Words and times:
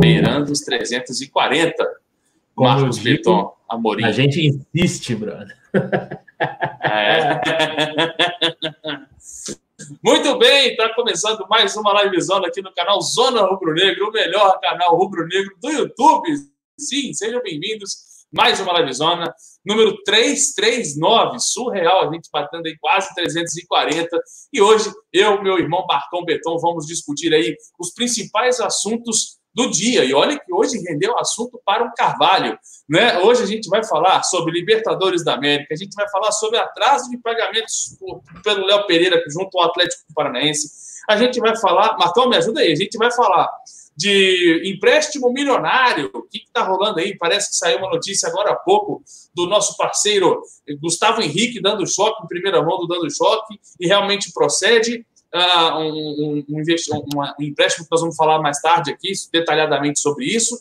beirando 0.00 0.52
os 0.52 0.60
340. 0.60 1.74
Como 2.54 2.68
Marcos 2.68 2.98
Beton, 2.98 3.54
Amorim. 3.68 4.04
A 4.04 4.12
gente 4.12 4.60
insiste, 4.74 5.14
brother. 5.14 5.56
É. 6.82 7.40
Muito 10.02 10.38
bem, 10.38 10.70
está 10.70 10.94
começando 10.94 11.46
mais 11.48 11.74
uma 11.76 12.02
livezona 12.02 12.46
aqui 12.46 12.62
no 12.62 12.72
canal 12.72 13.00
Zona 13.00 13.42
Rubro 13.42 13.74
Negro, 13.74 14.08
o 14.08 14.12
melhor 14.12 14.58
canal 14.60 14.96
rubro 14.96 15.26
negro 15.26 15.56
do 15.60 15.70
YouTube. 15.70 16.28
Sim, 16.78 17.12
sejam 17.12 17.42
bem-vindos. 17.42 18.12
Mais 18.32 18.60
uma 18.60 18.78
livezona, 18.78 19.34
número 19.64 20.02
339, 20.04 21.38
surreal, 21.38 22.08
a 22.08 22.12
gente 22.12 22.30
batendo 22.32 22.66
aí 22.66 22.76
quase 22.78 23.14
340. 23.14 24.18
E 24.52 24.62
hoje, 24.62 24.90
eu, 25.12 25.42
meu 25.42 25.58
irmão 25.58 25.86
Barcão 25.86 26.24
Beton, 26.24 26.58
vamos 26.58 26.86
discutir 26.86 27.34
aí 27.34 27.54
os 27.78 27.92
principais 27.92 28.58
assuntos 28.60 29.41
do 29.54 29.70
dia. 29.70 30.04
E 30.04 30.14
olha 30.14 30.38
que 30.38 30.52
hoje 30.52 30.78
rendeu 30.78 31.18
assunto 31.18 31.60
para 31.64 31.84
um 31.84 31.92
Carvalho. 31.96 32.58
Né? 32.88 33.18
Hoje 33.18 33.42
a 33.42 33.46
gente 33.46 33.68
vai 33.68 33.84
falar 33.84 34.22
sobre 34.22 34.52
Libertadores 34.52 35.24
da 35.24 35.34
América, 35.34 35.74
a 35.74 35.76
gente 35.76 35.94
vai 35.94 36.08
falar 36.08 36.32
sobre 36.32 36.58
atraso 36.58 37.10
de 37.10 37.18
pagamentos 37.18 37.96
pelo 38.42 38.66
Léo 38.66 38.86
Pereira 38.86 39.22
junto 39.28 39.58
ao 39.58 39.66
Atlético 39.66 40.02
Paranaense. 40.14 40.70
A 41.08 41.16
gente 41.16 41.40
vai 41.40 41.56
falar, 41.56 41.96
Marcão, 41.98 42.28
me 42.28 42.36
ajuda 42.36 42.60
aí, 42.60 42.72
a 42.72 42.76
gente 42.76 42.96
vai 42.96 43.10
falar 43.10 43.48
de 43.96 44.62
empréstimo 44.64 45.32
milionário. 45.32 46.10
O 46.14 46.22
que 46.22 46.38
está 46.38 46.62
rolando 46.62 47.00
aí? 47.00 47.16
Parece 47.16 47.50
que 47.50 47.56
saiu 47.56 47.78
uma 47.78 47.90
notícia 47.90 48.28
agora 48.28 48.52
há 48.52 48.56
pouco 48.56 49.02
do 49.34 49.46
nosso 49.46 49.76
parceiro 49.76 50.42
Gustavo 50.80 51.20
Henrique 51.20 51.60
dando 51.60 51.86
choque, 51.86 52.24
em 52.24 52.28
primeira 52.28 52.62
mão 52.62 52.78
do 52.78 52.86
dando 52.86 53.10
choque, 53.10 53.60
e 53.78 53.86
realmente 53.86 54.32
procede 54.32 55.04
uh, 55.34 55.78
um, 55.78 55.88
um, 55.88 56.44
um, 56.48 56.58
empréstimo 56.58 57.84
que 57.84 57.90
nós 57.90 58.00
vamos 58.00 58.16
falar 58.16 58.40
mais 58.40 58.60
tarde 58.60 58.92
aqui, 58.92 59.12
detalhadamente 59.32 60.00
sobre 60.00 60.26
isso. 60.26 60.56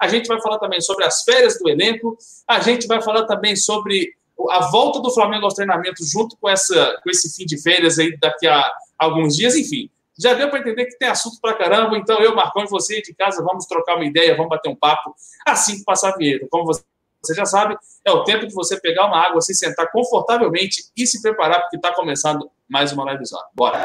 A 0.00 0.08
gente 0.08 0.26
vai 0.26 0.40
falar 0.40 0.58
também 0.58 0.80
sobre 0.80 1.04
as 1.04 1.22
férias 1.22 1.58
do 1.58 1.68
elenco, 1.68 2.16
a 2.46 2.60
gente 2.60 2.86
vai 2.86 3.00
falar 3.00 3.24
também 3.26 3.54
sobre 3.54 4.14
a 4.50 4.70
volta 4.70 5.00
do 5.00 5.12
Flamengo 5.12 5.44
aos 5.44 5.54
treinamentos 5.54 6.10
junto 6.10 6.36
com, 6.36 6.48
essa, 6.48 7.00
com 7.02 7.10
esse 7.10 7.34
fim 7.36 7.46
de 7.46 7.60
férias 7.62 7.98
aí 7.98 8.16
daqui 8.18 8.46
a 8.46 8.72
alguns 8.98 9.36
dias, 9.36 9.54
enfim. 9.54 9.88
Já 10.18 10.34
deu 10.34 10.50
para 10.50 10.58
entender 10.58 10.86
que 10.86 10.98
tem 10.98 11.08
assunto 11.08 11.40
para 11.40 11.54
caramba, 11.54 11.96
então 11.96 12.20
eu, 12.20 12.34
Marcão 12.34 12.64
e 12.64 12.68
você 12.68 13.00
de 13.00 13.14
casa, 13.14 13.42
vamos 13.42 13.66
trocar 13.66 13.96
uma 13.96 14.04
ideia, 14.04 14.36
vamos 14.36 14.50
bater 14.50 14.68
um 14.68 14.76
papo 14.76 15.14
assim 15.46 15.78
que 15.78 15.84
passar 15.84 16.10
a 16.10 16.16
vinheta. 16.16 16.46
Como 16.50 16.64
você 16.64 16.82
você 17.22 17.34
já 17.34 17.44
sabe, 17.44 17.76
é 18.04 18.10
o 18.10 18.24
tempo 18.24 18.46
de 18.46 18.52
você 18.52 18.78
pegar 18.80 19.06
uma 19.06 19.16
água, 19.16 19.40
se 19.40 19.54
sentar 19.54 19.90
confortavelmente 19.92 20.90
e 20.96 21.06
se 21.06 21.22
preparar, 21.22 21.60
porque 21.60 21.76
está 21.76 21.94
começando 21.94 22.50
mais 22.72 22.90
uma 22.90 23.04
live 23.04 23.24
zona. 23.26 23.44
Bora! 23.54 23.78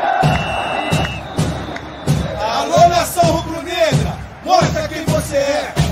Alô, 2.41 2.87
nação 2.87 3.25
rubro-negra! 3.25 4.17
Mostra 4.45 4.87
quem 4.87 5.03
você 5.03 5.35
é! 5.35 5.86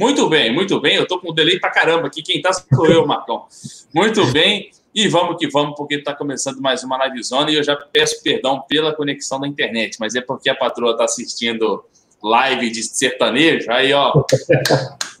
Muito 0.00 0.30
bem, 0.30 0.50
muito 0.50 0.80
bem. 0.80 0.96
Eu 0.96 1.02
estou 1.02 1.20
com 1.20 1.30
um 1.30 1.34
delay 1.34 1.60
para 1.60 1.68
caramba 1.68 2.06
aqui. 2.06 2.22
Quem 2.22 2.38
está 2.38 2.54
sou 2.54 2.86
eu, 2.86 3.06
Marcão. 3.06 3.44
Muito 3.92 4.24
bem. 4.32 4.70
E 4.94 5.06
vamos 5.08 5.36
que 5.36 5.46
vamos, 5.46 5.76
porque 5.76 5.96
está 5.96 6.14
começando 6.14 6.58
mais 6.58 6.82
uma 6.82 6.96
live 6.96 7.22
zona 7.22 7.50
e 7.50 7.56
eu 7.56 7.62
já 7.62 7.76
peço 7.76 8.22
perdão 8.22 8.62
pela 8.66 8.94
conexão 8.94 9.38
da 9.38 9.46
internet, 9.46 9.98
mas 10.00 10.14
é 10.14 10.22
porque 10.22 10.48
a 10.48 10.54
patroa 10.54 10.92
está 10.92 11.04
assistindo 11.04 11.84
live 12.22 12.70
de 12.70 12.82
sertanejo, 12.82 13.70
aí, 13.70 13.92
ó, 13.92 14.24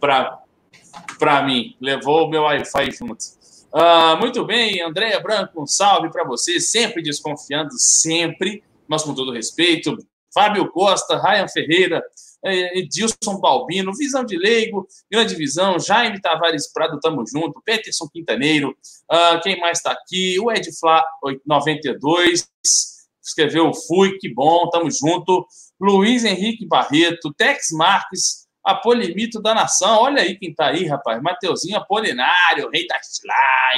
para 0.00 1.42
mim, 1.42 1.76
levou 1.78 2.26
o 2.26 2.30
meu 2.30 2.42
Wi-Fi 2.42 2.90
junto. 2.90 3.22
Uh, 3.72 4.18
muito 4.18 4.44
bem, 4.46 4.82
Andréia 4.82 5.20
Branco, 5.20 5.62
um 5.62 5.66
salve 5.66 6.10
para 6.10 6.24
você, 6.24 6.58
sempre 6.58 7.02
desconfiando, 7.02 7.78
sempre, 7.78 8.64
mas 8.88 9.02
com 9.02 9.14
todo 9.14 9.30
respeito. 9.30 9.96
Fábio 10.32 10.70
Costa, 10.70 11.20
Ryan 11.20 11.48
Ferreira, 11.48 12.02
Edilson 12.42 13.38
Balbino, 13.40 13.92
Visão 13.94 14.24
de 14.24 14.36
Leigo, 14.36 14.86
Grande 15.10 15.34
Visão, 15.34 15.78
Jaime 15.78 16.20
Tavares 16.20 16.72
Prado, 16.72 16.98
tamo 17.00 17.24
junto, 17.26 17.60
Peterson 17.64 18.08
Quintaneiro, 18.08 18.70
uh, 19.10 19.40
quem 19.42 19.58
mais 19.60 19.78
está 19.78 19.92
aqui? 19.92 20.38
O 20.40 20.50
Ed 20.50 20.66
Flá 20.78 21.04
92, 21.46 22.48
escreveu 23.22 23.72
Fui, 23.74 24.18
que 24.18 24.32
bom, 24.32 24.68
tamo 24.70 24.90
junto. 24.90 25.46
Luiz 25.80 26.24
Henrique 26.24 26.66
Barreto, 26.66 27.32
Tex 27.34 27.68
Marques, 27.72 28.46
Apolimito 28.64 29.40
da 29.40 29.54
Nação, 29.54 30.02
olha 30.02 30.22
aí 30.22 30.36
quem 30.36 30.54
tá 30.54 30.66
aí, 30.66 30.86
rapaz, 30.86 31.22
Mateuzinho 31.22 31.76
Apolinário, 31.76 32.68
rei 32.70 32.86
das 32.86 33.20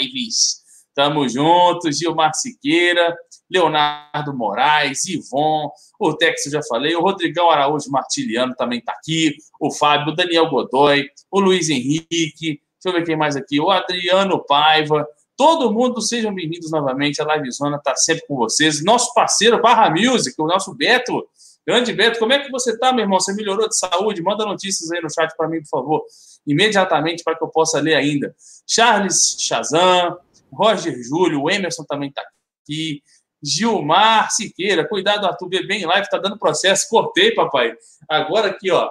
lives, 0.01 0.62
tamo 0.95 1.29
junto, 1.29 1.91
Gilmar 1.91 2.33
Siqueira, 2.35 3.17
Leonardo 3.51 4.35
Moraes, 4.35 5.05
Ivon, 5.07 5.71
o 5.99 6.15
Tex 6.15 6.47
eu 6.47 6.53
já 6.53 6.63
falei, 6.63 6.95
o 6.95 7.01
Rodrigão 7.01 7.51
Araújo 7.51 7.91
Martiliano 7.91 8.55
também 8.57 8.79
está 8.79 8.93
aqui, 8.93 9.35
o 9.61 9.71
Fábio, 9.71 10.13
o 10.13 10.17
Daniel 10.17 10.49
Godoy, 10.49 11.09
o 11.31 11.41
Luiz 11.41 11.69
Henrique, 11.69 12.35
deixa 12.41 12.87
eu 12.87 12.93
ver 12.93 13.05
quem 13.05 13.17
mais 13.17 13.37
aqui, 13.37 13.61
o 13.61 13.71
Adriano 13.71 14.45
Paiva, 14.45 15.07
todo 15.37 15.73
mundo, 15.73 16.01
sejam 16.01 16.35
bem-vindos 16.35 16.71
novamente, 16.71 17.21
a 17.21 17.27
Live 17.27 17.51
Zona 17.53 17.77
está 17.77 17.95
sempre 17.97 18.27
com 18.27 18.37
vocês, 18.37 18.83
nosso 18.85 19.13
parceiro 19.15 19.61
Barra 19.61 19.91
Music, 19.91 20.41
o 20.41 20.47
nosso 20.47 20.75
Beto, 20.75 21.27
grande 21.67 21.93
Beto, 21.93 22.19
como 22.19 22.33
é 22.33 22.39
que 22.39 22.51
você 22.51 22.73
está, 22.73 22.93
meu 22.93 23.05
irmão? 23.05 23.21
Você 23.21 23.33
melhorou 23.35 23.69
de 23.69 23.79
saúde? 23.79 24.23
Manda 24.23 24.45
notícias 24.45 24.91
aí 24.91 25.01
no 25.01 25.13
chat 25.13 25.35
para 25.37 25.49
mim, 25.49 25.61
por 25.63 25.69
favor, 25.69 26.05
imediatamente 26.47 27.23
para 27.23 27.37
que 27.37 27.45
eu 27.45 27.49
possa 27.49 27.81
ler 27.81 27.95
ainda. 27.95 28.35
Charles 28.67 29.37
Chazan, 29.39 30.17
Roger 30.53 30.95
Júlio, 31.03 31.43
o 31.43 31.51
Emerson 31.51 31.85
também 31.85 32.09
está 32.09 32.23
aqui, 32.23 33.03
Gilmar 33.43 34.31
Siqueira, 34.31 34.87
cuidado, 34.87 35.27
Arthur, 35.27 35.49
bebê 35.49 35.75
em 35.75 35.87
live, 35.87 36.09
tá 36.09 36.19
dando 36.19 36.39
processo. 36.39 36.89
Cortei, 36.89 37.35
papai. 37.35 37.75
Agora 38.09 38.49
aqui, 38.49 38.71
ó, 38.71 38.89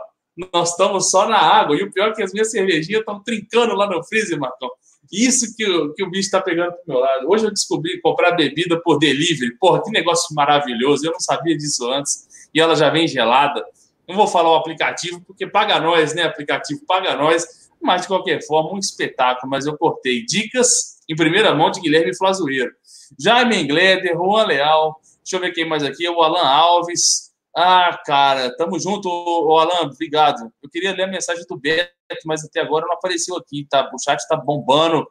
nós 0.54 0.72
estamos 0.72 1.10
só 1.10 1.28
na 1.28 1.38
água. 1.38 1.76
E 1.76 1.84
o 1.84 1.92
pior 1.92 2.10
é 2.10 2.14
que 2.14 2.22
as 2.22 2.34
minhas 2.34 2.52
cervejinhas 2.52 3.00
estão 3.00 3.24
trincando 3.24 3.74
lá 3.76 3.88
no 3.88 4.04
freezer, 4.04 4.38
Marcão. 4.38 4.70
Isso 5.12 5.56
que, 5.56 5.66
o, 5.66 5.94
que 5.94 6.04
o 6.04 6.10
bicho 6.10 6.26
está 6.26 6.42
pegando 6.42 6.72
pro 6.74 6.82
meu 6.88 7.00
lado. 7.00 7.30
Hoje 7.30 7.46
eu 7.46 7.52
descobri 7.52 8.00
comprar 8.02 8.32
bebida 8.32 8.80
por 8.82 8.98
delivery. 8.98 9.58
Porra, 9.58 9.82
que 9.82 9.90
negócio 9.90 10.36
maravilhoso. 10.36 11.06
Eu 11.06 11.12
não 11.14 11.20
sabia 11.20 11.58
disso 11.58 11.90
antes. 11.90 12.28
E 12.54 12.60
ela 12.60 12.76
já 12.76 12.90
vem 12.90 13.08
gelada. 13.08 13.64
Não 14.08 14.16
vou 14.16 14.28
falar 14.28 14.52
o 14.52 14.56
aplicativo, 14.56 15.22
porque 15.26 15.48
paga 15.48 15.80
nós, 15.80 16.14
né? 16.14 16.24
Aplicativo 16.24 16.82
paga 16.86 17.16
nós. 17.16 17.70
Mas, 17.82 18.02
de 18.02 18.08
qualquer 18.08 18.46
forma, 18.46 18.74
um 18.74 18.78
espetáculo. 18.78 19.50
Mas 19.50 19.66
eu 19.66 19.78
cortei 19.78 20.26
dicas 20.26 21.01
em 21.10 21.16
primeira 21.16 21.54
mão 21.54 21.72
de 21.72 21.82
Guilherme 21.82 22.16
Flazoeiro. 22.16 22.72
Jaime 23.20 23.62
Engleder, 23.62 24.14
Juan 24.14 24.46
Leal, 24.46 25.00
deixa 25.24 25.36
eu 25.36 25.40
ver 25.40 25.52
quem 25.52 25.68
mais 25.68 25.84
aqui, 25.84 26.08
o 26.08 26.22
Alan 26.22 26.48
Alves. 26.48 27.32
Ah, 27.56 28.00
cara, 28.06 28.56
tamo 28.56 28.80
junto, 28.80 29.10
o 29.10 29.58
Alan, 29.60 29.82
obrigado. 29.82 30.52
Eu 30.64 30.70
queria 30.70 30.94
ler 30.94 31.04
a 31.04 31.08
mensagem 31.08 31.44
do 31.48 31.58
Beto, 31.58 31.92
mas 32.26 32.46
até 32.46 32.62
agora 32.62 32.86
não 32.86 32.94
apareceu 32.94 33.36
aqui, 33.36 33.68
tá? 33.70 33.90
O 33.94 34.02
chat 34.02 34.26
tá 34.28 34.38
bombando. 34.38 35.06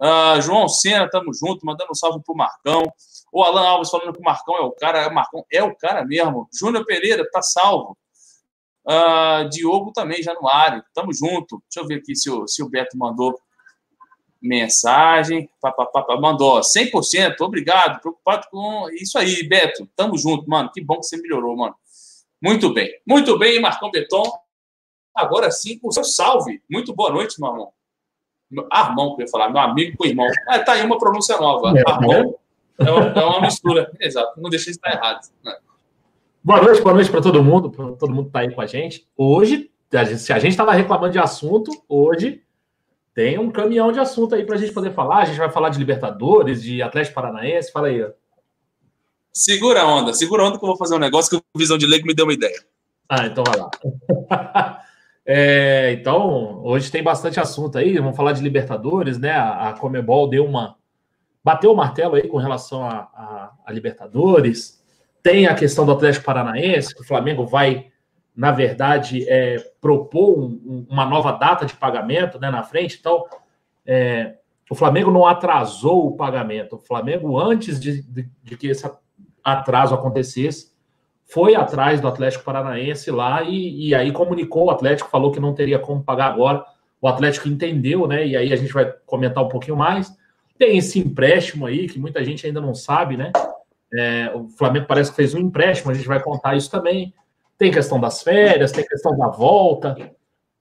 Ah, 0.00 0.38
João 0.40 0.68
Sena, 0.68 1.08
tamo 1.08 1.32
junto, 1.32 1.64
mandando 1.64 1.92
um 1.92 1.94
salve 1.94 2.20
pro 2.24 2.34
Marcão. 2.34 2.82
O 3.32 3.42
Alan 3.42 3.66
Alves 3.66 3.90
falando 3.90 4.12
que 4.12 4.20
o 4.20 4.24
Marcão 4.24 4.56
é 4.56 4.60
o 4.60 4.72
cara, 4.72 5.08
o 5.08 5.14
Marcão 5.14 5.44
é 5.52 5.62
o 5.62 5.74
cara 5.76 6.04
mesmo. 6.04 6.48
Júnior 6.52 6.84
Pereira, 6.84 7.28
tá 7.30 7.40
salvo. 7.40 7.96
Uh, 8.86 9.48
Diogo 9.50 9.92
também, 9.92 10.20
ar. 10.48 10.84
Tamo 10.94 11.12
junto. 11.12 11.62
Deixa 11.68 11.84
eu 11.84 11.86
ver 11.86 11.96
aqui 11.96 12.14
se 12.14 12.30
o, 12.30 12.46
se 12.46 12.62
o 12.62 12.68
Beto 12.68 12.96
mandou 12.96 13.36
mensagem, 14.40 15.48
papapá, 15.60 16.04
mandou 16.20 16.60
100%, 16.60 17.36
obrigado, 17.40 18.00
preocupado 18.00 18.46
com 18.50 18.88
isso 18.90 19.18
aí, 19.18 19.46
Beto, 19.48 19.88
tamo 19.96 20.16
junto, 20.16 20.48
mano, 20.48 20.70
que 20.72 20.80
bom 20.80 21.00
que 21.00 21.06
você 21.06 21.16
melhorou, 21.16 21.56
mano. 21.56 21.74
Muito 22.42 22.72
bem, 22.72 22.90
muito 23.06 23.38
bem, 23.38 23.60
Marcão 23.60 23.90
Beton. 23.90 24.30
Agora 25.14 25.50
sim, 25.50 25.80
o 25.82 25.90
seu 25.90 26.04
salve. 26.04 26.60
Muito 26.70 26.94
boa 26.94 27.10
noite, 27.10 27.40
meu 27.40 27.50
irmão. 27.50 27.72
Armão, 28.70 29.16
que 29.16 29.22
eu 29.22 29.26
ia 29.26 29.30
falar, 29.30 29.50
meu 29.50 29.60
amigo 29.60 29.96
com 29.96 30.06
irmão. 30.06 30.26
Ah, 30.46 30.58
tá 30.58 30.72
aí 30.72 30.82
uma 30.84 30.98
pronúncia 30.98 31.38
nova. 31.38 31.72
É, 31.76 31.82
Armão 31.90 32.38
é 32.78 32.90
uma, 32.90 33.06
é 33.08 33.24
uma 33.24 33.40
mistura. 33.40 33.90
Exato, 33.98 34.40
não 34.40 34.50
deixei 34.50 34.72
de 34.72 34.78
estar 34.78 34.92
errado. 34.92 35.26
Né? 35.42 35.56
Boa 36.44 36.62
noite, 36.62 36.82
boa 36.82 36.94
noite 36.94 37.10
para 37.10 37.22
todo 37.22 37.42
mundo, 37.42 37.70
para 37.70 37.92
todo 37.92 38.14
mundo 38.14 38.26
que 38.26 38.32
tá 38.32 38.40
aí 38.40 38.54
com 38.54 38.60
a 38.60 38.66
gente. 38.66 39.08
Hoje, 39.16 39.70
se 40.18 40.32
a 40.32 40.38
gente 40.38 40.52
estava 40.52 40.72
reclamando 40.72 41.12
de 41.12 41.18
assunto, 41.18 41.70
hoje 41.88 42.42
tem 43.16 43.38
um 43.38 43.50
caminhão 43.50 43.90
de 43.90 43.98
assunto 43.98 44.34
aí 44.34 44.44
para 44.44 44.56
a 44.56 44.58
gente 44.58 44.74
poder 44.74 44.92
falar. 44.92 45.22
A 45.22 45.24
gente 45.24 45.38
vai 45.38 45.50
falar 45.50 45.70
de 45.70 45.78
Libertadores, 45.78 46.62
de 46.62 46.82
Atlético 46.82 47.14
Paranaense. 47.14 47.72
Fala 47.72 47.88
aí. 47.88 48.06
Segura 49.32 49.80
a 49.80 49.86
onda, 49.86 50.12
segura 50.12 50.42
a 50.42 50.46
onda 50.46 50.58
que 50.58 50.64
eu 50.64 50.68
vou 50.68 50.76
fazer 50.76 50.94
um 50.94 50.98
negócio 50.98 51.30
que 51.30 51.36
o 51.36 51.58
Visão 51.58 51.78
de 51.78 51.86
Leigo 51.86 52.06
me 52.06 52.12
deu 52.12 52.26
uma 52.26 52.34
ideia. 52.34 52.62
Ah, 53.08 53.26
então 53.26 53.42
vai 53.42 53.58
lá. 53.58 54.82
É, 55.28 55.90
então, 55.90 56.62
hoje 56.62 56.88
tem 56.88 57.02
bastante 57.02 57.40
assunto 57.40 57.76
aí. 57.76 57.98
Vamos 57.98 58.16
falar 58.16 58.30
de 58.30 58.40
Libertadores, 58.40 59.18
né? 59.18 59.32
A, 59.32 59.70
a 59.70 59.72
Comebol 59.72 60.30
deu 60.30 60.44
uma. 60.44 60.76
Bateu 61.42 61.72
o 61.72 61.76
martelo 61.76 62.14
aí 62.14 62.28
com 62.28 62.36
relação 62.36 62.84
a, 62.84 63.08
a, 63.12 63.52
a 63.66 63.72
Libertadores. 63.72 64.80
Tem 65.24 65.48
a 65.48 65.54
questão 65.56 65.84
do 65.84 65.90
Atlético 65.90 66.26
Paranaense, 66.26 66.94
que 66.94 67.00
o 67.00 67.04
Flamengo 67.04 67.44
vai, 67.44 67.86
na 68.36 68.50
verdade, 68.52 69.26
é, 69.28 69.56
propor 69.80 70.38
um, 70.38 70.86
uma 70.90 71.06
nova 71.06 71.32
data 71.32 71.64
de 71.64 71.74
pagamento 71.74 72.38
né, 72.38 72.50
na 72.50 72.62
frente. 72.62 72.98
Então, 73.00 73.24
é, 73.86 74.34
o 74.70 74.74
Flamengo 74.74 75.10
não 75.10 75.26
atrasou 75.26 76.06
o 76.06 76.16
pagamento. 76.16 76.76
O 76.76 76.78
Flamengo, 76.78 77.40
antes 77.40 77.80
de, 77.80 78.02
de, 78.02 78.28
de 78.42 78.56
que 78.56 78.66
esse 78.66 78.88
atraso 79.42 79.94
acontecesse, 79.94 80.74
foi 81.24 81.54
atrás 81.54 82.00
do 82.00 82.08
Atlético 82.08 82.44
Paranaense 82.44 83.10
lá 83.10 83.42
e, 83.42 83.88
e, 83.88 83.94
aí 83.94 84.12
comunicou 84.12 84.66
o 84.66 84.70
Atlético, 84.70 85.10
falou 85.10 85.32
que 85.32 85.40
não 85.40 85.54
teria 85.54 85.78
como 85.78 86.02
pagar 86.02 86.26
agora. 86.26 86.64
O 87.00 87.08
Atlético 87.08 87.48
entendeu, 87.48 88.06
né? 88.06 88.26
E 88.26 88.36
aí 88.36 88.52
a 88.52 88.56
gente 88.56 88.72
vai 88.72 88.92
comentar 89.06 89.42
um 89.42 89.48
pouquinho 89.48 89.76
mais. 89.76 90.14
Tem 90.58 90.76
esse 90.76 90.98
empréstimo 90.98 91.66
aí 91.66 91.88
que 91.88 91.98
muita 91.98 92.24
gente 92.24 92.46
ainda 92.46 92.60
não 92.60 92.74
sabe, 92.74 93.16
né? 93.16 93.32
É, 93.92 94.30
o 94.34 94.48
Flamengo 94.50 94.86
parece 94.86 95.10
que 95.10 95.16
fez 95.16 95.34
um 95.34 95.38
empréstimo, 95.38 95.90
a 95.90 95.94
gente 95.94 96.06
vai 96.06 96.22
contar 96.22 96.56
isso 96.56 96.70
também. 96.70 97.14
Tem 97.58 97.70
questão 97.70 97.98
das 97.98 98.22
férias, 98.22 98.72
tem 98.72 98.84
questão 98.84 99.16
da 99.16 99.28
volta. 99.28 99.96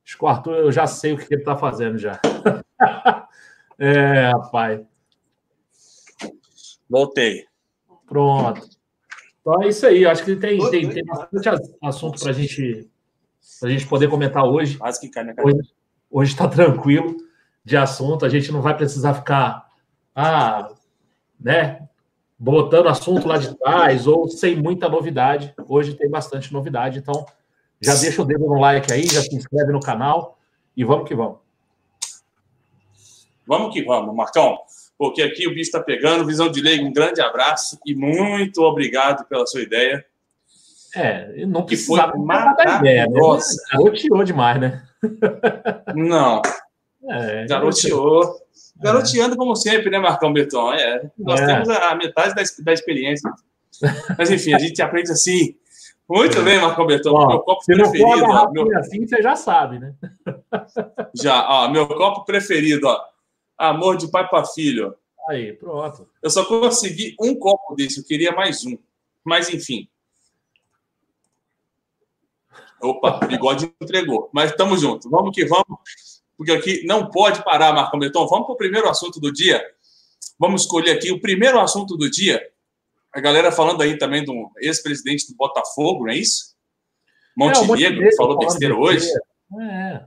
Acho 0.05 0.17
que 0.17 0.23
o 0.23 0.27
Arthur, 0.27 0.55
eu 0.55 0.71
já 0.71 0.87
sei 0.87 1.13
o 1.13 1.17
que 1.17 1.33
ele 1.33 1.41
está 1.41 1.55
fazendo 1.55 1.97
já. 1.97 2.19
é, 3.77 4.29
rapaz. 4.29 4.81
Voltei. 6.89 7.45
Pronto. 8.05 8.61
Então 9.41 9.63
é 9.63 9.67
isso 9.67 9.85
aí. 9.85 10.05
Acho 10.05 10.23
que 10.23 10.35
tem, 10.35 10.57
tem, 10.69 10.89
tem 10.89 11.05
bastante 11.05 11.49
assunto 11.81 12.19
para 12.21 12.31
gente, 12.31 12.89
a 13.63 13.67
gente 13.67 13.87
poder 13.87 14.09
comentar 14.09 14.45
hoje. 14.45 14.77
Quase 14.77 14.99
que 14.99 15.09
cai 15.09 15.23
na 15.23 15.33
Hoje 16.09 16.31
está 16.31 16.47
tranquilo 16.47 17.17
de 17.63 17.75
assunto. 17.75 18.25
A 18.25 18.29
gente 18.29 18.51
não 18.51 18.61
vai 18.61 18.77
precisar 18.77 19.15
ficar 19.15 19.65
ah, 20.15 20.73
né, 21.39 21.87
botando 22.37 22.87
assunto 22.87 23.27
lá 23.27 23.37
de 23.37 23.55
trás 23.57 24.07
ou 24.07 24.27
sem 24.27 24.55
muita 24.55 24.89
novidade. 24.89 25.53
Hoje 25.67 25.93
tem 25.93 26.09
bastante 26.09 26.51
novidade. 26.53 26.99
Então 26.99 27.25
já 27.81 27.95
deixa 27.95 28.21
o 28.21 28.25
dedo 28.25 28.45
no 28.45 28.59
like 28.59 28.91
aí, 28.91 29.05
já 29.05 29.21
se 29.21 29.35
inscreve 29.35 29.71
no 29.71 29.79
canal 29.79 30.37
e 30.75 30.83
vamos 30.83 31.07
que 31.07 31.15
vamos. 31.15 31.37
Vamos 33.47 33.73
que 33.73 33.83
vamos, 33.83 34.15
Marcão 34.15 34.57
porque 34.97 35.21
aqui 35.21 35.47
o 35.47 35.51
bicho 35.51 35.61
está 35.61 35.81
pegando. 35.81 36.25
Visão 36.25 36.49
de 36.49 36.61
leigo, 36.61 36.85
um 36.85 36.93
grande 36.93 37.21
abraço 37.21 37.77
e 37.85 37.93
muito 37.93 38.61
obrigado 38.61 39.25
pela 39.25 39.45
sua 39.45 39.61
ideia. 39.61 40.05
É, 40.95 41.45
não 41.45 41.65
que 41.65 41.75
foi 41.75 41.99
maravilhosa. 42.17 43.53
Né? 43.53 43.63
Garoteou 43.73 44.23
demais, 44.23 44.59
né? 44.61 44.83
Não. 45.93 46.41
É, 47.09 47.45
garoteou. 47.45 48.44
Garoteando 48.77 49.37
como 49.37 49.55
sempre, 49.55 49.89
né, 49.89 49.99
Marcão 49.99 50.33
Beton? 50.33 50.73
É, 50.73 51.09
nós 51.17 51.39
é. 51.39 51.45
temos 51.45 51.69
a 51.69 51.95
metade 51.95 52.35
da, 52.35 52.43
da 52.63 52.73
experiência. 52.73 53.31
Mas 54.17 54.29
enfim, 54.31 54.53
a 54.53 54.59
gente 54.59 54.81
aprende 54.81 55.11
assim. 55.11 55.55
Muito 56.07 56.41
bem, 56.43 56.59
Marcão 56.59 56.85
Beton. 56.85 57.11
Ó, 57.11 57.27
meu 57.27 57.39
copo 57.39 57.65
preferido. 57.65 58.25
Ó, 58.25 58.51
meu... 58.51 58.77
assim, 58.77 59.07
você 59.07 59.21
já 59.21 59.35
sabe, 59.35 59.79
né? 59.79 59.93
Já, 61.15 61.47
ó, 61.49 61.69
meu 61.69 61.87
copo 61.87 62.25
preferido, 62.25 62.87
ó. 62.87 63.01
Amor 63.57 63.97
de 63.97 64.09
pai 64.09 64.27
para 64.27 64.45
filho. 64.45 64.95
Aí, 65.27 65.53
pronto. 65.53 66.07
Eu 66.21 66.29
só 66.29 66.45
consegui 66.45 67.15
um 67.19 67.33
copo 67.35 67.73
desse, 67.75 67.99
eu 67.99 68.05
queria 68.05 68.31
mais 68.31 68.63
um. 68.65 68.77
Mas, 69.23 69.51
enfim. 69.51 69.87
Opa, 72.81 73.25
bigode 73.25 73.73
entregou. 73.81 74.29
Mas 74.31 74.51
estamos 74.51 74.81
juntos. 74.81 75.09
Vamos 75.09 75.33
que 75.33 75.45
vamos, 75.45 76.14
porque 76.37 76.51
aqui 76.51 76.85
não 76.85 77.09
pode 77.09 77.43
parar, 77.43 77.73
Marcão 77.73 77.99
Beton. 77.99 78.27
Vamos 78.27 78.45
para 78.45 78.53
o 78.53 78.57
primeiro 78.57 78.89
assunto 78.89 79.19
do 79.19 79.31
dia. 79.31 79.63
Vamos 80.39 80.63
escolher 80.63 80.91
aqui 80.91 81.11
o 81.11 81.21
primeiro 81.21 81.59
assunto 81.59 81.95
do 81.95 82.09
dia. 82.09 82.41
A 83.13 83.21
galera 83.21 83.51
falando 83.51 83.81
aí 83.81 83.97
também 83.97 84.23
do 84.25 84.51
ex-presidente 84.57 85.27
do 85.27 85.35
Botafogo, 85.35 86.03
não 86.03 86.11
é 86.11 86.17
isso? 86.17 86.55
Montenegro, 87.35 88.05
é, 88.05 88.15
falou 88.15 88.37
besteira 88.37 88.75
hoje. 88.75 89.07
É. 89.61 90.03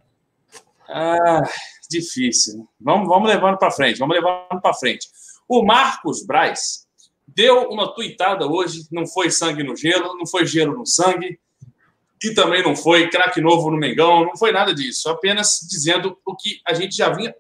Ah, 0.88 1.42
difícil. 1.90 2.69
Vamos, 2.80 3.08
vamos 3.08 3.28
levando 3.28 3.58
para 3.58 3.70
frente, 3.70 3.98
vamos 3.98 4.14
levando 4.14 4.60
para 4.60 4.75
frente. 4.75 5.06
O 5.48 5.64
Marcos 5.64 6.25
Braz 6.25 6.86
deu 7.26 7.69
uma 7.70 7.94
tuitada 7.94 8.46
hoje, 8.46 8.86
não 8.90 9.06
foi 9.06 9.30
sangue 9.30 9.62
no 9.62 9.76
gelo, 9.76 10.16
não 10.16 10.26
foi 10.26 10.46
gelo 10.46 10.76
no 10.76 10.86
sangue, 10.86 11.38
e 12.23 12.35
também 12.35 12.62
não 12.62 12.75
foi 12.75 13.09
craque 13.09 13.41
novo 13.41 13.70
no 13.70 13.76
Mengão, 13.76 14.25
não 14.25 14.37
foi 14.37 14.53
nada 14.53 14.75
disso, 14.75 15.09
apenas 15.09 15.61
dizendo 15.69 16.19
o 16.26 16.35
que 16.35 16.61
a 16.67 16.75
gente 16.75 16.97
já 16.97 17.11
vinha 17.11 17.35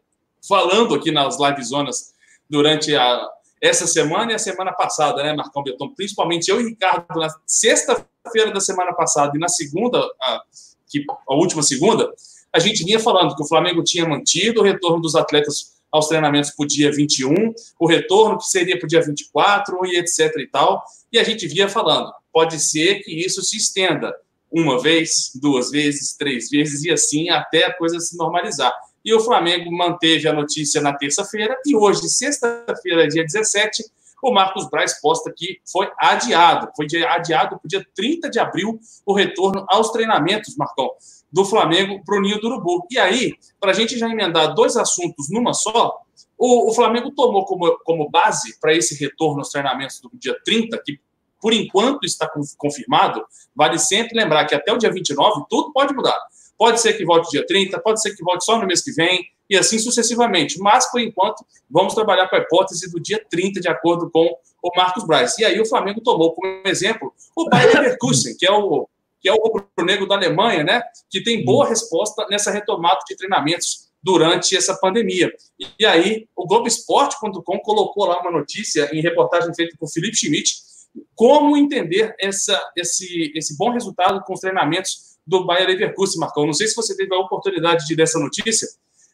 falando 0.46 0.94
aqui 0.94 1.10
nas 1.10 1.38
live 1.38 1.62
zonas 1.62 2.12
durante 2.48 2.94
a, 2.94 3.28
essa 3.60 3.86
semana 3.86 4.32
e 4.32 4.34
a 4.34 4.38
semana 4.38 4.72
passada, 4.72 5.22
né, 5.22 5.32
Marcão 5.34 5.62
Beton? 5.62 5.94
Principalmente 5.94 6.48
eu 6.48 6.60
e 6.60 6.64
Ricardo, 6.64 7.06
na 7.16 7.28
sexta-feira 7.46 8.52
da 8.52 8.60
semana 8.60 8.92
passada 8.92 9.32
e 9.36 9.40
na 9.40 9.48
segunda, 9.48 9.98
a, 10.20 10.42
que, 10.88 11.04
a 11.28 11.34
última 11.34 11.62
segunda, 11.62 12.10
a 12.52 12.58
gente 12.58 12.84
vinha 12.84 13.00
falando 13.00 13.34
que 13.34 13.42
o 13.42 13.48
Flamengo 13.48 13.82
tinha 13.82 14.08
mantido 14.08 14.60
o 14.60 14.64
retorno 14.64 15.00
dos 15.00 15.14
atletas 15.14 15.76
aos 15.90 16.06
treinamentos 16.06 16.50
para 16.50 16.64
o 16.64 16.66
dia 16.66 16.92
21, 16.92 17.54
o 17.78 17.86
retorno 17.86 18.38
que 18.38 18.44
seria 18.44 18.78
para 18.78 18.86
o 18.86 18.88
dia 18.88 19.02
24 19.02 19.86
e 19.86 19.98
etc 19.98 20.34
e 20.36 20.46
tal. 20.46 20.82
E 21.12 21.18
a 21.18 21.24
gente 21.24 21.46
vinha 21.46 21.68
falando, 21.68 22.12
pode 22.32 22.60
ser 22.60 23.00
que 23.00 23.12
isso 23.12 23.42
se 23.42 23.56
estenda 23.56 24.14
uma 24.50 24.80
vez, 24.80 25.32
duas 25.34 25.70
vezes, 25.70 26.16
três 26.16 26.48
vezes 26.48 26.84
e 26.84 26.90
assim 26.90 27.30
até 27.30 27.66
a 27.66 27.74
coisa 27.74 27.98
se 28.00 28.16
normalizar. 28.16 28.72
E 29.04 29.14
o 29.14 29.20
Flamengo 29.20 29.70
manteve 29.70 30.28
a 30.28 30.32
notícia 30.32 30.80
na 30.80 30.92
terça-feira 30.92 31.56
e 31.66 31.76
hoje, 31.76 32.08
sexta-feira, 32.08 33.08
dia 33.08 33.24
17, 33.24 33.84
o 34.22 34.32
Marcos 34.32 34.68
Braz 34.68 35.00
posta 35.00 35.32
que 35.34 35.60
foi 35.70 35.88
adiado, 35.98 36.70
foi 36.76 36.86
adiado 37.06 37.50
para 37.50 37.64
o 37.64 37.68
dia 37.68 37.86
30 37.94 38.28
de 38.28 38.38
abril 38.38 38.80
o 39.06 39.14
retorno 39.14 39.64
aos 39.68 39.90
treinamentos, 39.90 40.56
Marcão 40.56 40.90
do 41.32 41.44
Flamengo 41.44 42.02
para 42.04 42.16
o 42.16 42.20
Ninho 42.20 42.40
do 42.40 42.48
Urubu. 42.48 42.86
E 42.90 42.98
aí, 42.98 43.34
para 43.60 43.70
a 43.70 43.74
gente 43.74 43.98
já 43.98 44.08
emendar 44.08 44.54
dois 44.54 44.76
assuntos 44.76 45.30
numa 45.30 45.52
só, 45.52 46.00
o, 46.36 46.70
o 46.70 46.74
Flamengo 46.74 47.10
tomou 47.10 47.44
como, 47.44 47.78
como 47.84 48.10
base 48.10 48.58
para 48.60 48.74
esse 48.74 48.98
retorno 48.98 49.40
aos 49.40 49.50
treinamentos 49.50 50.00
do 50.00 50.10
dia 50.14 50.36
30, 50.44 50.80
que 50.84 50.98
por 51.40 51.52
enquanto 51.52 52.04
está 52.04 52.28
confirmado, 52.56 53.24
vale 53.54 53.78
sempre 53.78 54.18
lembrar 54.18 54.46
que 54.46 54.54
até 54.54 54.72
o 54.72 54.78
dia 54.78 54.92
29 54.92 55.44
tudo 55.48 55.72
pode 55.72 55.94
mudar. 55.94 56.18
Pode 56.56 56.80
ser 56.80 56.94
que 56.94 57.04
volte 57.04 57.30
dia 57.30 57.46
30, 57.46 57.78
pode 57.80 58.02
ser 58.02 58.16
que 58.16 58.22
volte 58.22 58.44
só 58.44 58.58
no 58.58 58.66
mês 58.66 58.82
que 58.82 58.90
vem, 58.92 59.24
e 59.48 59.56
assim 59.56 59.78
sucessivamente. 59.78 60.58
Mas, 60.58 60.90
por 60.90 61.00
enquanto, 61.00 61.44
vamos 61.70 61.94
trabalhar 61.94 62.28
com 62.28 62.36
a 62.36 62.40
hipótese 62.40 62.90
do 62.90 63.00
dia 63.00 63.24
30, 63.30 63.60
de 63.60 63.68
acordo 63.68 64.10
com 64.10 64.36
o 64.62 64.76
Marcos 64.76 65.06
Braz. 65.06 65.38
E 65.38 65.44
aí 65.44 65.60
o 65.60 65.66
Flamengo 65.66 66.00
tomou 66.00 66.34
como 66.34 66.62
exemplo 66.66 67.12
o 67.34 67.48
Bayer 67.48 67.74
Leverkusen, 67.74 68.36
que 68.36 68.46
é 68.46 68.52
o 68.52 68.88
que 69.20 69.28
é 69.28 69.32
o 69.32 69.36
rubro-negro 69.36 70.06
da 70.06 70.14
Alemanha, 70.14 70.62
né, 70.62 70.80
que 71.10 71.20
tem 71.20 71.44
boa 71.44 71.66
hum. 71.66 71.68
resposta 71.68 72.24
nessa 72.30 72.52
retomada 72.52 73.00
de 73.08 73.16
treinamentos 73.16 73.88
durante 74.00 74.56
essa 74.56 74.76
pandemia. 74.76 75.32
E 75.76 75.84
aí, 75.84 76.28
o 76.36 76.46
Globoesporte.com 76.46 77.58
colocou 77.58 78.06
lá 78.06 78.20
uma 78.20 78.30
notícia 78.30 78.88
em 78.92 79.02
reportagem 79.02 79.52
feita 79.56 79.76
por 79.76 79.88
Felipe 79.88 80.16
Schmidt, 80.16 80.54
como 81.14 81.56
entender 81.56 82.14
essa, 82.18 82.60
esse, 82.76 83.32
esse 83.34 83.56
bom 83.56 83.70
resultado 83.70 84.22
com 84.24 84.34
os 84.34 84.40
treinamentos 84.40 85.18
do 85.26 85.44
Bayer 85.44 85.68
Leverkusen, 85.68 86.20
Marcão. 86.20 86.46
Não 86.46 86.52
sei 86.52 86.66
se 86.66 86.74
você 86.74 86.96
teve 86.96 87.14
a 87.14 87.18
oportunidade 87.18 87.86
de 87.86 87.94
ler 87.94 88.04
essa 88.04 88.18
notícia, 88.18 88.66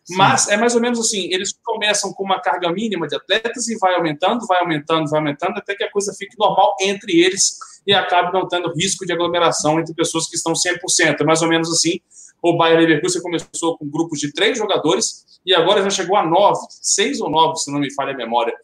Sim. 0.05 0.17
Mas 0.17 0.49
é 0.49 0.57
mais 0.57 0.75
ou 0.75 0.81
menos 0.81 1.01
assim: 1.01 1.29
eles 1.33 1.55
começam 1.65 2.13
com 2.13 2.25
uma 2.25 2.41
carga 2.41 2.71
mínima 2.71 3.09
de 3.09 3.17
atletas 3.17 3.69
e 3.69 3.79
vai 3.79 3.95
aumentando, 3.95 4.47
vai 4.47 4.61
aumentando, 4.61 5.09
vai 5.09 5.19
aumentando, 5.19 5.57
até 5.57 5.75
que 5.75 5.83
a 5.83 5.91
coisa 5.91 6.13
fique 6.13 6.37
normal 6.39 6.77
entre 6.81 7.21
eles 7.21 7.59
e 7.87 7.93
acabe 7.93 8.33
não 8.33 8.47
tendo 8.47 8.73
risco 8.75 9.07
de 9.07 9.13
aglomeração 9.13 9.81
entre 9.81 9.95
pessoas 9.95 10.29
que 10.29 10.37
estão 10.37 10.53
100%. 10.53 11.21
É 11.21 11.25
mais 11.25 11.41
ou 11.41 11.49
menos 11.49 11.71
assim. 11.71 12.01
O 12.43 12.57
Bayern 12.59 12.85
Leverkusen 12.85 13.23
começou 13.23 13.79
com 13.79 13.89
grupos 13.89 14.21
de 14.21 14.31
três 14.31 14.59
jogadores 14.59 15.25
e 15.47 15.55
agora 15.55 15.83
já 15.83 15.89
chegou 15.89 16.17
a 16.17 16.27
nove, 16.27 16.61
seis 16.69 17.19
ou 17.21 17.31
nove, 17.31 17.57
se 17.57 17.73
não 17.73 17.81
me 17.81 17.93
falha 17.95 18.13
a 18.13 18.17
memória. 18.17 18.55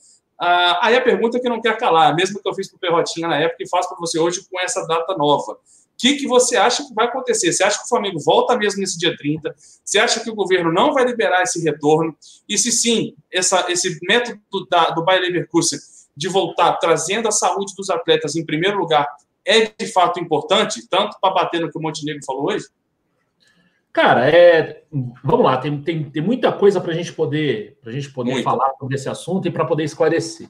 Ah, 0.41 0.87
aí 0.87 0.97
a 0.97 1.03
pergunta 1.03 1.39
que 1.39 1.49
não 1.49 1.61
quer 1.61 1.77
calar, 1.77 2.15
mesmo 2.17 2.41
que 2.41 2.49
eu 2.49 2.55
fiz 2.55 2.69
para 2.69 2.77
o 2.77 2.81
Perrotinha 2.81 3.29
na 3.29 3.37
época, 3.37 3.63
e 3.63 3.69
faço 3.69 3.89
para 3.89 3.99
você 3.99 4.19
hoje 4.19 4.41
com 4.51 4.59
essa 4.59 4.87
data 4.87 5.15
nova 5.17 5.59
que, 6.01 6.15
que 6.15 6.27
você 6.27 6.57
acha 6.57 6.83
que 6.83 6.95
vai 6.95 7.07
acontecer? 7.07 7.53
Você 7.53 7.63
acha 7.63 7.79
que 7.79 7.85
o 7.85 7.89
Flamengo 7.89 8.19
volta 8.21 8.57
mesmo 8.57 8.81
nesse 8.81 8.99
dia 8.99 9.15
30? 9.15 9.55
Você 9.85 9.99
acha 9.99 10.21
que 10.21 10.31
o 10.31 10.35
governo 10.35 10.73
não 10.73 10.95
vai 10.95 11.05
liberar 11.05 11.43
esse 11.43 11.63
retorno? 11.63 12.17
E 12.49 12.57
se 12.57 12.73
sim, 12.73 13.15
essa, 13.31 13.71
esse 13.71 13.99
método 14.09 14.41
da, 14.71 14.91
do 14.91 15.05
Bayer 15.05 15.21
Leverkusen 15.21 15.79
de 16.17 16.27
voltar 16.27 16.73
trazendo 16.79 17.29
a 17.29 17.31
saúde 17.31 17.75
dos 17.77 17.91
atletas 17.91 18.35
em 18.35 18.45
primeiro 18.45 18.79
lugar 18.79 19.07
é 19.45 19.67
de 19.67 19.93
fato 19.93 20.19
importante, 20.19 20.89
tanto 20.89 21.19
para 21.21 21.35
bater 21.35 21.61
no 21.61 21.71
que 21.71 21.79
o 21.79 21.83
Montenegro 21.83 22.25
falou 22.25 22.47
hoje? 22.47 22.67
Cara, 23.93 24.29
é, 24.29 24.85
vamos 25.25 25.45
lá, 25.45 25.57
tem, 25.57 25.81
tem, 25.83 26.05
tem 26.05 26.23
muita 26.23 26.53
coisa 26.53 26.81
para 26.81 26.93
a 26.93 26.95
gente 26.95 27.13
poder, 27.13 27.77
pra 27.83 27.91
gente 27.91 28.11
poder 28.11 28.41
falar 28.43 28.73
sobre 28.79 28.95
esse 28.95 29.09
assunto 29.09 29.49
e 29.49 29.51
para 29.51 29.65
poder 29.65 29.83
esclarecer. 29.83 30.49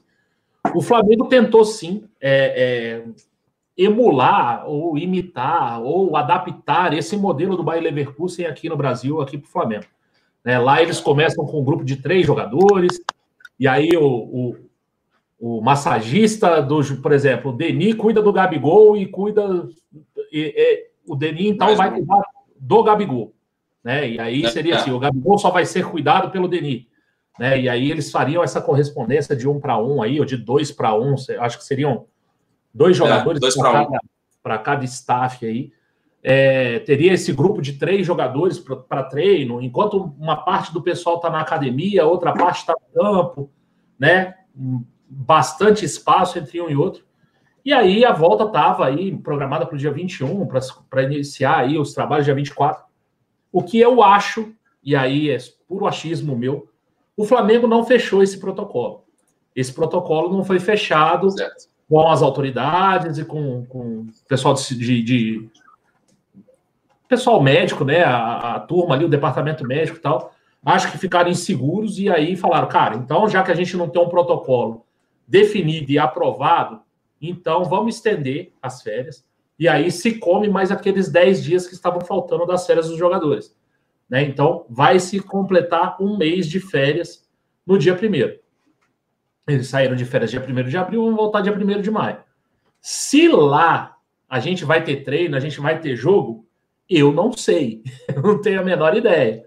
O 0.75 0.83
Flamengo 0.83 1.27
tentou 1.27 1.65
sim 1.65 2.05
é, 2.21 3.03
é, 3.03 3.05
emular 3.77 4.69
ou 4.69 4.99
imitar 4.99 5.81
ou 5.83 6.17
adaptar 6.17 6.93
esse 6.93 7.17
modelo 7.17 7.57
do 7.57 7.63
Bayer 7.63 7.83
Leverkusen 7.83 8.45
aqui 8.45 8.69
no 8.69 8.77
Brasil, 8.77 9.23
aqui 9.23 9.39
para 9.39 9.49
o 9.49 9.51
Flamengo. 9.51 9.87
Né? 10.45 10.59
Lá 10.59 10.83
eles 10.83 11.01
começam 11.01 11.47
com 11.47 11.61
um 11.61 11.65
grupo 11.65 11.83
de 11.83 11.97
três 11.97 12.27
jogadores, 12.27 13.01
e 13.59 13.67
aí 13.67 13.89
o, 13.97 14.05
o, 14.05 14.57
o 15.39 15.61
massagista, 15.63 16.61
do, 16.61 16.83
por 17.01 17.13
exemplo, 17.13 17.53
o 17.53 17.57
Denis 17.57 17.95
cuida 17.95 18.21
do 18.21 18.33
Gabigol 18.33 18.99
e 18.99 19.07
cuida. 19.07 19.67
E, 20.31 20.55
e, 20.55 20.91
o 21.07 21.17
Denis, 21.17 21.47
então, 21.47 21.69
Mas, 21.69 21.79
vai 21.79 21.91
cuidar 21.91 22.23
do 22.61 22.83
Gabigol. 22.83 23.35
Né? 23.83 24.11
E 24.11 24.21
aí 24.21 24.47
seria 24.51 24.77
assim: 24.77 24.91
o 24.91 24.99
Gabigol 24.99 25.39
só 25.39 25.51
vai 25.51 25.65
ser 25.65 25.87
cuidado 25.87 26.31
pelo 26.31 26.47
Denis. 26.47 26.85
Né? 27.39 27.63
E 27.63 27.69
aí 27.69 27.91
eles 27.91 28.11
fariam 28.11 28.45
essa 28.45 28.61
correspondência 28.61 29.35
de 29.35 29.49
um 29.49 29.59
para 29.59 29.79
um 29.79 30.03
aí, 30.03 30.21
ou 30.21 30.27
de 30.27 30.37
dois 30.37 30.71
para 30.71 30.95
um, 30.95 31.15
acho 31.41 31.59
que 31.59 31.65
seriam 31.65 32.05
dois 32.73 32.97
é, 32.97 32.99
jogadores 32.99 33.43
é, 33.43 33.63
para 33.63 33.73
cada, 34.43 34.59
cada 34.59 34.85
staff 34.85 35.47
aí. 35.47 35.73
É, 36.23 36.81
teria 36.81 37.15
esse 37.15 37.33
grupo 37.33 37.63
de 37.63 37.79
três 37.79 38.07
jogadores 38.07 38.59
para 38.59 39.03
treino, 39.05 39.63
enquanto 39.63 40.15
uma 40.19 40.37
parte 40.37 40.71
do 40.71 40.83
pessoal 40.83 41.17
está 41.17 41.31
na 41.31 41.41
academia, 41.41 42.05
outra 42.05 42.35
parte 42.35 42.59
está 42.59 42.75
no 42.75 43.03
campo, 43.03 43.51
né? 43.99 44.35
Bastante 45.09 45.83
espaço 45.83 46.39
entre 46.39 46.61
um 46.61 46.69
e 46.69 46.77
outro. 46.77 47.05
E 47.65 47.73
aí 47.73 48.05
a 48.05 48.13
volta 48.13 48.45
estava 48.45 48.87
aí 48.87 49.17
programada 49.17 49.67
para 49.67 49.75
o 49.75 49.79
dia 49.79 49.93
21, 49.93 50.47
para 50.89 51.03
iniciar 51.03 51.59
aí 51.59 51.79
os 51.79 51.93
trabalhos 51.93 52.25
dia 52.25 52.35
24. 52.35 52.85
O 53.53 53.63
que 53.63 53.79
eu 53.79 54.03
acho, 54.03 54.53
e 54.83 54.97
aí 54.97 55.31
é 55.31 55.37
puro 55.69 55.87
achismo 55.87 56.37
meu, 56.37 56.69
o 57.17 57.25
Flamengo 57.25 57.67
não 57.67 57.85
fechou 57.85 58.23
esse 58.23 58.39
protocolo. 58.39 59.05
Esse 59.55 59.73
protocolo 59.73 60.35
não 60.35 60.45
foi 60.45 60.59
fechado 60.59 61.31
certo. 61.31 61.69
com 61.89 62.09
as 62.09 62.23
autoridades 62.23 63.19
e 63.19 63.25
com, 63.25 63.67
com 63.67 63.81
o 63.81 64.07
pessoal 64.27 64.55
de, 64.55 65.03
de, 65.03 65.49
pessoal 67.09 67.43
médico, 67.43 67.85
né? 67.85 68.05
A, 68.05 68.55
a, 68.55 68.61
turma 68.61 68.95
ali, 68.95 69.05
o 69.05 69.09
departamento 69.09 69.67
médico 69.67 69.99
e 69.99 70.01
tal. 70.01 70.33
Acho 70.65 70.91
que 70.93 70.99
ficaram 70.99 71.31
inseguros 71.31 71.99
e 71.99 72.09
aí 72.09 72.37
falaram, 72.37 72.69
cara, 72.69 72.97
então 72.97 73.29
já 73.29 73.43
que 73.43 73.51
a 73.51 73.55
gente 73.55 73.77
não 73.77 73.89
tem 73.89 74.01
um 74.01 74.09
protocolo 74.09 74.87
definido 75.27 75.91
e 75.91 75.99
aprovado, 75.99 76.81
então 77.21 77.65
vamos 77.65 77.97
estender 77.97 78.53
as 78.63 78.83
férias. 78.83 79.29
E 79.59 79.69
aí 79.69 79.91
se 79.91 80.19
come 80.19 80.49
mais 80.49 80.71
aqueles 80.71 81.11
10 81.11 81.43
dias 81.43 81.67
que 81.67 81.75
estavam 81.75 82.01
faltando 82.01 82.47
das 82.47 82.67
férias 82.67 82.89
dos 82.89 82.99
jogadores. 82.99 83.55
Né? 84.09 84.23
Então, 84.23 84.67
vai 84.69 84.99
se 84.99 85.21
completar 85.21 85.97
um 86.01 86.17
mês 86.17 86.49
de 86.49 86.59
férias 86.59 87.29
no 87.65 87.79
dia 87.79 87.95
primeiro. 87.95 88.41
Eles 89.47 89.69
saíram 89.69 89.95
de 89.95 90.05
férias 90.05 90.31
dia 90.31 90.41
1 90.41 90.69
de 90.69 90.77
abril, 90.77 91.05
vão 91.05 91.15
voltar 91.15 91.41
dia 91.41 91.53
1 91.53 91.81
de 91.81 91.91
maio. 91.91 92.19
Se 92.81 93.29
lá 93.29 93.97
a 94.29 94.41
gente 94.41 94.65
vai 94.65 94.83
ter 94.83 95.05
treino, 95.05 95.37
a 95.37 95.41
gente 95.41 95.61
vai 95.61 95.79
ter 95.81 95.95
jogo, 95.95 96.47
eu 96.89 97.13
não 97.13 97.33
sei. 97.33 97.83
Eu 98.15 98.23
não 98.23 98.41
tenho 98.41 98.61
a 98.61 98.65
menor 98.65 98.97
ideia. 98.97 99.45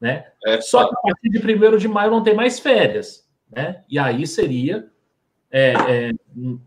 Né? 0.00 0.24
É, 0.44 0.60
Só 0.60 0.86
que 0.86 0.94
a 0.94 1.00
partir 1.00 1.28
de 1.28 1.38
1 1.38 1.76
de 1.76 1.88
maio 1.88 2.10
não 2.10 2.22
tem 2.22 2.34
mais 2.34 2.60
férias. 2.60 3.28
Né? 3.50 3.82
E 3.88 3.98
aí 3.98 4.26
seria. 4.26 4.88
É, 5.56 5.72
é, 5.88 6.12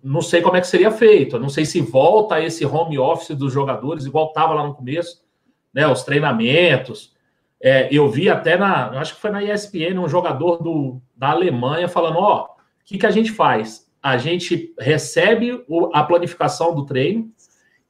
não 0.02 0.22
sei 0.22 0.42
como 0.42 0.56
é 0.56 0.62
que 0.62 0.68
seria 0.68 0.90
feito. 0.90 1.38
Não 1.38 1.50
sei 1.50 1.66
se 1.66 1.82
volta 1.82 2.40
esse 2.40 2.66
home 2.66 2.98
office 2.98 3.36
dos 3.36 3.52
jogadores, 3.52 4.06
igual 4.06 4.28
estava 4.28 4.54
lá 4.54 4.66
no 4.66 4.74
começo, 4.74 5.26
né? 5.74 5.86
Os 5.86 6.04
treinamentos, 6.04 7.14
é, 7.62 7.90
eu 7.94 8.08
vi 8.08 8.30
até 8.30 8.56
na, 8.56 8.92
acho 8.92 9.16
que 9.16 9.20
foi 9.20 9.30
na 9.30 9.44
ESPN, 9.44 10.00
um 10.00 10.08
jogador 10.08 10.64
do, 10.64 11.02
da 11.14 11.32
Alemanha 11.32 11.90
falando: 11.90 12.20
ó, 12.20 12.46
o 12.46 12.48
que, 12.86 12.98
que 12.98 13.06
a 13.06 13.12
gente 13.12 13.30
faz? 13.34 13.92
A 14.02 14.18
gente 14.18 14.74
recebe 14.80 15.66
o, 15.68 15.90
a 15.94 16.02
planificação 16.04 16.74
do 16.74 16.86
treino 16.86 17.30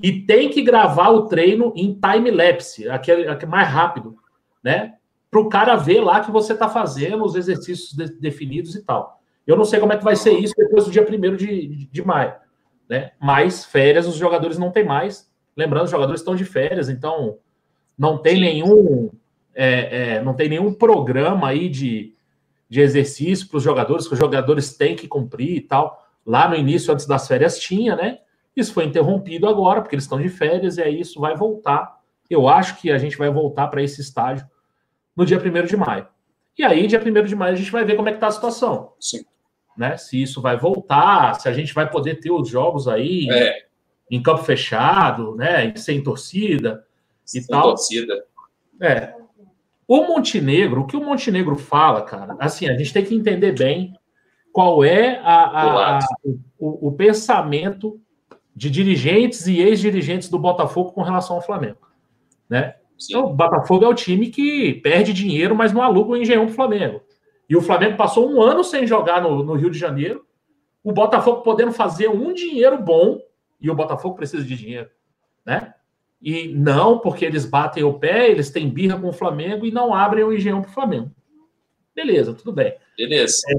e 0.02 0.22
tem 0.22 0.50
que 0.50 0.64
gravar 0.64 1.10
o 1.10 1.28
treino 1.28 1.72
em 1.76 1.94
time-lapse, 1.94 2.90
aquele, 2.90 3.28
aquele 3.28 3.52
mais 3.52 3.70
rápido, 3.70 4.18
né? 4.64 4.96
Para 5.30 5.42
o 5.42 5.50
cara 5.50 5.76
ver 5.76 6.02
lá 6.02 6.22
que 6.22 6.32
você 6.32 6.54
está 6.54 6.68
fazendo 6.68 7.24
os 7.24 7.36
exercícios 7.36 7.94
de, 7.94 8.20
definidos 8.20 8.74
e 8.74 8.84
tal. 8.84 9.17
Eu 9.48 9.56
não 9.56 9.66
sei 9.66 9.80
como 9.80 9.94
é 9.94 9.98
que 9.98 10.04
vai 10.04 10.16
ser 10.16 10.34
isso 10.34 10.54
depois 10.58 10.86
do 10.86 10.92
dia 10.92 11.08
1 11.10 11.36
de, 11.36 11.88
de, 11.90 12.06
maio, 12.06 12.34
né? 12.90 13.12
Mas 13.20 13.64
férias 13.64 14.06
os 14.06 14.16
jogadores 14.16 14.58
não 14.58 14.72
têm 14.72 14.84
mais. 14.84 15.32
Lembrando, 15.56 15.86
os 15.86 15.92
jogadores 15.92 16.22
estão 16.22 16.36
de 16.36 16.44
férias, 16.46 16.90
então 16.90 17.38
não 17.98 18.18
tem 18.18 18.40
nenhum 18.40 19.10
é, 19.60 20.18
é, 20.18 20.22
não 20.22 20.36
tem 20.36 20.48
nenhum 20.48 20.72
programa 20.72 21.48
aí 21.48 21.68
de, 21.68 22.14
de 22.70 22.80
exercício 22.80 23.48
para 23.48 23.58
os 23.58 23.64
jogadores, 23.64 24.08
que 24.08 24.14
os 24.14 24.20
jogadores 24.20 24.78
têm 24.78 24.96
que 24.96 25.08
cumprir 25.08 25.58
e 25.58 25.62
tal. 25.62 26.06
Lá 26.24 26.48
no 26.48 26.56
início, 26.56 26.94
antes 26.94 27.08
das 27.08 27.28
férias, 27.28 27.58
tinha, 27.58 27.96
né? 27.96 28.20
Isso 28.56 28.72
foi 28.72 28.86
interrompido 28.86 29.48
agora, 29.48 29.82
porque 29.82 29.96
eles 29.96 30.04
estão 30.04 30.22
de 30.22 30.30
férias, 30.30 30.78
e 30.78 30.84
aí 30.84 31.00
isso 31.00 31.20
vai 31.20 31.36
voltar. 31.36 31.98
Eu 32.30 32.48
acho 32.48 32.80
que 32.80 32.92
a 32.92 33.00
gente 33.00 33.18
vai 33.18 33.32
voltar 33.32 33.68
para 33.68 33.82
esse 33.82 34.00
estágio 34.00 34.46
no 35.16 35.26
dia 35.26 35.40
1 35.40 35.66
de 35.66 35.76
maio. 35.76 36.08
E 36.58 36.64
aí, 36.64 36.86
dia 36.86 37.00
1 37.00 37.24
de 37.26 37.36
maio, 37.36 37.54
a 37.54 37.58
gente 37.58 37.72
vai 37.72 37.84
ver 37.84 37.96
como 37.96 38.10
é 38.10 38.12
que 38.12 38.18
está 38.18 38.28
a 38.28 38.32
situação. 38.32 38.94
Sim. 39.00 39.26
Né? 39.78 39.96
Se 39.96 40.22
isso 40.22 40.42
vai 40.42 40.58
voltar, 40.58 41.40
se 41.40 41.48
a 41.48 41.54
gente 41.54 41.74
vai 41.74 41.90
poder 41.90 42.16
ter 42.16 42.32
os 42.32 42.50
jogos 42.50 42.88
aí 42.88 43.30
é. 43.32 43.66
em 44.10 44.22
campo 44.22 44.44
fechado, 44.44 45.36
né? 45.36 45.74
Sem 45.76 46.02
torcida 46.02 46.84
e 47.24 47.42
sem 47.42 47.46
tal. 47.46 47.70
torcida. 47.70 48.26
É. 48.82 49.14
O 49.88 50.04
Montenegro, 50.04 50.82
o 50.82 50.88
que 50.88 50.98
o 50.98 51.04
Montenegro 51.04 51.56
fala, 51.56 52.02
cara, 52.02 52.36
assim, 52.40 52.68
a 52.68 52.78
gente 52.78 52.92
tem 52.92 53.06
que 53.06 53.16
entender 53.16 53.54
bem 53.54 53.94
qual 54.52 54.84
é 54.84 55.20
a, 55.20 55.36
a, 55.36 55.98
a, 55.98 56.00
o, 56.60 56.88
o, 56.88 56.92
pensamento 56.92 58.02
de 58.56 58.70
dirigentes 58.70 59.46
e 59.46 59.60
ex-dirigentes 59.60 60.30
do 60.30 60.40
Botafogo 60.40 60.92
com 60.92 61.04
relação 61.04 61.36
ao 61.36 61.42
Flamengo. 61.42 61.88
Né? 62.50 62.74
Então, 63.02 63.28
o 63.28 63.34
Botafogo 63.34 63.86
é 63.86 63.88
o 63.88 63.94
time 63.94 64.30
que 64.30 64.74
perde 64.74 65.14
dinheiro, 65.14 65.56
mas 65.56 65.72
não 65.72 65.84
aluga 65.84 66.12
o 66.12 66.18
engenhão 66.18 66.48
do 66.48 66.54
Flamengo. 66.54 67.02
E 67.50 67.56
o 67.56 67.62
Flamengo 67.62 67.98
passou 67.98 68.30
um 68.30 68.42
ano 68.42 68.64
sem 68.64 68.86
jogar 68.86 69.22
no, 69.22 69.44
no 69.44 69.54
Rio 69.54 69.70
de 69.70 69.78
Janeiro, 69.78 70.26
o 70.84 70.92
Botafogo 70.92 71.42
podendo 71.42 71.72
fazer 71.72 72.10
um 72.10 72.34
dinheiro 72.34 72.78
bom, 72.78 73.20
e 73.60 73.70
o 73.70 73.76
Botafogo 73.76 74.16
precisa 74.16 74.44
de 74.44 74.56
dinheiro, 74.56 74.90
né? 75.46 75.74
E 76.22 76.48
não, 76.48 77.00
porque 77.00 77.26
eles 77.26 77.46
batem 77.46 77.84
o 77.84 77.94
pé, 77.94 78.30
eles 78.30 78.50
têm 78.50 78.70
birra 78.70 79.00
com 79.00 79.08
o 79.08 79.14
Flamengo 79.14 79.66
e 79.66 79.72
não 79.72 79.94
abrem 79.94 80.24
o 80.24 80.34
engenhão 80.34 80.62
para 80.62 80.70
o 80.70 80.74
Flamengo. 80.74 81.12
Beleza, 81.96 82.34
tudo 82.34 82.52
bem. 82.52 82.76
Beleza. 82.98 83.42
É, 83.50 83.56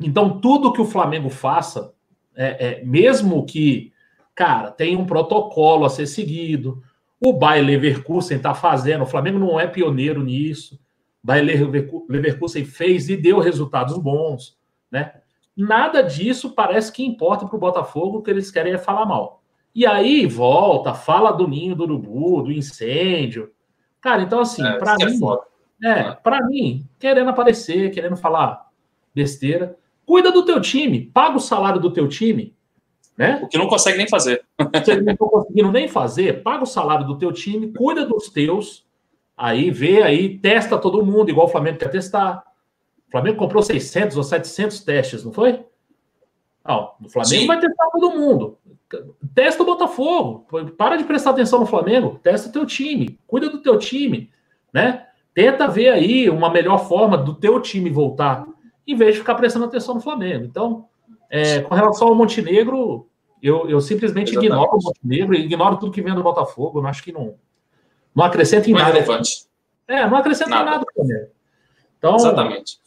então, 0.00 0.40
tudo 0.40 0.72
que 0.72 0.80
o 0.80 0.86
Flamengo 0.86 1.28
faça, 1.28 1.92
é, 2.34 2.80
é, 2.80 2.84
mesmo 2.84 3.44
que, 3.44 3.92
cara, 4.34 4.70
tem 4.70 4.96
um 4.96 5.04
protocolo 5.04 5.84
a 5.84 5.90
ser 5.90 6.06
seguido, 6.06 6.82
o 7.20 7.32
Bayer 7.32 7.64
Leverkusen 7.64 8.38
está 8.38 8.54
fazendo, 8.54 9.02
o 9.02 9.06
Flamengo 9.06 9.38
não 9.38 9.60
é 9.60 9.66
pioneiro 9.66 10.22
nisso, 10.22 10.80
Bayer 11.22 11.68
Leverkusen 12.08 12.64
fez 12.64 13.08
e 13.08 13.16
deu 13.16 13.38
resultados 13.38 13.98
bons, 13.98 14.58
né? 14.90 15.12
Nada 15.56 16.02
disso 16.02 16.54
parece 16.54 16.90
que 16.90 17.04
importa 17.04 17.46
para 17.46 17.56
o 17.56 17.60
Botafogo, 17.60 18.22
que 18.22 18.30
eles 18.30 18.50
querem 18.50 18.72
é 18.72 18.78
falar 18.78 19.04
mal. 19.04 19.42
E 19.74 19.86
aí 19.86 20.26
volta, 20.26 20.94
fala 20.94 21.30
do 21.30 21.46
ninho 21.46 21.74
do 21.74 21.84
urubu, 21.84 22.42
do 22.42 22.52
incêndio. 22.52 23.50
Cara, 24.00 24.22
então 24.22 24.40
assim, 24.40 24.66
é, 24.66 24.78
para 24.78 24.96
é 25.00 25.04
mim, 25.04 25.20
é, 25.84 25.90
é 25.90 26.12
para 26.12 26.46
mim, 26.46 26.88
querendo 26.98 27.30
aparecer, 27.30 27.90
querendo 27.90 28.16
falar 28.16 28.68
besteira, 29.14 29.76
cuida 30.06 30.32
do 30.32 30.44
teu 30.44 30.60
time, 30.60 31.10
paga 31.12 31.36
o 31.36 31.40
salário 31.40 31.80
do 31.80 31.92
teu 31.92 32.08
time, 32.08 32.56
né? 33.16 33.40
O 33.42 33.48
que 33.48 33.58
não 33.58 33.68
consegue 33.68 33.98
nem 33.98 34.08
fazer. 34.08 34.42
Ele 34.58 35.02
não 35.02 35.12
está 35.12 35.26
conseguindo 35.26 35.70
nem 35.70 35.88
fazer, 35.88 36.42
paga 36.42 36.64
o 36.64 36.66
salário 36.66 37.06
do 37.06 37.18
teu 37.18 37.32
time, 37.32 37.72
cuida 37.72 38.06
dos 38.06 38.30
teus, 38.30 38.86
aí 39.40 39.70
vê 39.70 40.02
aí, 40.02 40.38
testa 40.38 40.76
todo 40.76 41.04
mundo, 41.04 41.30
igual 41.30 41.46
o 41.46 41.50
Flamengo 41.50 41.78
quer 41.78 41.90
testar. 41.90 42.44
O 43.08 43.10
Flamengo 43.10 43.38
comprou 43.38 43.62
600 43.62 44.18
ou 44.18 44.22
700 44.22 44.80
testes, 44.84 45.24
não 45.24 45.32
foi? 45.32 45.64
Não, 46.62 46.92
o 47.02 47.08
Flamengo 47.08 47.40
Sim. 47.40 47.46
vai 47.46 47.58
testar 47.58 47.86
todo 47.90 48.10
mundo. 48.10 48.58
Testa 49.34 49.62
o 49.62 49.66
Botafogo. 49.66 50.46
Para 50.76 50.96
de 50.96 51.04
prestar 51.04 51.30
atenção 51.30 51.58
no 51.58 51.66
Flamengo. 51.66 52.20
Testa 52.22 52.50
o 52.50 52.52
teu 52.52 52.66
time. 52.66 53.18
Cuida 53.26 53.48
do 53.48 53.62
teu 53.62 53.78
time. 53.78 54.30
Né? 54.72 55.06
Tenta 55.32 55.66
ver 55.66 55.88
aí 55.88 56.28
uma 56.28 56.50
melhor 56.50 56.86
forma 56.86 57.16
do 57.16 57.34
teu 57.34 57.60
time 57.60 57.88
voltar, 57.88 58.46
em 58.86 58.94
vez 58.94 59.14
de 59.14 59.20
ficar 59.20 59.36
prestando 59.36 59.64
atenção 59.64 59.94
no 59.94 60.00
Flamengo. 60.00 60.44
Então, 60.44 60.86
é, 61.30 61.60
com 61.60 61.74
relação 61.74 62.08
ao 62.08 62.14
Montenegro, 62.14 63.08
eu, 63.42 63.68
eu 63.70 63.80
simplesmente 63.80 64.32
Exatamente. 64.32 64.52
ignoro 64.52 64.76
o 64.76 64.84
Montenegro, 64.84 65.34
ignoro 65.34 65.76
tudo 65.78 65.92
que 65.92 66.02
vem 66.02 66.14
do 66.14 66.22
Botafogo. 66.22 66.78
Eu 66.78 66.86
acho 66.86 67.02
que 67.02 67.12
não, 67.12 67.36
não 68.14 68.24
acrescenta 68.24 68.68
em 68.68 68.72
não 68.72 68.80
é 68.80 68.82
nada. 68.82 68.94
relevante. 68.94 69.46
É, 69.86 70.06
não 70.06 70.16
acrescenta 70.16 70.50
nada. 70.50 70.62
em 70.62 70.72
nada 70.72 70.86
também. 70.94 71.26
Então, 71.98 72.16
Exatamente. 72.16 72.78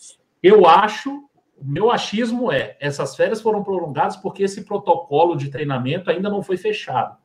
eu 0.42 0.68
acho 0.68 1.24
o 1.64 1.66
meu 1.66 1.90
achismo 1.90 2.52
é: 2.52 2.76
essas 2.80 3.16
férias 3.16 3.42
foram 3.42 3.64
prolongadas 3.64 4.18
porque 4.18 4.44
esse 4.44 4.64
protocolo 4.66 5.36
de 5.36 5.50
treinamento 5.50 6.12
ainda 6.12 6.30
não 6.30 6.44
foi 6.44 6.58
fechado. 6.58 7.18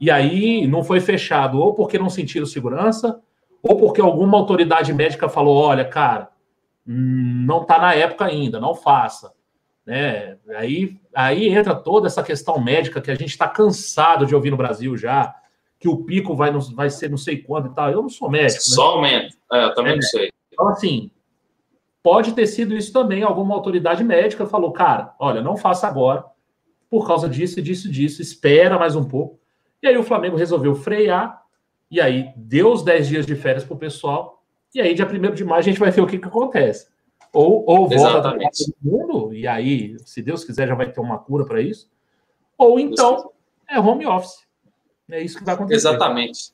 E 0.00 0.10
aí 0.10 0.66
não 0.66 0.82
foi 0.82 1.00
fechado 1.00 1.60
ou 1.60 1.72
porque 1.72 1.98
não 1.98 2.10
sentiram 2.10 2.46
segurança, 2.46 3.20
ou 3.62 3.76
porque 3.76 4.00
alguma 4.00 4.36
autoridade 4.36 4.92
médica 4.92 5.28
falou: 5.28 5.56
olha, 5.56 5.84
cara, 5.84 6.30
não 6.84 7.62
está 7.62 7.78
na 7.78 7.94
época 7.94 8.24
ainda, 8.24 8.58
não 8.58 8.74
faça. 8.74 9.32
Né? 9.86 10.36
Aí, 10.56 11.00
aí 11.14 11.48
entra 11.48 11.74
toda 11.74 12.06
essa 12.06 12.22
questão 12.22 12.60
médica 12.60 13.00
que 13.00 13.10
a 13.10 13.14
gente 13.14 13.30
está 13.30 13.48
cansado 13.48 14.26
de 14.26 14.34
ouvir 14.34 14.50
no 14.50 14.56
Brasil 14.56 14.96
já, 14.96 15.34
que 15.80 15.88
o 15.88 16.04
pico 16.04 16.36
vai, 16.36 16.52
vai 16.74 16.90
ser 16.90 17.10
não 17.10 17.16
sei 17.16 17.38
quando 17.38 17.68
e 17.68 17.74
tal. 17.74 17.90
Eu 17.90 18.02
não 18.02 18.08
sou 18.10 18.30
médico. 18.30 18.60
Né? 18.68 18.74
Só 18.74 18.82
aumenta. 18.90 19.34
É, 19.50 19.64
eu 19.64 19.74
também 19.74 19.94
é, 19.94 19.96
não 19.96 20.02
sei. 20.02 20.30
Então, 20.52 20.68
assim, 20.68 21.10
pode 22.02 22.32
ter 22.32 22.46
sido 22.46 22.76
isso 22.76 22.92
também. 22.92 23.22
Alguma 23.22 23.54
autoridade 23.54 24.04
médica 24.04 24.46
falou, 24.46 24.72
cara, 24.72 25.14
olha, 25.18 25.40
não 25.40 25.56
faça 25.56 25.88
agora, 25.88 26.24
por 26.90 27.06
causa 27.06 27.28
disso, 27.28 27.62
disso, 27.62 27.90
disso, 27.90 28.20
espera 28.20 28.78
mais 28.78 28.94
um 28.94 29.04
pouco. 29.04 29.40
E 29.82 29.88
aí 29.88 29.96
o 29.96 30.02
Flamengo 30.02 30.36
resolveu 30.36 30.74
frear, 30.74 31.42
e 31.90 31.98
aí 31.98 32.30
deu 32.36 32.70
os 32.70 32.82
10 32.82 33.08
dias 33.08 33.26
de 33.26 33.34
férias 33.34 33.64
para 33.64 33.74
o 33.74 33.78
pessoal, 33.78 34.44
e 34.74 34.80
aí 34.80 34.92
dia 34.92 35.06
1 35.06 35.34
de 35.34 35.44
maio 35.44 35.60
a 35.60 35.62
gente 35.62 35.80
vai 35.80 35.90
ver 35.90 36.02
o 36.02 36.06
que, 36.06 36.18
que 36.18 36.28
acontece. 36.28 36.88
Ou, 37.32 37.64
ou 37.66 37.88
volta 37.88 38.32
todo 38.32 38.74
mundo, 38.82 39.32
e 39.32 39.46
aí, 39.46 39.96
se 40.00 40.20
Deus 40.20 40.44
quiser, 40.44 40.68
já 40.68 40.74
vai 40.74 40.90
ter 40.90 41.00
uma 41.00 41.18
cura 41.18 41.46
para 41.46 41.62
isso. 41.62 41.88
Ou 42.58 42.78
então 42.78 43.30
é 43.68 43.80
home 43.80 44.04
office. 44.04 44.49
É 45.12 45.22
isso 45.22 45.38
que 45.38 45.44
vai 45.44 45.54
acontecer. 45.54 45.76
Exatamente. 45.76 46.52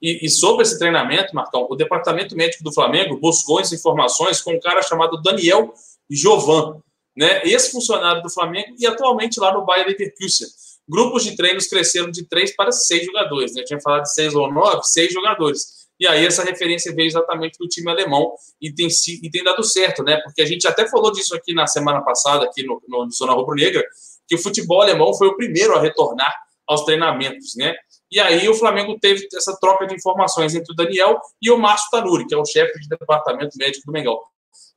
E, 0.00 0.26
e, 0.26 0.28
sobre 0.28 0.62
esse 0.62 0.78
treinamento, 0.78 1.34
Marcão, 1.34 1.66
o 1.70 1.74
departamento 1.74 2.36
médico 2.36 2.62
do 2.62 2.72
Flamengo 2.72 3.18
buscou 3.18 3.60
essas 3.60 3.78
informações 3.78 4.40
com 4.42 4.52
um 4.52 4.60
cara 4.60 4.82
chamado 4.82 5.20
Daniel 5.22 5.72
Jovan, 6.10 6.82
né? 7.16 7.42
Ex-funcionário 7.44 8.22
do 8.22 8.30
Flamengo 8.30 8.74
e 8.78 8.86
atualmente 8.86 9.40
lá 9.40 9.52
no 9.52 9.64
Bayer 9.64 9.86
Leverkusen. 9.86 10.48
Grupos 10.88 11.24
de 11.24 11.34
treinos 11.34 11.66
cresceram 11.66 12.10
de 12.10 12.24
três 12.24 12.54
para 12.54 12.70
seis 12.70 13.04
jogadores, 13.06 13.54
né? 13.54 13.62
Eu 13.62 13.64
tinha 13.64 13.80
falado 13.80 14.02
de 14.02 14.12
seis 14.12 14.34
ou 14.34 14.52
nove, 14.52 14.82
seis 14.84 15.12
jogadores. 15.12 15.86
E 15.98 16.06
aí 16.06 16.26
essa 16.26 16.44
referência 16.44 16.94
veio 16.94 17.06
exatamente 17.06 17.58
do 17.58 17.66
time 17.66 17.90
alemão 17.90 18.34
e 18.60 18.72
tem, 18.72 18.86
e 19.22 19.30
tem 19.30 19.42
dado 19.42 19.64
certo, 19.64 20.02
né? 20.02 20.20
Porque 20.22 20.42
a 20.42 20.46
gente 20.46 20.68
até 20.68 20.86
falou 20.88 21.10
disso 21.10 21.34
aqui 21.34 21.54
na 21.54 21.66
semana 21.66 22.02
passada, 22.02 22.44
aqui 22.44 22.62
no, 22.64 22.82
no 22.86 23.10
Zona 23.10 23.32
Rubro 23.32 23.54
Negra, 23.54 23.82
que 24.28 24.34
o 24.34 24.38
futebol 24.38 24.82
alemão 24.82 25.14
foi 25.14 25.28
o 25.28 25.36
primeiro 25.36 25.74
a 25.74 25.80
retornar 25.80 26.32
aos 26.66 26.84
treinamentos, 26.84 27.54
né? 27.56 27.74
E 28.10 28.20
aí 28.20 28.48
o 28.48 28.54
Flamengo 28.54 28.98
teve 29.00 29.26
essa 29.34 29.56
troca 29.60 29.86
de 29.86 29.94
informações 29.94 30.54
entre 30.54 30.72
o 30.72 30.76
Daniel 30.76 31.18
e 31.42 31.50
o 31.50 31.58
Márcio 31.58 31.88
Tanuri, 31.90 32.26
que 32.26 32.34
é 32.34 32.38
o 32.38 32.44
chefe 32.44 32.78
de 32.78 32.88
departamento 32.88 33.56
médico 33.58 33.86
do 33.86 33.92
Mengão. 33.92 34.18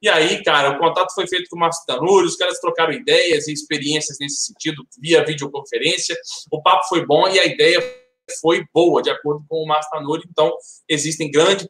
E 0.02 0.08
aí, 0.08 0.42
cara, 0.44 0.72
o 0.72 0.80
contato 0.80 1.14
foi 1.14 1.28
feito 1.28 1.50
com 1.50 1.58
o 1.58 1.60
Márcio 1.60 1.86
Tanuri, 1.86 2.26
os 2.26 2.38
caras 2.38 2.60
trocaram 2.60 2.94
ideias 2.94 3.48
e 3.48 3.54
experiências 3.54 4.18
nesse 4.20 4.46
sentido 4.46 4.84
via 5.00 5.26
videoconferência. 5.26 6.18
O 6.52 6.62
papo 6.62 6.88
foi 6.88 7.06
bom 7.06 7.28
e 7.28 7.40
a 7.40 7.46
ideia 7.46 7.82
foi 8.42 8.66
boa, 8.74 9.02
de 9.02 9.10
acordo 9.10 9.44
com 9.48 9.58
o 9.58 9.68
Márcio 9.68 9.92
Tanuri. 9.92 10.24
Então, 10.30 10.56
existem 10.88 11.30
grande, 11.30 11.68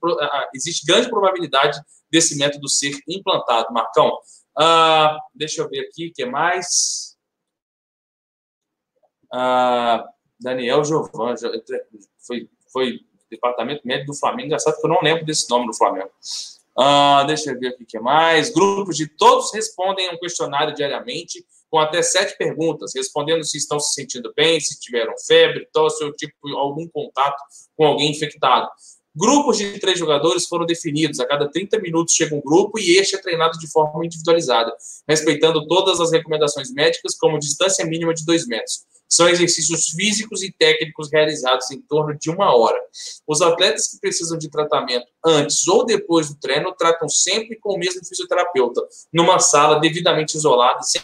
existe 0.53 0.85
grande 0.85 1.09
probabilidade 1.09 1.79
desse 2.11 2.37
método 2.37 2.69
ser 2.69 2.97
implantado. 3.07 3.73
Marcão, 3.73 4.09
uh, 4.59 5.17
deixa 5.33 5.61
eu 5.61 5.69
ver 5.69 5.87
aqui, 5.87 6.07
o 6.07 6.13
que 6.13 6.25
mais? 6.25 7.15
Uh, 9.33 10.03
Daniel 10.39 10.83
Jovan, 10.83 11.35
foi, 12.17 12.49
foi 12.71 12.99
departamento 13.29 13.81
médico 13.85 14.11
do 14.11 14.17
Flamengo. 14.17 14.47
Engraçado 14.47 14.79
que 14.79 14.85
eu 14.85 14.89
não 14.89 15.01
lembro 15.01 15.25
desse 15.25 15.49
nome 15.49 15.67
do 15.67 15.73
Flamengo. 15.73 16.09
Uh, 16.77 17.27
deixa 17.27 17.51
eu 17.51 17.59
ver 17.59 17.75
o 17.79 17.85
que 17.85 17.99
mais. 17.99 18.51
Grupos 18.51 18.95
de 18.95 19.07
todos 19.07 19.53
respondem 19.53 20.09
um 20.09 20.17
questionário 20.17 20.73
diariamente 20.73 21.45
com 21.69 21.77
até 21.77 22.01
sete 22.01 22.37
perguntas, 22.37 22.93
respondendo 22.95 23.43
se 23.43 23.57
estão 23.57 23.79
se 23.79 23.93
sentindo 23.93 24.33
bem, 24.35 24.59
se 24.59 24.79
tiveram 24.79 25.13
febre, 25.27 25.67
tosse 25.71 26.03
ou 26.03 26.13
tipo 26.13 26.33
algum 26.55 26.87
contato 26.87 27.37
com 27.75 27.85
alguém 27.85 28.11
infectado. 28.11 28.67
Grupos 29.15 29.57
de 29.57 29.77
três 29.79 29.99
jogadores 29.99 30.47
foram 30.47 30.65
definidos. 30.65 31.19
A 31.19 31.25
cada 31.25 31.49
30 31.49 31.79
minutos 31.79 32.13
chega 32.13 32.33
um 32.33 32.41
grupo 32.41 32.79
e 32.79 32.97
este 32.97 33.15
é 33.15 33.21
treinado 33.21 33.57
de 33.59 33.69
forma 33.69 34.05
individualizada, 34.05 34.73
respeitando 35.07 35.67
todas 35.67 35.99
as 35.99 36.11
recomendações 36.11 36.71
médicas, 36.71 37.17
como 37.17 37.37
distância 37.37 37.85
mínima 37.85 38.13
de 38.13 38.25
dois 38.25 38.47
metros. 38.47 38.85
São 39.09 39.27
exercícios 39.27 39.87
físicos 39.87 40.43
e 40.43 40.51
técnicos 40.51 41.09
realizados 41.11 41.71
em 41.71 41.81
torno 41.81 42.15
de 42.15 42.29
uma 42.29 42.55
hora. 42.55 42.79
Os 43.27 43.41
atletas 43.41 43.87
que 43.87 43.99
precisam 43.99 44.37
de 44.37 44.49
tratamento 44.49 45.07
antes 45.25 45.67
ou 45.67 45.83
depois 45.83 46.29
do 46.29 46.39
treino 46.39 46.73
tratam 46.77 47.09
sempre 47.09 47.57
com 47.59 47.73
o 47.73 47.77
mesmo 47.79 48.05
fisioterapeuta, 48.05 48.81
numa 49.11 49.39
sala 49.39 49.79
devidamente 49.79 50.37
isolada, 50.37 50.83
sem, 50.83 51.01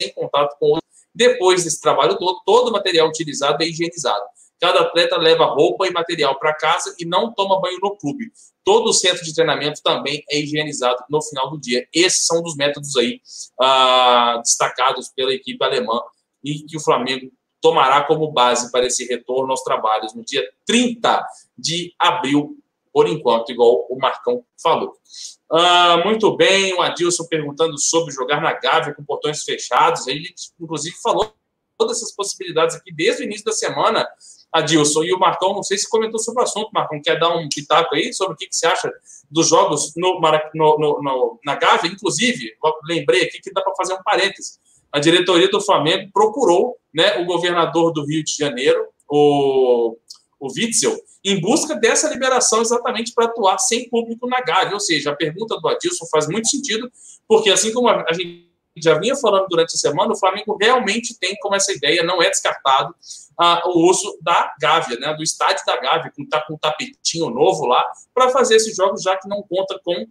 sem 0.00 0.12
contato 0.14 0.56
com 0.58 0.66
outro. 0.66 0.86
Depois 1.14 1.64
desse 1.64 1.80
trabalho 1.80 2.18
todo, 2.18 2.40
todo 2.46 2.68
o 2.68 2.72
material 2.72 3.08
utilizado 3.08 3.62
é 3.62 3.66
higienizado. 3.66 4.24
Cada 4.58 4.80
atleta 4.80 5.18
leva 5.18 5.44
roupa 5.44 5.86
e 5.86 5.90
material 5.90 6.38
para 6.38 6.54
casa 6.54 6.94
e 6.98 7.04
não 7.04 7.32
toma 7.32 7.60
banho 7.60 7.78
no 7.82 7.94
clube. 7.96 8.32
Todo 8.64 8.88
o 8.88 8.92
centro 8.92 9.22
de 9.22 9.34
treinamento 9.34 9.82
também 9.82 10.24
é 10.30 10.38
higienizado 10.38 11.04
no 11.10 11.20
final 11.22 11.50
do 11.50 11.60
dia. 11.60 11.86
Esses 11.92 12.26
são 12.26 12.42
dos 12.42 12.56
métodos 12.56 12.96
aí 12.96 13.20
ah, 13.60 14.40
destacados 14.42 15.10
pela 15.14 15.32
equipe 15.32 15.62
alemã 15.62 16.00
e 16.46 16.62
que 16.62 16.76
o 16.76 16.80
Flamengo 16.80 17.32
tomará 17.60 18.04
como 18.04 18.30
base 18.30 18.70
para 18.70 18.86
esse 18.86 19.04
retorno 19.06 19.50
aos 19.50 19.62
trabalhos 19.62 20.14
no 20.14 20.24
dia 20.24 20.48
30 20.64 21.26
de 21.58 21.92
abril, 21.98 22.56
por 22.92 23.08
enquanto, 23.08 23.50
igual 23.50 23.86
o 23.90 23.98
Marcão 23.98 24.44
falou. 24.62 24.94
Ah, 25.50 26.00
muito 26.04 26.36
bem, 26.36 26.72
o 26.74 26.80
Adilson 26.80 27.24
perguntando 27.26 27.76
sobre 27.78 28.14
jogar 28.14 28.40
na 28.40 28.52
Gávea 28.52 28.94
com 28.94 29.04
portões 29.04 29.42
fechados. 29.42 30.06
Ele, 30.06 30.28
inclusive, 30.60 30.94
falou 31.02 31.34
todas 31.76 31.98
essas 31.98 32.14
possibilidades 32.14 32.76
aqui 32.76 32.94
desde 32.94 33.22
o 33.22 33.24
início 33.24 33.44
da 33.44 33.52
semana, 33.52 34.06
Adilson. 34.52 35.02
E 35.02 35.12
o 35.12 35.18
Marcão, 35.18 35.52
não 35.52 35.62
sei 35.62 35.76
se 35.76 35.90
comentou 35.90 36.20
sobre 36.20 36.42
o 36.42 36.44
assunto, 36.44 36.70
Marcão. 36.72 37.02
Quer 37.02 37.18
dar 37.18 37.36
um 37.36 37.48
pitaco 37.48 37.94
aí 37.94 38.12
sobre 38.12 38.34
o 38.34 38.36
que, 38.36 38.46
que 38.46 38.56
você 38.56 38.66
acha 38.66 38.90
dos 39.30 39.48
jogos 39.48 39.92
no, 39.96 40.20
no, 40.54 41.02
no, 41.02 41.40
na 41.44 41.56
Gávea? 41.56 41.90
Inclusive, 41.90 42.52
lembrei 42.84 43.24
aqui 43.24 43.40
que 43.40 43.52
dá 43.52 43.60
para 43.60 43.74
fazer 43.74 43.94
um 43.94 44.02
parênteses 44.02 44.58
a 44.96 44.98
diretoria 44.98 45.46
do 45.50 45.60
Flamengo 45.60 46.10
procurou 46.10 46.78
né, 46.94 47.18
o 47.18 47.26
governador 47.26 47.92
do 47.92 48.02
Rio 48.06 48.24
de 48.24 48.34
Janeiro, 48.34 48.82
o, 49.06 49.94
o 50.40 50.46
Witzel, 50.46 50.96
em 51.22 51.38
busca 51.38 51.74
dessa 51.74 52.08
liberação 52.08 52.62
exatamente 52.62 53.12
para 53.12 53.26
atuar 53.26 53.58
sem 53.58 53.90
público 53.90 54.26
na 54.26 54.40
Gávea. 54.40 54.72
Ou 54.72 54.80
seja, 54.80 55.10
a 55.10 55.14
pergunta 55.14 55.60
do 55.60 55.68
Adilson 55.68 56.06
faz 56.10 56.26
muito 56.26 56.48
sentido, 56.48 56.90
porque 57.28 57.50
assim 57.50 57.74
como 57.74 57.90
a 57.90 58.10
gente 58.14 58.46
já 58.78 58.98
vinha 58.98 59.14
falando 59.16 59.46
durante 59.50 59.74
a 59.74 59.78
semana, 59.78 60.14
o 60.14 60.18
Flamengo 60.18 60.56
realmente 60.58 61.18
tem 61.18 61.36
como 61.42 61.54
essa 61.54 61.72
ideia, 61.72 62.02
não 62.02 62.22
é 62.22 62.30
descartado, 62.30 62.94
uh, 63.38 63.68
o 63.68 63.90
uso 63.90 64.18
da 64.22 64.54
Gávea, 64.58 64.98
né, 64.98 65.12
do 65.12 65.22
estádio 65.22 65.62
da 65.66 65.76
Gávea, 65.76 66.10
com, 66.16 66.26
tá, 66.26 66.40
com 66.40 66.54
um 66.54 66.58
tapetinho 66.58 67.28
novo 67.28 67.66
lá, 67.66 67.84
para 68.14 68.30
fazer 68.30 68.56
esses 68.56 68.74
jogos, 68.74 69.02
já 69.02 69.14
que 69.18 69.28
não 69.28 69.42
conta 69.42 69.78
com 69.84 70.06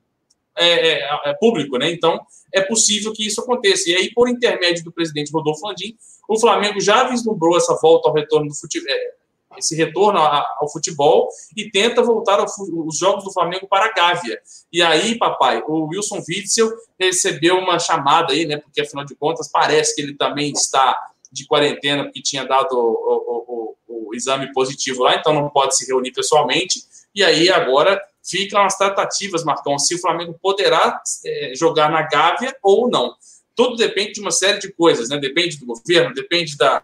é, 0.55 0.99
é, 0.99 1.21
é, 1.25 1.33
público, 1.33 1.77
né? 1.77 1.91
Então 1.91 2.19
é 2.53 2.61
possível 2.61 3.11
que 3.11 3.25
isso 3.25 3.41
aconteça. 3.41 3.89
E 3.89 3.95
aí, 3.95 4.13
por 4.13 4.29
intermédio 4.29 4.83
do 4.83 4.91
presidente 4.91 5.31
Rodolfo 5.31 5.67
Landim, 5.67 5.97
o 6.27 6.39
Flamengo 6.39 6.79
já 6.79 7.07
vislumbrou 7.09 7.57
essa 7.57 7.77
volta 7.81 8.09
ao 8.09 8.15
retorno 8.15 8.47
do 8.47 8.55
futebol, 8.55 8.89
é, 8.89 9.15
esse 9.57 9.75
retorno 9.75 10.19
ao 10.19 10.69
futebol 10.69 11.29
e 11.55 11.69
tenta 11.69 12.01
voltar 12.01 12.43
os 12.43 12.97
jogos 12.97 13.23
do 13.23 13.31
Flamengo 13.31 13.67
para 13.67 13.85
a 13.85 13.93
Gávea. 13.93 14.39
E 14.71 14.81
aí, 14.81 15.17
papai, 15.17 15.63
o 15.67 15.87
Wilson 15.87 16.21
Witzel 16.27 16.71
recebeu 16.99 17.57
uma 17.57 17.79
chamada 17.79 18.33
aí, 18.33 18.45
né? 18.45 18.57
Porque 18.57 18.81
afinal 18.81 19.05
de 19.05 19.15
contas 19.15 19.49
parece 19.49 19.95
que 19.95 20.01
ele 20.01 20.15
também 20.15 20.51
está 20.51 20.97
de 21.31 21.45
quarentena 21.45 22.05
porque 22.05 22.21
tinha 22.21 22.45
dado 22.45 22.73
o, 22.73 23.35
o, 23.47 23.75
o, 23.87 24.09
o 24.09 24.15
exame 24.15 24.51
positivo 24.53 25.03
lá, 25.03 25.15
então 25.15 25.33
não 25.33 25.49
pode 25.49 25.75
se 25.75 25.85
reunir 25.85 26.11
pessoalmente. 26.11 26.81
E 27.13 27.23
aí 27.23 27.49
agora 27.49 28.01
ficam 28.25 28.61
as 28.63 28.77
tratativas, 28.77 29.43
Marcão, 29.43 29.77
se 29.77 29.95
o 29.95 29.99
Flamengo 29.99 30.37
poderá 30.41 31.01
é, 31.25 31.53
jogar 31.55 31.89
na 31.89 32.01
Gávea 32.01 32.55
ou 32.61 32.89
não. 32.89 33.15
Tudo 33.55 33.75
depende 33.75 34.13
de 34.13 34.21
uma 34.21 34.31
série 34.31 34.59
de 34.59 34.71
coisas, 34.73 35.09
né? 35.09 35.17
Depende 35.17 35.57
do 35.57 35.65
governo, 35.65 36.13
depende 36.13 36.57
da. 36.57 36.83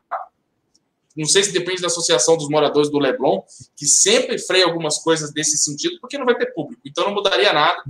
Não 1.18 1.26
sei 1.26 1.44
se 1.44 1.52
depende 1.52 1.82
da 1.82 1.88
Associação 1.88 2.38
dos 2.38 2.48
Moradores 2.48 2.90
do 2.90 2.98
Leblon, 2.98 3.42
que 3.76 3.86
sempre 3.86 4.38
freia 4.40 4.64
algumas 4.64 4.98
coisas 5.00 5.34
desse 5.34 5.58
sentido, 5.58 6.00
porque 6.00 6.18
não 6.18 6.26
vai 6.26 6.36
ter 6.36 6.54
público. 6.54 6.82
Então 6.86 7.04
não 7.04 7.14
mudaria 7.14 7.52
nada. 7.52 7.84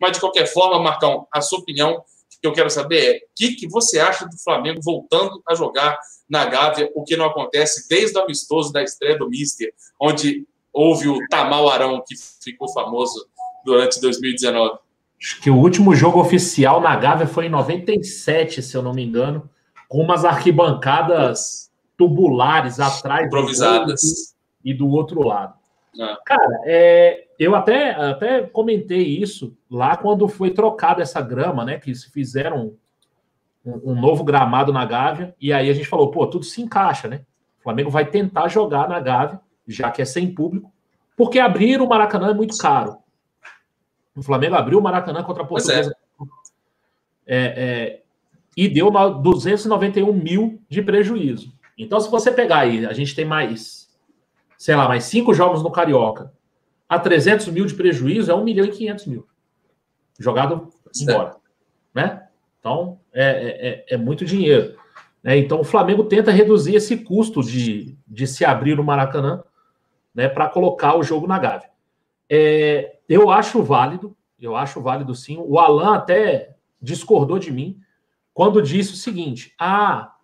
Mas, 0.00 0.12
de 0.12 0.20
qualquer 0.20 0.46
forma, 0.46 0.82
Marcão, 0.82 1.28
a 1.30 1.40
sua 1.40 1.60
opinião, 1.60 2.02
que 2.40 2.46
eu 2.46 2.52
quero 2.52 2.70
saber 2.70 2.98
é: 2.98 3.16
o 3.18 3.20
que, 3.36 3.54
que 3.54 3.68
você 3.68 3.98
acha 3.98 4.26
do 4.26 4.36
Flamengo 4.38 4.80
voltando 4.82 5.42
a 5.48 5.54
jogar 5.54 5.98
na 6.28 6.44
Gávea, 6.44 6.90
o 6.94 7.04
que 7.04 7.16
não 7.16 7.26
acontece 7.26 7.88
desde 7.88 8.18
o 8.18 8.22
amistoso 8.22 8.72
da 8.72 8.82
estreia 8.82 9.18
do 9.18 9.28
Mister, 9.28 9.72
onde 10.00 10.46
houve 10.72 11.08
o 11.08 11.18
Tamal 11.28 11.68
Arão, 11.68 12.02
que 12.06 12.14
ficou 12.42 12.72
famoso 12.72 13.26
durante 13.64 14.00
2019? 14.00 14.78
Acho 15.20 15.40
que 15.40 15.50
o 15.50 15.56
último 15.56 15.94
jogo 15.94 16.20
oficial 16.20 16.80
na 16.80 16.94
Gávea 16.94 17.26
foi 17.26 17.46
em 17.46 17.50
97, 17.50 18.62
se 18.62 18.76
eu 18.76 18.82
não 18.82 18.92
me 18.92 19.04
engano, 19.04 19.50
com 19.88 20.00
umas 20.00 20.24
arquibancadas 20.24 21.70
tubulares 21.96 22.78
atrás 22.78 23.26
improvisadas 23.26 24.36
e 24.64 24.72
do 24.72 24.88
outro 24.88 25.26
lado. 25.26 25.54
Ah. 26.00 26.16
Cara, 26.24 26.60
é, 26.64 27.26
eu 27.38 27.56
até, 27.56 27.90
até 27.90 28.42
comentei 28.42 29.02
isso 29.02 29.56
lá 29.68 29.96
quando 29.96 30.28
foi 30.28 30.50
trocada 30.50 31.02
essa 31.02 31.20
grama, 31.20 31.64
né? 31.64 31.78
Que 31.78 31.92
se 31.94 32.08
fizeram 32.10 32.74
um, 33.64 33.92
um, 33.92 34.00
novo 34.00 34.22
gramado 34.22 34.72
na 34.72 34.84
Gávea, 34.84 35.34
e 35.40 35.52
aí 35.52 35.68
a 35.68 35.72
gente 35.72 35.88
falou, 35.88 36.12
pô, 36.12 36.24
tudo 36.28 36.44
se 36.44 36.62
encaixa, 36.62 37.08
né? 37.08 37.22
O 37.58 37.62
Flamengo 37.64 37.90
vai 37.90 38.06
tentar 38.06 38.46
jogar 38.46 38.88
na 38.88 39.00
Gávea 39.00 39.40
já 39.68 39.90
que 39.90 40.02
é 40.02 40.04
sem 40.04 40.32
público, 40.34 40.72
porque 41.16 41.38
abrir 41.38 41.80
o 41.80 41.88
Maracanã 41.88 42.30
é 42.30 42.34
muito 42.34 42.56
caro. 42.56 42.96
O 44.16 44.22
Flamengo 44.22 44.56
abriu 44.56 44.78
o 44.78 44.82
Maracanã 44.82 45.22
contra 45.22 45.42
a 45.42 45.46
é. 45.46 45.48
Portuguesa. 45.48 45.96
É. 47.26 47.36
É, 47.36 48.02
e 48.56 48.68
deu 48.68 48.90
291 48.90 50.12
mil 50.12 50.60
de 50.68 50.82
prejuízo. 50.82 51.52
Então, 51.76 52.00
se 52.00 52.10
você 52.10 52.32
pegar 52.32 52.60
aí, 52.60 52.84
a 52.86 52.92
gente 52.92 53.14
tem 53.14 53.24
mais, 53.24 53.88
sei 54.56 54.74
lá, 54.74 54.88
mais 54.88 55.04
cinco 55.04 55.32
jogos 55.32 55.62
no 55.62 55.70
Carioca, 55.70 56.32
a 56.88 56.98
300 56.98 57.48
mil 57.48 57.66
de 57.66 57.74
prejuízo 57.74 58.30
é 58.30 58.34
1 58.34 58.42
milhão 58.42 58.64
e 58.64 58.70
500 58.70 59.06
mil 59.06 59.28
jogado 60.18 60.68
embora, 61.00 61.36
né? 61.94 62.26
Então, 62.58 62.98
é, 63.12 63.24
é, 63.24 63.68
é, 63.68 63.84
é 63.94 63.96
muito 63.96 64.24
dinheiro. 64.24 64.76
Né? 65.22 65.38
Então, 65.38 65.60
o 65.60 65.64
Flamengo 65.64 66.04
tenta 66.04 66.32
reduzir 66.32 66.74
esse 66.74 66.96
custo 66.96 67.42
de, 67.42 67.96
de 68.06 68.26
se 68.26 68.44
abrir 68.44 68.76
no 68.76 68.82
Maracanã 68.82 69.42
né, 70.18 70.28
para 70.28 70.48
colocar 70.48 70.96
o 70.96 71.02
jogo 71.04 71.28
na 71.28 71.38
Gávea. 71.38 71.70
É, 72.28 72.96
eu 73.08 73.30
acho 73.30 73.62
válido, 73.62 74.16
eu 74.40 74.56
acho 74.56 74.80
válido 74.80 75.14
sim. 75.14 75.36
O 75.38 75.60
Alan 75.60 75.94
até 75.94 76.56
discordou 76.82 77.38
de 77.38 77.52
mim 77.52 77.78
quando 78.34 78.60
disse 78.60 78.94
o 78.94 78.96
seguinte: 78.96 79.54
ah, 79.56 80.16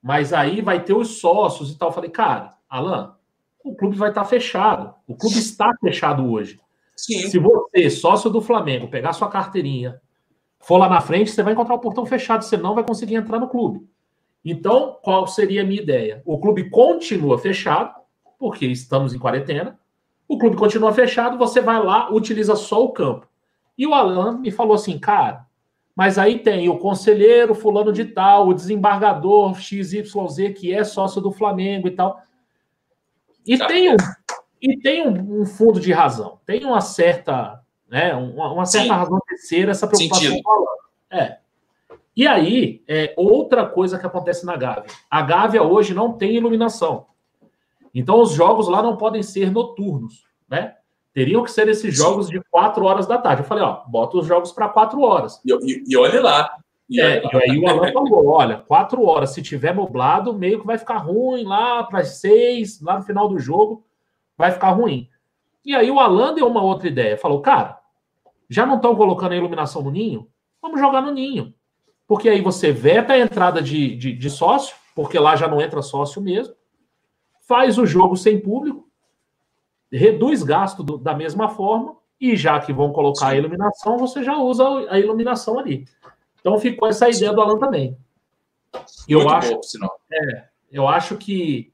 mas 0.00 0.32
aí 0.32 0.60
vai 0.60 0.84
ter 0.84 0.94
os 0.94 1.18
sócios 1.18 1.72
e 1.72 1.76
tal. 1.76 1.88
Eu 1.88 1.92
falei, 1.92 2.10
cara, 2.10 2.54
Alan, 2.70 3.16
o 3.64 3.74
clube 3.74 3.96
vai 3.96 4.10
estar 4.10 4.24
fechado. 4.24 4.94
O 5.04 5.16
clube 5.16 5.36
está 5.36 5.68
fechado 5.80 6.24
hoje. 6.30 6.60
Sim. 6.96 7.28
Se 7.28 7.40
você, 7.40 7.90
sócio 7.90 8.30
do 8.30 8.40
Flamengo, 8.40 8.86
pegar 8.86 9.12
sua 9.12 9.28
carteirinha, 9.28 10.00
for 10.60 10.76
lá 10.76 10.88
na 10.88 11.00
frente, 11.00 11.32
você 11.32 11.42
vai 11.42 11.54
encontrar 11.54 11.74
o 11.74 11.80
portão 11.80 12.06
fechado, 12.06 12.44
você 12.44 12.56
não 12.56 12.76
vai 12.76 12.84
conseguir 12.84 13.16
entrar 13.16 13.40
no 13.40 13.48
clube. 13.48 13.84
Então, 14.44 14.96
qual 15.02 15.26
seria 15.26 15.62
a 15.62 15.64
minha 15.64 15.82
ideia? 15.82 16.22
O 16.24 16.38
clube 16.38 16.70
continua 16.70 17.36
fechado, 17.36 17.98
porque 18.38 18.66
estamos 18.66 19.12
em 19.12 19.18
quarentena. 19.18 19.78
O 20.28 20.38
clube 20.38 20.56
continua 20.56 20.92
fechado, 20.92 21.38
você 21.38 21.60
vai 21.60 21.82
lá, 21.82 22.12
utiliza 22.12 22.54
só 22.54 22.84
o 22.84 22.92
campo. 22.92 23.26
E 23.76 23.86
o 23.86 23.94
Alan 23.94 24.38
me 24.38 24.50
falou 24.50 24.74
assim, 24.74 24.98
cara, 24.98 25.46
mas 25.98 26.16
aí 26.16 26.38
tem 26.38 26.68
o 26.68 26.78
conselheiro 26.78 27.56
fulano 27.56 27.92
de 27.92 28.04
tal, 28.04 28.46
o 28.46 28.54
desembargador 28.54 29.58
XYZ, 29.58 30.54
que 30.56 30.72
é 30.72 30.84
sócio 30.84 31.20
do 31.20 31.32
Flamengo 31.32 31.88
e 31.88 31.90
tal. 31.90 32.20
E 33.44 33.58
tá. 33.58 33.66
tem, 33.66 33.92
um, 33.92 33.96
e 34.62 34.78
tem 34.78 35.08
um, 35.08 35.40
um, 35.40 35.44
fundo 35.44 35.80
de 35.80 35.92
razão, 35.92 36.38
tem 36.46 36.64
uma 36.64 36.80
certa, 36.80 37.60
né, 37.90 38.14
uma, 38.14 38.52
uma 38.52 38.64
certa 38.64 38.94
Sim. 38.94 38.94
razão 38.94 39.18
de 39.28 39.38
ser 39.38 39.68
essa 39.68 39.88
preocupação 39.88 40.40
com 40.40 40.48
o 40.48 40.54
Alan. 40.54 41.20
É. 41.22 41.38
E 42.16 42.28
aí, 42.28 42.80
é, 42.86 43.12
outra 43.16 43.66
coisa 43.66 43.98
que 43.98 44.06
acontece 44.06 44.46
na 44.46 44.56
Gávea. 44.56 44.84
A 45.10 45.22
Gávea 45.22 45.64
hoje 45.64 45.94
não 45.94 46.12
tem 46.12 46.36
iluminação. 46.36 47.07
Então, 47.98 48.20
os 48.20 48.32
jogos 48.32 48.68
lá 48.68 48.82
não 48.82 48.96
podem 48.96 49.22
ser 49.22 49.50
noturnos, 49.50 50.24
né? 50.48 50.74
Teriam 51.12 51.42
que 51.42 51.50
ser 51.50 51.68
esses 51.68 51.96
jogos 51.96 52.28
de 52.28 52.40
quatro 52.50 52.84
horas 52.84 53.06
da 53.06 53.18
tarde. 53.18 53.42
Eu 53.42 53.46
falei, 53.46 53.64
ó, 53.64 53.82
bota 53.86 54.18
os 54.18 54.26
jogos 54.26 54.52
para 54.52 54.68
quatro 54.68 55.00
horas. 55.00 55.40
E, 55.44 55.52
e, 55.52 55.84
e 55.88 55.96
olhe 55.96 56.20
lá. 56.20 56.48
E, 56.88 57.00
é, 57.00 57.22
e 57.24 57.36
aí 57.36 57.58
o 57.58 57.68
Alan 57.68 57.92
falou: 57.92 58.28
olha, 58.28 58.58
quatro 58.58 59.04
horas, 59.04 59.30
se 59.30 59.42
tiver 59.42 59.74
nublado, 59.74 60.32
meio 60.32 60.60
que 60.60 60.66
vai 60.66 60.78
ficar 60.78 60.98
ruim 60.98 61.44
lá 61.44 61.82
para 61.84 62.04
seis, 62.04 62.80
lá 62.80 62.98
no 62.98 63.04
final 63.04 63.28
do 63.28 63.38
jogo, 63.38 63.84
vai 64.36 64.52
ficar 64.52 64.70
ruim. 64.70 65.08
E 65.64 65.74
aí 65.74 65.90
o 65.90 65.98
Alan 65.98 66.34
deu 66.34 66.46
uma 66.46 66.62
outra 66.62 66.88
ideia. 66.88 67.18
Falou, 67.18 67.40
cara, 67.40 67.78
já 68.48 68.64
não 68.64 68.76
estão 68.76 68.94
colocando 68.94 69.32
a 69.32 69.36
iluminação 69.36 69.82
no 69.82 69.90
ninho? 69.90 70.28
Vamos 70.62 70.80
jogar 70.80 71.02
no 71.02 71.10
ninho 71.10 71.52
porque 72.08 72.30
aí 72.30 72.40
você 72.40 72.72
veta 72.72 73.12
a 73.12 73.18
entrada 73.18 73.60
de, 73.60 73.94
de, 73.94 74.14
de 74.14 74.30
sócio, 74.30 74.74
porque 74.94 75.18
lá 75.18 75.36
já 75.36 75.46
não 75.46 75.60
entra 75.60 75.82
sócio 75.82 76.22
mesmo, 76.22 76.54
faz 77.48 77.78
o 77.78 77.86
jogo 77.86 78.14
sem 78.14 78.38
público, 78.38 78.86
reduz 79.90 80.42
gasto 80.42 80.82
do, 80.82 80.98
da 80.98 81.14
mesma 81.14 81.48
forma, 81.48 81.96
e 82.20 82.36
já 82.36 82.60
que 82.60 82.72
vão 82.72 82.92
colocar 82.92 83.28
a 83.28 83.36
iluminação, 83.36 83.96
você 83.96 84.22
já 84.22 84.36
usa 84.36 84.64
a 84.90 85.00
iluminação 85.00 85.58
ali. 85.58 85.86
Então 86.40 86.58
ficou 86.58 86.86
essa 86.86 87.08
ideia 87.08 87.32
do 87.32 87.40
Alan 87.40 87.58
também. 87.58 87.96
Eu 89.08 89.20
Muito 89.20 89.32
acho, 89.32 89.60
bom, 89.80 89.88
é, 90.12 90.48
eu 90.70 90.86
acho 90.86 91.16
que 91.16 91.72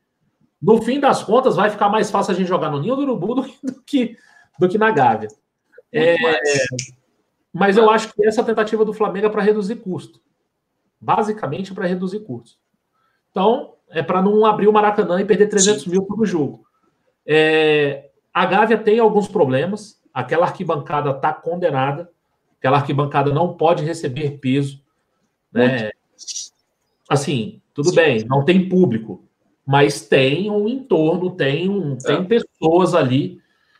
no 0.62 0.80
fim 0.80 1.00
das 1.00 1.24
contas 1.24 1.56
vai 1.56 1.68
ficar 1.70 1.88
mais 1.88 2.10
fácil 2.10 2.32
a 2.32 2.36
gente 2.36 2.46
jogar 2.46 2.70
no 2.70 2.80
Ninho 2.80 2.94
do 2.94 3.02
Urubu 3.02 3.34
do, 3.34 3.42
do 3.42 3.82
que, 3.82 4.16
do 4.58 4.68
que 4.68 4.78
na 4.78 4.92
Gávea. 4.92 5.28
É, 5.92 6.14
mas 7.52 7.76
eu 7.76 7.90
acho 7.90 8.12
que 8.12 8.26
essa 8.26 8.44
tentativa 8.44 8.84
do 8.84 8.92
Flamengo 8.92 9.26
é 9.26 9.30
para 9.30 9.42
reduzir 9.42 9.76
custo. 9.76 10.20
Basicamente 11.00 11.74
para 11.74 11.86
reduzir 11.86 12.20
custos. 12.20 12.58
Então, 13.30 13.73
é 13.90 14.02
para 14.02 14.22
não 14.22 14.44
abrir 14.44 14.68
o 14.68 14.72
Maracanã 14.72 15.20
e 15.20 15.24
perder 15.24 15.48
300 15.48 15.82
Sim. 15.82 15.90
mil 15.90 16.02
por 16.04 16.24
jogo. 16.26 16.64
É, 17.26 18.10
a 18.32 18.44
Gávea 18.46 18.78
tem 18.78 18.98
alguns 18.98 19.28
problemas. 19.28 20.00
Aquela 20.12 20.46
arquibancada 20.46 21.10
está 21.10 21.32
condenada. 21.32 22.10
Aquela 22.58 22.78
arquibancada 22.78 23.32
não 23.32 23.54
pode 23.54 23.84
receber 23.84 24.38
peso. 24.38 24.82
Né? 25.52 25.90
Assim, 27.08 27.60
tudo 27.72 27.90
Sim. 27.90 27.96
bem, 27.96 28.24
não 28.26 28.44
tem 28.44 28.68
público, 28.68 29.24
mas 29.66 30.06
tem 30.06 30.50
um 30.50 30.68
entorno, 30.68 31.30
tem, 31.30 31.68
um, 31.68 31.96
tem 31.96 32.16
é. 32.16 32.22
pessoas 32.22 32.94
ali. 32.94 33.38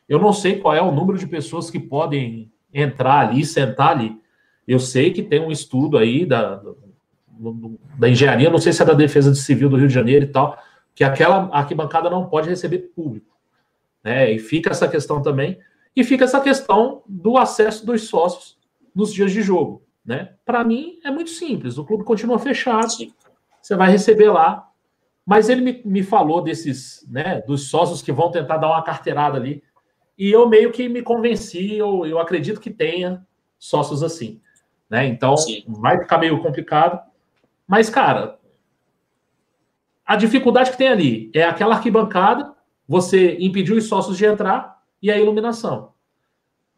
Eu 0.09 0.19
não 0.19 0.33
sei 0.33 0.61
qual 0.61 0.75
é 0.75 0.83
o 0.83 0.93
número 0.93 1.19
de 1.19 1.27
pessoas 1.27 1.71
que 1.71 1.81
podem 1.81 2.53
entrar 2.73 3.29
ali, 3.29 3.45
sentar 3.45 3.91
ali. 3.91 4.21
Eu 4.67 4.79
sei 4.79 5.13
que 5.13 5.23
tem 5.23 5.41
um 5.41 5.51
estudo 5.51 5.97
aí 5.97 6.27
da, 6.27 6.63
da 7.99 8.09
engenharia, 8.09 8.51
não 8.51 8.59
sei 8.59 8.73
se 8.73 8.83
é 8.83 8.85
da 8.85 8.95
Defesa 8.95 9.35
Civil 9.35 9.69
do 9.69 9.77
Rio 9.77 9.89
de 9.89 9.95
Janeiro 9.95 10.25
e 10.25 10.29
tal, 10.29 10.59
que 10.95 11.03
aquela 11.03 11.49
arquibancada 11.53 12.09
não 12.09 12.29
pode 12.29 12.49
receber 12.49 12.91
público. 12.95 13.35
Né? 14.03 14.33
E 14.33 14.39
fica 14.39 14.71
essa 14.71 14.87
questão 14.87 15.23
também. 15.23 15.59
E 15.97 16.05
fica 16.05 16.25
essa 16.25 16.41
questão 16.41 17.03
do 17.07 17.39
acesso 17.39 17.87
dos 17.87 18.09
sócios 18.09 18.59
nos 18.95 19.13
dias 19.13 19.33
de 19.33 19.43
jogo. 19.43 19.83
Né? 20.05 20.35
Para 20.45 20.63
mim, 20.65 20.99
é 21.05 21.11
muito 21.11 21.31
simples. 21.31 21.79
O 21.79 21.85
clube 21.85 22.05
continua 22.05 22.39
fechado, 22.39 22.93
você 23.61 23.75
vai 23.75 23.91
receber 23.91 24.31
lá. 24.31 24.69
Mas 25.27 25.49
ele 25.49 25.63
me, 25.63 25.83
me 25.85 26.03
falou 26.03 26.43
desses, 26.43 27.07
né, 27.11 27.41
dos 27.47 27.71
sócios 27.71 28.03
que 28.03 28.13
vão 28.13 28.31
tentar 28.31 28.59
dar 28.59 28.69
uma 28.69 28.83
carteirada 28.83 29.39
ali. 29.39 29.63
E 30.19 30.31
eu 30.31 30.47
meio 30.47 30.71
que 30.71 30.87
me 30.87 31.01
convenci, 31.01 31.75
eu, 31.75 32.05
eu 32.05 32.19
acredito 32.19 32.61
que 32.61 32.71
tenha 32.71 33.27
sócios 33.59 34.03
assim. 34.03 34.41
Né? 34.89 35.07
Então, 35.07 35.35
Sim. 35.37 35.65
vai 35.67 35.99
ficar 35.99 36.19
meio 36.19 36.43
complicado. 36.43 37.01
Mas, 37.67 37.89
cara, 37.89 38.39
a 40.05 40.17
dificuldade 40.17 40.71
que 40.71 40.79
tem 40.79 40.89
ali 40.89 41.31
é 41.35 41.45
aquela 41.45 41.77
arquibancada, 41.77 42.53
você 42.87 43.37
impediu 43.41 43.77
os 43.77 43.85
sócios 43.85 44.17
de 44.19 44.27
entrar 44.27 44.83
e 45.01 45.11
a 45.11 45.19
iluminação. 45.19 45.93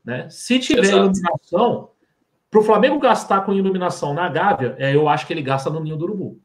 Né? 0.04 0.28
Se 0.30 0.58
tiver 0.60 0.82
Exato. 0.82 0.98
iluminação, 0.98 1.90
para 2.50 2.60
o 2.60 2.62
Flamengo 2.62 2.98
gastar 3.00 3.40
com 3.40 3.52
iluminação 3.52 4.14
na 4.14 4.28
Gávea, 4.28 4.76
é, 4.78 4.94
eu 4.94 5.08
acho 5.08 5.26
que 5.26 5.32
ele 5.32 5.42
gasta 5.42 5.68
no 5.68 5.80
Ninho 5.80 5.96
do 5.96 6.04
Urubu. 6.04 6.40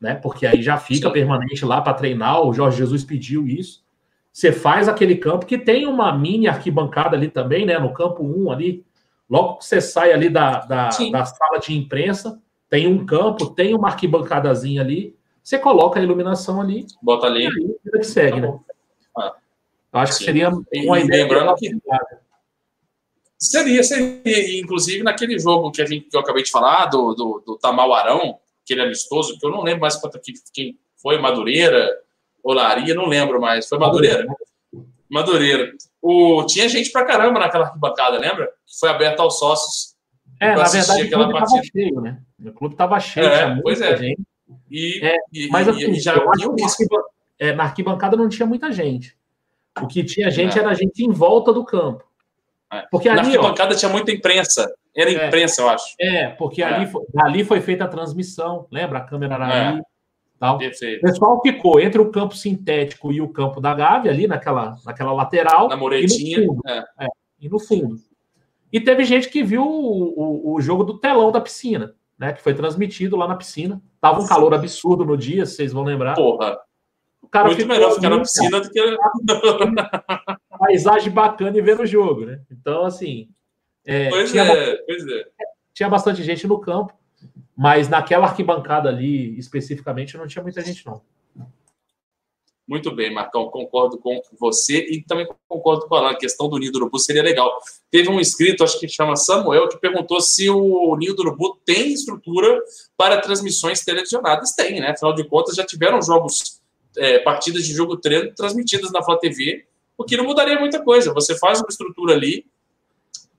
Né? 0.00 0.14
Porque 0.14 0.46
aí 0.46 0.62
já 0.62 0.78
fica 0.78 1.08
Sim. 1.08 1.12
permanente 1.12 1.64
lá 1.64 1.80
para 1.82 1.94
treinar. 1.94 2.42
O 2.42 2.52
Jorge 2.52 2.78
Jesus 2.78 3.04
pediu 3.04 3.46
isso. 3.46 3.84
Você 4.32 4.52
faz 4.52 4.88
aquele 4.88 5.16
campo 5.16 5.46
que 5.46 5.56
tem 5.56 5.86
uma 5.86 6.16
mini 6.16 6.48
arquibancada 6.48 7.16
ali 7.16 7.28
também, 7.28 7.64
né? 7.64 7.78
No 7.78 7.94
campo 7.94 8.22
1 8.22 8.50
ali. 8.50 8.84
Logo 9.28 9.56
que 9.56 9.64
você 9.64 9.80
sai 9.80 10.12
ali 10.12 10.28
da, 10.28 10.60
da, 10.60 10.88
da 10.88 11.24
sala 11.24 11.58
de 11.58 11.74
imprensa, 11.76 12.40
tem 12.68 12.86
um 12.86 13.06
campo, 13.06 13.50
tem 13.50 13.74
uma 13.74 13.88
arquibancadazinha 13.88 14.82
ali, 14.82 15.16
você 15.46 15.58
coloca 15.60 16.00
a 16.00 16.02
iluminação 16.02 16.60
ali. 16.60 16.86
Bota 17.00 17.28
ali. 17.28 17.44
E 17.44 17.46
aí, 17.46 18.00
que 18.00 18.02
segue, 18.02 18.40
tá 18.40 18.48
né? 18.48 18.58
Ah, 19.16 19.36
acho 19.92 20.14
Sim. 20.14 20.18
que 20.18 20.24
seria 20.24 20.50
uma 20.50 20.98
ideia. 20.98 21.22
Lembrando 21.22 21.54
que. 21.54 21.70
Seria, 23.38 23.84
seria. 23.84 24.58
Inclusive, 24.58 25.04
naquele 25.04 25.38
jogo 25.38 25.70
que, 25.70 25.80
a 25.80 25.86
gente, 25.86 26.08
que 26.08 26.16
eu 26.16 26.20
acabei 26.20 26.42
de 26.42 26.50
falar, 26.50 26.86
do, 26.86 27.14
do, 27.14 27.42
do 27.46 27.58
Tamauarão, 27.58 28.40
aquele 28.64 28.82
amistoso, 28.82 29.38
que 29.38 29.46
eu 29.46 29.50
não 29.50 29.62
lembro 29.62 29.82
mais 29.82 29.94
quanto 29.94 30.18
que, 30.18 30.32
quem 30.52 30.76
foi, 31.00 31.16
Madureira, 31.18 31.88
Olaria, 32.42 32.92
não 32.92 33.06
lembro 33.06 33.40
mais. 33.40 33.68
Foi 33.68 33.78
Madureira? 33.78 34.26
Madureira. 35.08 35.72
O, 36.02 36.44
tinha 36.44 36.68
gente 36.68 36.90
pra 36.90 37.04
caramba 37.04 37.38
naquela 37.38 37.66
arquibancada, 37.66 38.18
lembra? 38.18 38.46
Que 38.66 38.78
foi 38.80 38.88
aberta 38.88 39.22
aos 39.22 39.38
sócios. 39.38 39.94
É, 40.40 40.56
na 40.56 40.64
verdade, 40.64 41.08
clube 41.08 41.32
estava 41.32 41.62
cheio, 41.62 42.00
né? 42.00 42.20
O 42.44 42.52
clube 42.52 42.74
estava 42.74 42.98
cheio, 43.00 43.26
é, 43.26 43.50
tinha 43.50 43.62
pois 43.62 43.80
é. 43.80 43.96
gente. 43.96 44.22
E, 44.70 45.04
é, 45.04 45.16
e, 45.32 45.48
mas 45.48 45.68
assim, 45.68 45.90
e 45.90 46.00
já 46.00 46.14
eu 46.14 46.30
acho 46.30 46.54
que 46.54 46.62
arquibancada, 46.62 47.08
é, 47.38 47.52
na 47.52 47.62
arquibancada 47.64 48.16
não 48.16 48.28
tinha 48.28 48.46
muita 48.46 48.70
gente. 48.70 49.16
O 49.80 49.86
que 49.86 50.04
tinha 50.04 50.30
gente 50.30 50.58
é. 50.58 50.62
era 50.62 50.74
gente 50.74 51.04
em 51.04 51.10
volta 51.10 51.52
do 51.52 51.64
campo. 51.64 52.04
É. 52.72 52.82
Porque 52.90 53.08
ali, 53.08 53.20
na 53.20 53.26
arquibancada 53.26 53.74
ó, 53.74 53.76
tinha 53.76 53.90
muita 53.90 54.12
imprensa. 54.12 54.70
Era 54.94 55.10
é. 55.10 55.26
imprensa, 55.26 55.62
eu 55.62 55.68
acho. 55.68 55.94
É, 56.00 56.28
porque 56.28 56.62
Ali, 56.62 56.86
foi, 56.86 57.02
ali 57.18 57.44
foi 57.44 57.60
feita 57.60 57.84
a 57.84 57.88
transmissão. 57.88 58.66
Lembra? 58.70 58.98
A 58.98 59.02
câmera 59.02 59.34
era 59.34 59.68
ali. 59.68 59.82
Tal. 60.38 60.56
O 60.56 61.00
pessoal 61.00 61.40
ficou 61.42 61.80
entre 61.80 62.00
o 62.00 62.10
campo 62.10 62.36
sintético 62.36 63.10
e 63.10 63.20
o 63.20 63.28
campo 63.28 63.60
da 63.60 63.74
Gávea, 63.74 64.12
ali 64.12 64.26
naquela, 64.26 64.76
naquela 64.84 65.12
lateral. 65.12 65.68
Na 65.68 65.76
Moretinha. 65.76 66.38
E 66.38 66.46
no 66.46 66.54
fundo. 66.54 66.62
É. 66.68 67.06
e 67.40 67.48
no 67.48 67.58
fundo. 67.58 67.96
E 68.72 68.80
teve 68.80 69.04
gente 69.04 69.28
que 69.28 69.42
viu 69.42 69.62
o, 69.62 70.50
o, 70.50 70.54
o, 70.54 70.60
jogo 70.60 70.84
do 70.84 70.98
telão 70.98 71.30
da 71.30 71.40
piscina, 71.40 71.94
né? 72.18 72.32
Que 72.32 72.42
foi 72.42 72.54
transmitido 72.54 73.16
lá 73.16 73.28
na 73.28 73.36
piscina. 73.36 73.80
Tava 74.00 74.20
um 74.20 74.26
calor 74.26 74.54
absurdo 74.54 75.04
no 75.04 75.16
dia, 75.16 75.46
vocês 75.46 75.72
vão 75.72 75.84
lembrar. 75.84 76.14
Porra. 76.14 76.58
O 77.20 77.28
cara 77.28 77.48
Muito 77.48 77.66
melhor 77.66 77.92
ficar 77.92 78.10
na 78.10 78.20
piscina 78.20 78.60
do 78.60 78.70
que. 78.70 78.96
Paisagem 80.58 81.12
bacana 81.12 81.58
e 81.58 81.60
ver 81.60 81.80
o 81.80 81.86
jogo, 81.86 82.24
né? 82.24 82.40
Então, 82.50 82.84
assim. 82.84 83.28
É, 83.84 84.08
pois, 84.08 84.34
é, 84.34 84.76
pois 84.86 85.06
é. 85.06 85.24
Tinha 85.74 85.88
bastante 85.88 86.22
gente 86.22 86.46
no 86.46 86.60
campo. 86.60 86.94
Mas 87.56 87.88
naquela 87.88 88.26
arquibancada 88.26 88.88
ali, 88.88 89.38
especificamente, 89.38 90.16
não 90.16 90.26
tinha 90.26 90.42
muita 90.42 90.60
gente, 90.60 90.84
não. 90.84 91.00
Muito 92.66 92.90
bem, 92.90 93.14
Marcão, 93.14 93.48
concordo 93.48 93.96
com 93.96 94.20
você 94.38 94.78
e 94.90 95.00
também 95.00 95.28
concordo 95.46 95.86
com 95.86 95.94
a 95.94 96.16
questão 96.16 96.48
do 96.48 96.58
Ninho 96.58 96.72
do 96.72 96.78
Urubu 96.78 96.98
seria 96.98 97.22
legal. 97.22 97.48
Teve 97.92 98.08
um 98.08 98.18
inscrito, 98.18 98.64
acho 98.64 98.80
que 98.80 98.88
chama 98.88 99.14
Samuel, 99.14 99.68
que 99.68 99.78
perguntou 99.78 100.20
se 100.20 100.50
o 100.50 100.96
Ninho 100.96 101.14
do 101.14 101.22
Urubu 101.22 101.56
tem 101.64 101.92
estrutura 101.92 102.60
para 102.96 103.20
transmissões 103.20 103.84
televisionadas. 103.84 104.52
Tem, 104.52 104.80
né? 104.80 104.90
Afinal 104.90 105.14
de 105.14 105.22
contas, 105.28 105.54
já 105.54 105.64
tiveram 105.64 106.02
jogos, 106.02 106.60
é, 106.96 107.20
partidas 107.20 107.64
de 107.64 107.72
jogo 107.72 107.96
treino 107.98 108.34
transmitidas 108.34 108.90
na 108.90 109.00
Flá 109.00 109.16
TV, 109.16 109.64
o 109.96 110.02
que 110.02 110.16
não 110.16 110.24
mudaria 110.24 110.58
muita 110.58 110.82
coisa. 110.82 111.14
Você 111.14 111.38
faz 111.38 111.60
uma 111.60 111.68
estrutura 111.70 112.14
ali 112.14 112.44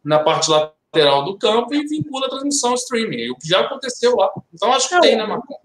na 0.02 0.20
parte 0.20 0.50
lateral 0.94 1.26
do 1.26 1.38
campo 1.38 1.74
e 1.74 1.86
vincula 1.86 2.28
a 2.28 2.30
transmissão 2.30 2.74
streaming, 2.74 3.30
o 3.30 3.36
que 3.36 3.48
já 3.48 3.62
aconteceu 3.62 4.16
lá. 4.16 4.32
Então, 4.54 4.74
acho 4.74 4.90
que 4.90 4.96
é, 4.96 5.00
tem, 5.00 5.18
né, 5.18 5.26
Marcão? 5.26 5.58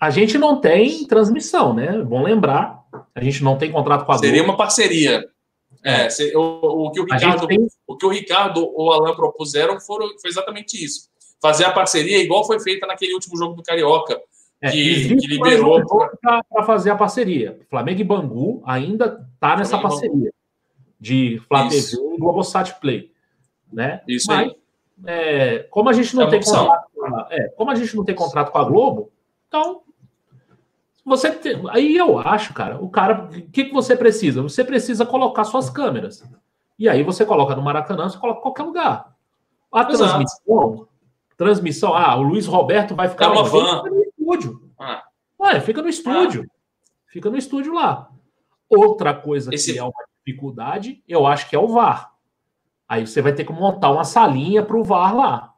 A 0.00 0.10
gente 0.10 0.38
não 0.38 0.60
tem 0.60 1.06
transmissão, 1.06 1.74
né? 1.74 1.96
É 1.96 2.02
bom 2.02 2.22
lembrar 2.22 2.82
a 3.14 3.22
gente 3.22 3.42
não 3.42 3.56
tem 3.56 3.72
contrato 3.72 4.04
com 4.04 4.12
a 4.12 4.18
Seria 4.18 4.42
uma 4.42 4.56
parceria. 4.56 5.26
É, 5.84 6.06
é. 6.06 6.36
o, 6.36 6.86
o, 6.86 6.92
que 6.92 7.00
o 7.00 7.04
Ricardo, 7.04 7.46
tem... 7.46 7.66
o 7.86 7.96
que 7.96 8.06
o 8.06 8.10
Ricardo 8.10 8.62
ou 8.62 8.88
o 8.88 8.92
Alan 8.92 9.14
propuseram 9.14 9.80
foram, 9.80 10.06
foi 10.20 10.30
exatamente 10.30 10.82
isso. 10.82 11.08
Fazer 11.40 11.64
a 11.64 11.72
parceria 11.72 12.18
igual 12.18 12.46
foi 12.46 12.60
feita 12.60 12.86
naquele 12.86 13.14
último 13.14 13.36
jogo 13.36 13.54
do 13.54 13.62
Carioca, 13.62 14.20
é, 14.60 14.70
que, 14.70 15.16
que 15.16 15.26
liberou 15.26 15.82
para 16.20 16.64
fazer 16.64 16.90
a 16.90 16.94
parceria. 16.94 17.58
Flamengo 17.68 18.00
e 18.00 18.04
Bangu 18.04 18.62
ainda 18.64 19.26
tá 19.40 19.56
nessa 19.56 19.78
parceria 19.78 20.32
de 21.00 21.42
Flá 21.48 21.68
TV 21.68 21.96
e 22.14 22.18
Globosat 22.18 22.78
Play, 22.80 23.10
né? 23.72 24.02
Isso 24.06 24.28
Mas, 24.28 24.50
aí. 24.50 24.56
É, 25.06 25.60
como 25.70 25.88
a 25.88 25.92
gente 25.92 26.14
não 26.14 26.24
é 26.24 26.30
tem 26.30 26.42
contrato, 26.42 26.88
é, 27.30 27.48
como 27.50 27.70
a 27.70 27.74
gente 27.74 27.96
não 27.96 28.04
tem 28.04 28.14
contrato 28.14 28.52
com 28.52 28.58
a 28.58 28.64
Globo, 28.64 29.10
então 29.48 29.82
você 31.04 31.32
tem, 31.32 31.60
aí 31.70 31.96
eu 31.96 32.18
acho, 32.18 32.54
cara, 32.54 32.80
o 32.80 32.88
cara, 32.88 33.24
o 33.24 33.50
que, 33.50 33.64
que 33.64 33.72
você 33.72 33.96
precisa? 33.96 34.42
Você 34.42 34.62
precisa 34.62 35.04
colocar 35.04 35.44
suas 35.44 35.68
câmeras. 35.68 36.24
E 36.78 36.88
aí 36.88 37.02
você 37.02 37.26
coloca 37.26 37.54
no 37.54 37.62
Maracanã, 37.62 38.08
você 38.08 38.18
coloca 38.18 38.38
em 38.38 38.42
qualquer 38.42 38.62
lugar. 38.62 39.14
A 39.72 39.80
Exato. 39.80 39.96
transmissão, 39.96 40.88
transmissão, 41.36 41.94
ah, 41.94 42.14
o 42.16 42.22
Luiz 42.22 42.46
Roberto 42.46 42.94
vai 42.94 43.08
ficar 43.08 43.30
no, 43.30 43.44
fica 43.44 43.90
no 43.90 44.02
estúdio. 44.02 44.70
Ah. 44.78 45.02
Ué, 45.40 45.60
fica 45.60 45.82
no 45.82 45.88
estúdio. 45.88 46.46
Ah. 46.46 46.52
Fica 47.06 47.30
no 47.30 47.36
estúdio 47.36 47.74
lá. 47.74 48.08
Outra 48.68 49.12
coisa 49.12 49.52
Esse... 49.52 49.72
que 49.72 49.78
é 49.78 49.82
uma 49.82 49.92
dificuldade, 50.24 51.02
eu 51.06 51.26
acho 51.26 51.48
que 51.48 51.56
é 51.56 51.58
o 51.58 51.68
VAR. 51.68 52.11
Aí 52.92 53.06
você 53.06 53.22
vai 53.22 53.32
ter 53.32 53.46
que 53.46 53.52
montar 53.54 53.90
uma 53.90 54.04
salinha 54.04 54.62
para 54.62 54.76
o 54.76 54.84
VAR 54.84 55.16
lá. 55.16 55.54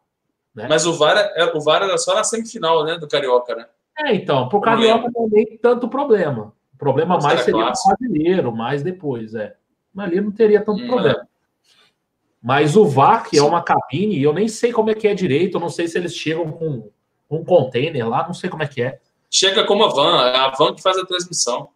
Né? 0.54 0.68
Mas 0.68 0.86
o 0.86 0.92
VAR, 0.92 1.16
é, 1.34 1.44
o 1.52 1.60
VAR 1.60 1.82
era 1.82 1.98
só 1.98 2.14
na 2.14 2.22
semifinal, 2.22 2.84
né, 2.84 2.96
do 2.96 3.08
Carioca, 3.08 3.56
né? 3.56 3.66
É, 3.98 4.14
então, 4.14 4.48
pro 4.48 4.60
Carioca 4.60 5.10
não 5.12 5.28
tem 5.28 5.58
tanto 5.60 5.88
problema. 5.88 6.54
O 6.72 6.78
problema 6.78 7.18
mais 7.18 7.40
seria 7.40 7.66
o 7.66 7.72
brasileiro, 7.72 8.54
mais 8.54 8.84
depois, 8.84 9.34
é. 9.34 9.56
Mas 9.92 10.06
ali 10.06 10.20
não 10.20 10.30
teria 10.30 10.64
tanto 10.64 10.84
hum, 10.84 10.86
problema. 10.86 11.22
É. 11.22 11.26
Mas 12.40 12.76
o 12.76 12.86
VAR, 12.86 13.28
que 13.28 13.36
é 13.36 13.42
uma 13.42 13.64
cabine, 13.64 14.22
eu 14.22 14.32
nem 14.32 14.46
sei 14.46 14.72
como 14.72 14.90
é 14.90 14.94
que 14.94 15.08
é 15.08 15.12
direito, 15.12 15.56
eu 15.56 15.60
não 15.60 15.70
sei 15.70 15.88
se 15.88 15.98
eles 15.98 16.14
chegam 16.14 16.52
com 16.52 16.88
um 17.28 17.44
container 17.44 18.08
lá, 18.08 18.24
não 18.24 18.34
sei 18.34 18.48
como 18.48 18.62
é 18.62 18.68
que 18.68 18.80
é. 18.80 19.00
Chega 19.28 19.66
como 19.66 19.84
a 19.84 19.88
van, 19.88 20.24
é 20.28 20.36
a 20.36 20.50
van 20.50 20.72
que 20.72 20.80
faz 20.80 20.96
a 20.98 21.04
transmissão. 21.04 21.68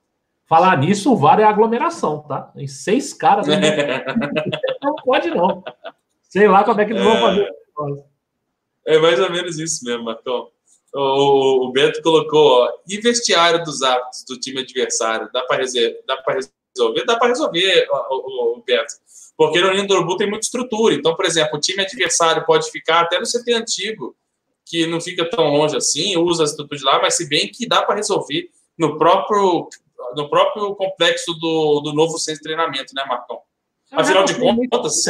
Falar 0.49 0.79
nisso, 0.79 1.13
o 1.13 1.17
VAR 1.17 1.39
é 1.41 1.45
aglomeração, 1.45 2.21
tá? 2.21 2.41
Tem 2.57 2.67
seis 2.67 3.13
caras. 3.13 3.47
não 4.83 4.95
pode, 5.05 5.29
não. 5.29 5.63
Sei 6.23 6.49
lá 6.49 6.65
como 6.65 6.81
é 6.81 6.87
que 6.87 6.93
eles 6.93 7.05
vão 7.05 7.17
é. 7.17 7.21
fazer. 7.21 7.55
É 8.87 8.99
mais 8.99 9.21
ou 9.21 9.31
menos 9.31 9.59
isso 9.59 9.85
mesmo, 9.85 10.05
Marcão. 10.05 10.49
O, 10.95 11.67
o 11.67 11.73
Beto 11.73 12.01
colocou, 12.03 12.63
ó, 12.63 12.73
e 12.89 12.99
vestiário 12.99 13.63
dos 13.63 13.83
árbitros 13.83 14.25
do 14.27 14.41
time 14.41 14.63
adversário? 14.63 15.29
Dá 15.33 15.43
para 15.43 15.59
resolver? 15.59 16.03
Dá 16.07 16.17
para 16.17 16.35
resolver? 16.35 17.05
Dá 17.05 17.19
resolver, 17.19 17.89
o, 17.91 18.15
o, 18.15 18.59
o, 18.59 18.63
Beto. 18.63 18.95
Porque 19.37 19.61
no 19.61 19.71
Ninho 19.71 19.87
do 19.87 19.95
Urubu 19.95 20.17
tem 20.17 20.31
muita 20.31 20.47
estrutura. 20.47 20.95
Então, 20.95 21.15
por 21.15 21.27
exemplo, 21.27 21.59
o 21.59 21.61
time 21.61 21.83
adversário 21.83 22.47
pode 22.47 22.71
ficar 22.71 23.03
até 23.03 23.21
no 23.21 23.27
CT 23.27 23.53
antigo, 23.53 24.17
que 24.65 24.87
não 24.87 24.99
fica 24.99 25.29
tão 25.29 25.45
longe 25.49 25.77
assim, 25.77 26.17
usa 26.17 26.43
a 26.43 26.47
estrutura 26.47 26.79
de 26.79 26.85
lá, 26.85 27.01
mas 27.03 27.17
se 27.17 27.29
bem 27.29 27.49
que 27.49 27.69
dá 27.69 27.83
para 27.83 27.97
resolver 27.97 28.49
no 28.79 28.97
próprio, 28.97 29.69
no 30.17 30.29
próprio 30.29 30.75
complexo 30.75 31.35
do, 31.35 31.81
do 31.81 31.93
novo 31.93 32.19
centro 32.19 32.41
de 32.41 32.45
treinamento, 32.45 32.95
né, 32.95 33.05
Marcão? 33.07 33.41
Afinal 33.91 34.25
de 34.25 34.35
contas, 34.39 35.05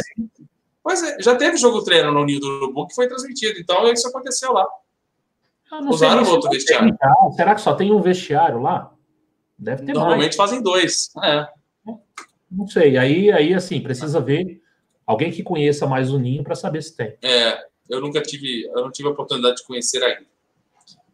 pois 0.81 1.03
é, 1.03 1.21
já 1.21 1.35
teve 1.35 1.57
jogo 1.57 1.83
treino 1.83 2.11
no 2.11 2.23
Ninho 2.23 2.39
do 2.39 2.47
Urubu 2.47 2.87
que 2.87 2.95
foi 2.95 3.07
transmitido, 3.07 3.59
então 3.59 3.91
isso 3.91 4.07
aconteceu 4.07 4.53
lá. 4.53 4.65
Usaram 5.87 6.27
outro 6.29 6.49
vestiário. 6.49 6.97
Será 7.35 7.53
que 7.53 7.61
só 7.61 7.75
tem 7.75 7.91
um 7.91 8.01
vestiário 8.01 8.61
lá? 8.61 8.91
Deve 9.57 9.85
ter 9.85 9.93
Normalmente 9.93 10.35
mais. 10.35 10.35
fazem 10.35 10.63
dois. 10.63 11.09
É. 11.21 11.47
Não 12.49 12.67
sei. 12.67 12.97
Aí, 12.97 13.31
aí, 13.31 13.53
assim, 13.53 13.81
precisa 13.81 14.19
ver 14.19 14.61
alguém 15.05 15.31
que 15.31 15.43
conheça 15.43 15.85
mais 15.85 16.11
o 16.11 16.17
Ninho 16.17 16.43
para 16.43 16.55
saber 16.55 16.81
se 16.81 16.95
tem. 16.95 17.15
É, 17.21 17.63
eu 17.89 18.01
nunca 18.01 18.21
tive, 18.21 18.65
eu 18.65 18.81
não 18.81 18.91
tive 18.91 19.09
a 19.09 19.11
oportunidade 19.11 19.57
de 19.57 19.65
conhecer 19.65 20.03
ainda. 20.03 20.25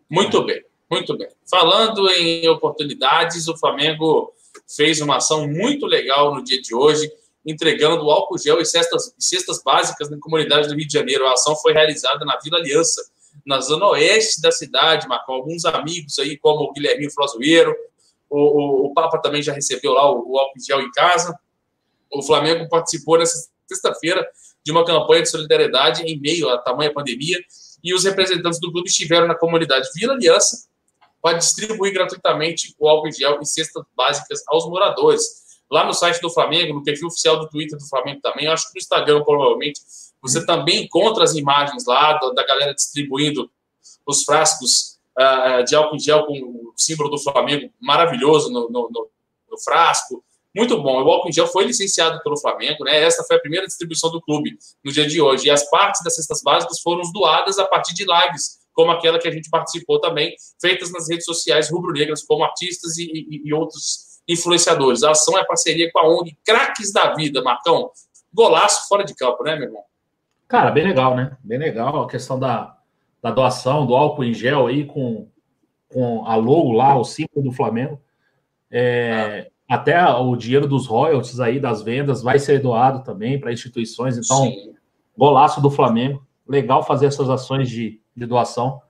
Muito 0.10 0.38
é. 0.38 0.46
bem, 0.46 0.64
muito 0.96 1.18
bem. 1.18 1.28
Falando 1.50 2.10
em 2.10 2.48
oportunidades, 2.50 3.48
o 3.48 3.58
Flamengo 3.58 4.34
fez 4.76 5.02
uma 5.02 5.18
ação 5.18 5.48
muito 5.48 5.86
legal 5.86 6.34
no 6.34 6.44
dia 6.44 6.62
de 6.62 6.74
hoje, 6.74 7.12
entregando 7.46 8.10
álcool 8.10 8.38
gel 8.38 8.60
e 8.60 8.66
cestas, 8.66 9.14
cestas 9.20 9.62
básicas 9.64 10.10
na 10.10 10.18
comunidade 10.20 10.68
do 10.68 10.76
Rio 10.76 10.88
de 10.88 10.94
Janeiro. 10.94 11.28
A 11.28 11.34
ação 11.34 11.56
foi 11.56 11.74
realizada 11.74 12.26
na 12.26 12.38
Vila 12.40 12.58
Aliança, 12.58 13.02
na 13.46 13.60
zona 13.62 13.88
oeste 13.88 14.42
da 14.42 14.52
cidade, 14.52 15.08
Marcou 15.08 15.36
alguns 15.36 15.66
amigos 15.66 16.18
aí, 16.20 16.38
como 16.38 16.64
o 16.64 16.74
Guilherme 16.74 17.12
Frozoeiro, 17.12 17.76
o, 18.30 18.40
o, 18.40 18.86
o, 18.88 18.94
Papa 18.94 19.20
também 19.20 19.44
já 19.44 19.54
recebeu 19.54 19.94
lá 19.94 20.10
o, 20.10 20.32
o 20.32 20.40
álcool 20.40 20.60
gel 20.60 20.82
em 20.82 20.92
casa. 20.92 21.38
O 22.12 22.24
Flamengo 22.24 22.68
participou 22.68 23.20
nessa 23.20 23.50
sexta-feira 23.68 24.28
de 24.64 24.72
uma 24.72 24.84
campanha 24.84 25.22
de 25.22 25.30
solidariedade 25.30 26.04
em 26.04 26.20
meio 26.20 26.50
à 26.50 26.58
tamanha 26.58 26.92
pandemia 26.92 27.40
e 27.84 27.94
os 27.94 28.04
representantes 28.04 28.60
do 28.60 28.72
clube 28.72 28.90
estiveram 28.90 29.28
na 29.28 29.36
comunidade 29.36 29.88
Vila 29.96 30.14
Aliança 30.14 30.68
para 31.26 31.40
distribuir 31.40 31.92
gratuitamente 31.92 32.76
o 32.78 32.88
álcool 32.88 33.12
gel 33.12 33.40
e 33.42 33.46
cestas 33.48 33.84
básicas 33.98 34.44
aos 34.48 34.70
moradores. 34.70 35.58
Lá 35.72 35.84
no 35.84 35.92
site 35.92 36.22
do 36.22 36.30
Flamengo, 36.30 36.76
no 36.76 36.84
perfil 36.84 37.08
oficial 37.08 37.40
do 37.40 37.50
Twitter 37.50 37.80
do 37.80 37.90
Flamengo 37.90 38.22
também, 38.22 38.46
acho 38.46 38.68
que 38.68 38.76
no 38.76 38.80
Instagram 38.80 39.24
provavelmente, 39.24 39.82
você 40.22 40.46
também 40.46 40.84
encontra 40.84 41.24
as 41.24 41.34
imagens 41.34 41.84
lá 41.88 42.14
da, 42.14 42.46
galera 42.46 42.76
distribuindo 42.76 43.50
os 44.06 44.24
frascos 44.24 45.00
uh, 45.18 45.64
de 45.66 45.76
álcool 45.76 45.96
em 45.96 46.00
gel 46.00 46.28
com 46.28 46.34
o 46.34 46.74
símbolo 46.78 47.10
do 47.10 47.18
Flamengo 47.18 47.74
maravilhoso 47.82 48.52
no, 48.52 48.70
no, 48.70 48.88
no, 48.92 49.10
no 49.50 49.60
frasco. 49.64 50.24
Muito 50.56 50.80
bom. 50.80 51.04
O 51.04 51.10
álcool 51.10 51.30
em 51.30 51.34
gel 51.34 51.48
foi 51.48 51.66
licenciado 51.66 52.22
pelo 52.22 52.38
Flamengo, 52.38 52.84
né? 52.84 53.02
Esta 53.02 53.24
foi 53.24 53.38
a 53.38 53.40
primeira 53.40 53.66
distribuição 53.66 54.12
do 54.12 54.22
clube 54.22 54.60
no 54.84 54.92
dia 54.92 55.08
de 55.08 55.20
hoje. 55.20 55.48
E 55.48 55.50
as 55.50 55.68
partes 55.72 56.04
das 56.04 56.14
cestas 56.14 56.44
básicas 56.44 56.80
foram 56.82 57.02
doadas 57.12 57.58
a 57.58 57.66
partir 57.66 57.96
de 57.96 58.06
lives, 58.06 58.60
como 58.76 58.92
aquela 58.92 59.18
que 59.18 59.28
a 59.28 59.32
gente 59.32 59.50
participou 59.50 60.00
também, 60.00 60.36
feitas 60.62 60.92
nas 60.92 61.10
redes 61.10 61.26
sociais 61.26 61.72
rubro-negras, 61.72 62.24
como 62.24 62.44
artistas 62.44 62.98
e, 62.98 63.06
e, 63.06 63.42
e, 63.46 63.54
outros 63.54 64.20
influenciadores. 64.28 65.02
A 65.02 65.12
ação 65.12 65.38
é 65.38 65.46
parceria 65.46 65.90
com 65.92 66.00
a 66.00 66.08
ONG 66.08 66.38
Craques 66.46 66.92
da 66.92 67.14
Vida, 67.16 67.42
Marcão. 67.42 67.90
Golaço 68.34 68.88
fora 68.90 69.06
de 69.06 69.16
campo, 69.16 69.44
né, 69.44 69.56
meu 69.56 69.70
irmão? 69.70 69.84
Cara, 70.48 70.70
bem 70.72 70.86
legal, 70.86 71.16
né? 71.16 71.38
Bem 71.42 71.58
legal 71.58 72.04
a 72.04 72.08
questão 72.08 72.38
da, 72.38 72.78
da 73.24 73.32
doação 73.32 73.88
do 73.88 73.96
álcool 73.96 74.26
em 74.26 74.34
gel 74.34 74.68
aí 74.68 74.86
com, 74.86 75.30
com 75.90 76.26
a 76.28 76.36
logo 76.36 76.74
lá, 76.74 76.98
o 76.98 77.06
símbolo 77.06 77.44
do 77.44 77.52
Flamengo. 77.54 78.00
É, 78.70 79.48
ah. 79.50 79.56
Até 79.68 80.06
o 80.06 80.36
dinheiro 80.36 80.68
dos 80.68 80.86
royalties 80.86 81.40
aí, 81.40 81.60
das 81.60 81.82
vendas, 81.82 82.22
vai 82.22 82.38
ser 82.38 82.60
doado 82.60 83.04
também 83.04 83.40
para 83.40 83.52
instituições. 83.52 84.16
Então, 84.16 84.44
Sim. 84.44 84.76
golaço 85.18 85.60
do 85.60 85.72
Flamengo. 85.72 86.24
Legal 86.48 86.84
fazer 86.84 87.08
essas 87.08 87.30
ações 87.30 87.70
de, 87.70 88.00
de 88.16 88.26
doação. 88.26 88.82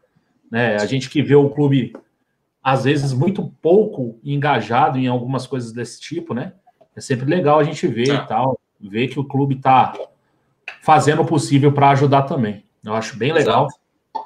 Né? 0.51 0.75
A 0.75 0.85
gente 0.85 1.09
que 1.09 1.21
vê 1.21 1.35
o 1.35 1.49
clube, 1.49 1.93
às 2.63 2.83
vezes, 2.83 3.13
muito 3.13 3.51
pouco 3.61 4.19
engajado 4.23 4.97
em 4.97 5.07
algumas 5.07 5.47
coisas 5.47 5.71
desse 5.71 5.99
tipo, 5.99 6.33
né? 6.33 6.53
É 6.95 7.01
sempre 7.01 7.25
legal 7.25 7.59
a 7.59 7.63
gente 7.63 7.85
ver 7.87 8.09
é. 8.09 8.13
e 8.13 8.27
tal, 8.27 8.59
ver 8.79 9.07
que 9.07 9.19
o 9.19 9.25
clube 9.25 9.55
está 9.55 9.93
fazendo 10.81 11.21
o 11.21 11.25
possível 11.25 11.71
para 11.71 11.89
ajudar 11.89 12.23
também. 12.23 12.63
Eu 12.83 12.93
acho 12.93 13.17
bem 13.17 13.33
legal. 13.33 13.67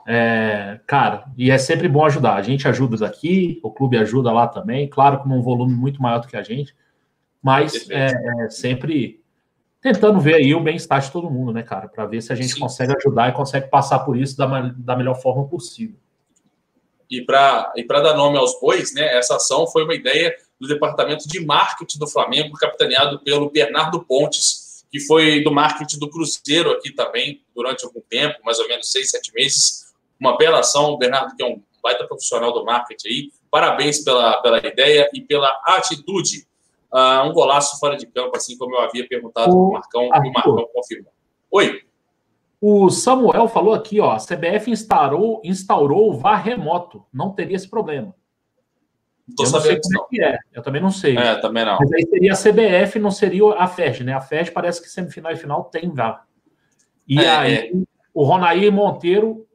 É, 0.06 0.80
cara, 0.86 1.26
e 1.38 1.50
é 1.50 1.58
sempre 1.58 1.88
bom 1.88 2.06
ajudar. 2.06 2.36
A 2.36 2.42
gente 2.42 2.68
ajuda 2.68 2.98
daqui, 2.98 3.60
o 3.64 3.72
clube 3.72 3.98
ajuda 3.98 4.32
lá 4.32 4.48
também, 4.48 4.88
claro, 4.88 5.20
com 5.20 5.30
um 5.30 5.42
volume 5.42 5.74
muito 5.74 6.02
maior 6.02 6.20
do 6.20 6.28
que 6.28 6.38
a 6.38 6.44
gente, 6.44 6.76
mas 7.42 7.90
é, 7.90 8.12
é, 8.12 8.50
sempre 8.50 9.19
tentando 9.82 10.20
ver 10.20 10.36
aí 10.36 10.54
o 10.54 10.60
bem-estar 10.60 11.02
de 11.02 11.12
todo 11.12 11.30
mundo, 11.30 11.54
né, 11.54 11.64
cara, 11.64 11.88
para 11.88 12.06
ver 12.06 12.22
se 12.22 12.32
a 12.32 12.36
gente 12.36 12.54
Sim. 12.54 12.60
consegue 12.60 12.94
ajudar 12.98 13.30
e 13.30 13.34
consegue 13.34 13.68
passar 13.70 14.00
por 14.00 14.18
isso 14.18 14.38
da, 14.38 14.46
da 14.78 14.96
melhor 14.96 15.16
forma 15.22 15.48
possível. 15.48 15.96
E 17.10 17.22
para 17.22 17.74
e 17.76 17.86
dar 17.86 18.16
nome 18.16 18.38
aos 18.38 18.60
bois, 18.60 18.94
né, 18.94 19.18
essa 19.18 19.36
ação 19.38 19.66
foi 19.68 19.84
uma 19.84 19.96
ideia 19.96 20.36
do 20.60 20.68
departamento 20.68 21.28
de 21.28 21.44
marketing 21.44 21.98
do 21.98 22.08
Flamengo, 22.08 22.54
capitaneado 22.58 23.20
pelo 23.20 23.50
Bernardo 23.50 24.04
Pontes 24.04 24.70
que 24.92 25.00
foi 25.00 25.44
do 25.44 25.52
marketing 25.52 26.00
do 26.00 26.10
Cruzeiro 26.10 26.72
aqui 26.72 26.92
também, 26.92 27.44
durante 27.56 27.86
algum 27.86 28.02
tempo, 28.02 28.40
mais 28.44 28.60
ou 28.60 28.68
menos 28.68 28.92
seis, 28.92 29.10
sete 29.10 29.32
meses. 29.34 29.94
uma 30.20 30.38
bela 30.38 30.60
ação. 30.60 30.92
O 30.92 30.98
Bernardo, 30.98 31.36
que 31.36 31.44
é 31.44 31.46
um 31.46 31.62
baita 31.82 32.06
profissional 32.06 32.52
do 32.52 32.66
marketing 32.66 33.08
aí, 33.08 33.32
parabéns 33.50 34.04
pela, 34.04 34.42
pela 34.42 34.58
ideia 34.58 35.10
e 35.14 35.22
pela 35.22 35.50
atitude. 35.66 36.46
Uh, 36.92 37.30
um 37.30 37.34
golaço 37.34 37.80
fora 37.80 37.96
de 37.96 38.08
campo, 38.08 38.36
assim 38.36 38.58
como 38.58 38.76
eu 38.76 38.82
havia 38.82 39.08
perguntado 39.08 39.52
para 39.52 39.60
o 39.60 39.72
Marcão, 39.72 40.04
e 40.04 40.30
o 40.30 40.34
Marcão 40.34 40.68
confirmou. 40.74 41.14
Oi. 41.52 41.82
O 42.62 42.90
Samuel 42.90 43.48
falou 43.48 43.74
aqui, 43.74 44.02
ó, 44.02 44.12
a 44.12 44.18
CBF 44.18 44.70
instaurou, 44.70 45.42
instaurou 45.46 46.10
o 46.10 46.18
VAR 46.18 46.44
remoto, 46.44 47.06
não 47.14 47.32
teria 47.32 47.56
esse 47.56 47.70
problema. 47.70 48.14
Tô 49.38 49.44
eu 49.44 49.48
sabendo 49.48 49.76
não 49.76 49.84
sei 49.84 49.94
como 49.94 50.06
é 50.06 50.08
que 50.10 50.24
é, 50.24 50.40
eu 50.54 50.62
também 50.64 50.82
não 50.82 50.92
sei. 50.92 51.16
É, 51.16 51.36
também 51.36 51.64
não. 51.64 51.78
Mas 51.80 51.94
aí 51.94 52.08
seria 52.08 52.34
a 52.34 52.36
CBF, 52.36 53.00
não 53.00 53.12
seria 53.12 53.54
a 53.54 53.68
FED, 53.68 54.04
né? 54.04 54.14
A 54.14 54.22
FED 54.22 54.52
parece 54.52 54.82
que 54.82 54.90
semifinal 54.90 55.32
e 55.32 55.38
final 55.38 55.66
tem 55.66 55.94
VAR. 55.94 56.26
E 57.08 57.20
é, 57.20 57.30
aí 57.30 57.54
é. 57.54 57.72
o 58.14 58.24
Ronaí 58.24 58.70
Monteiro 58.70 59.48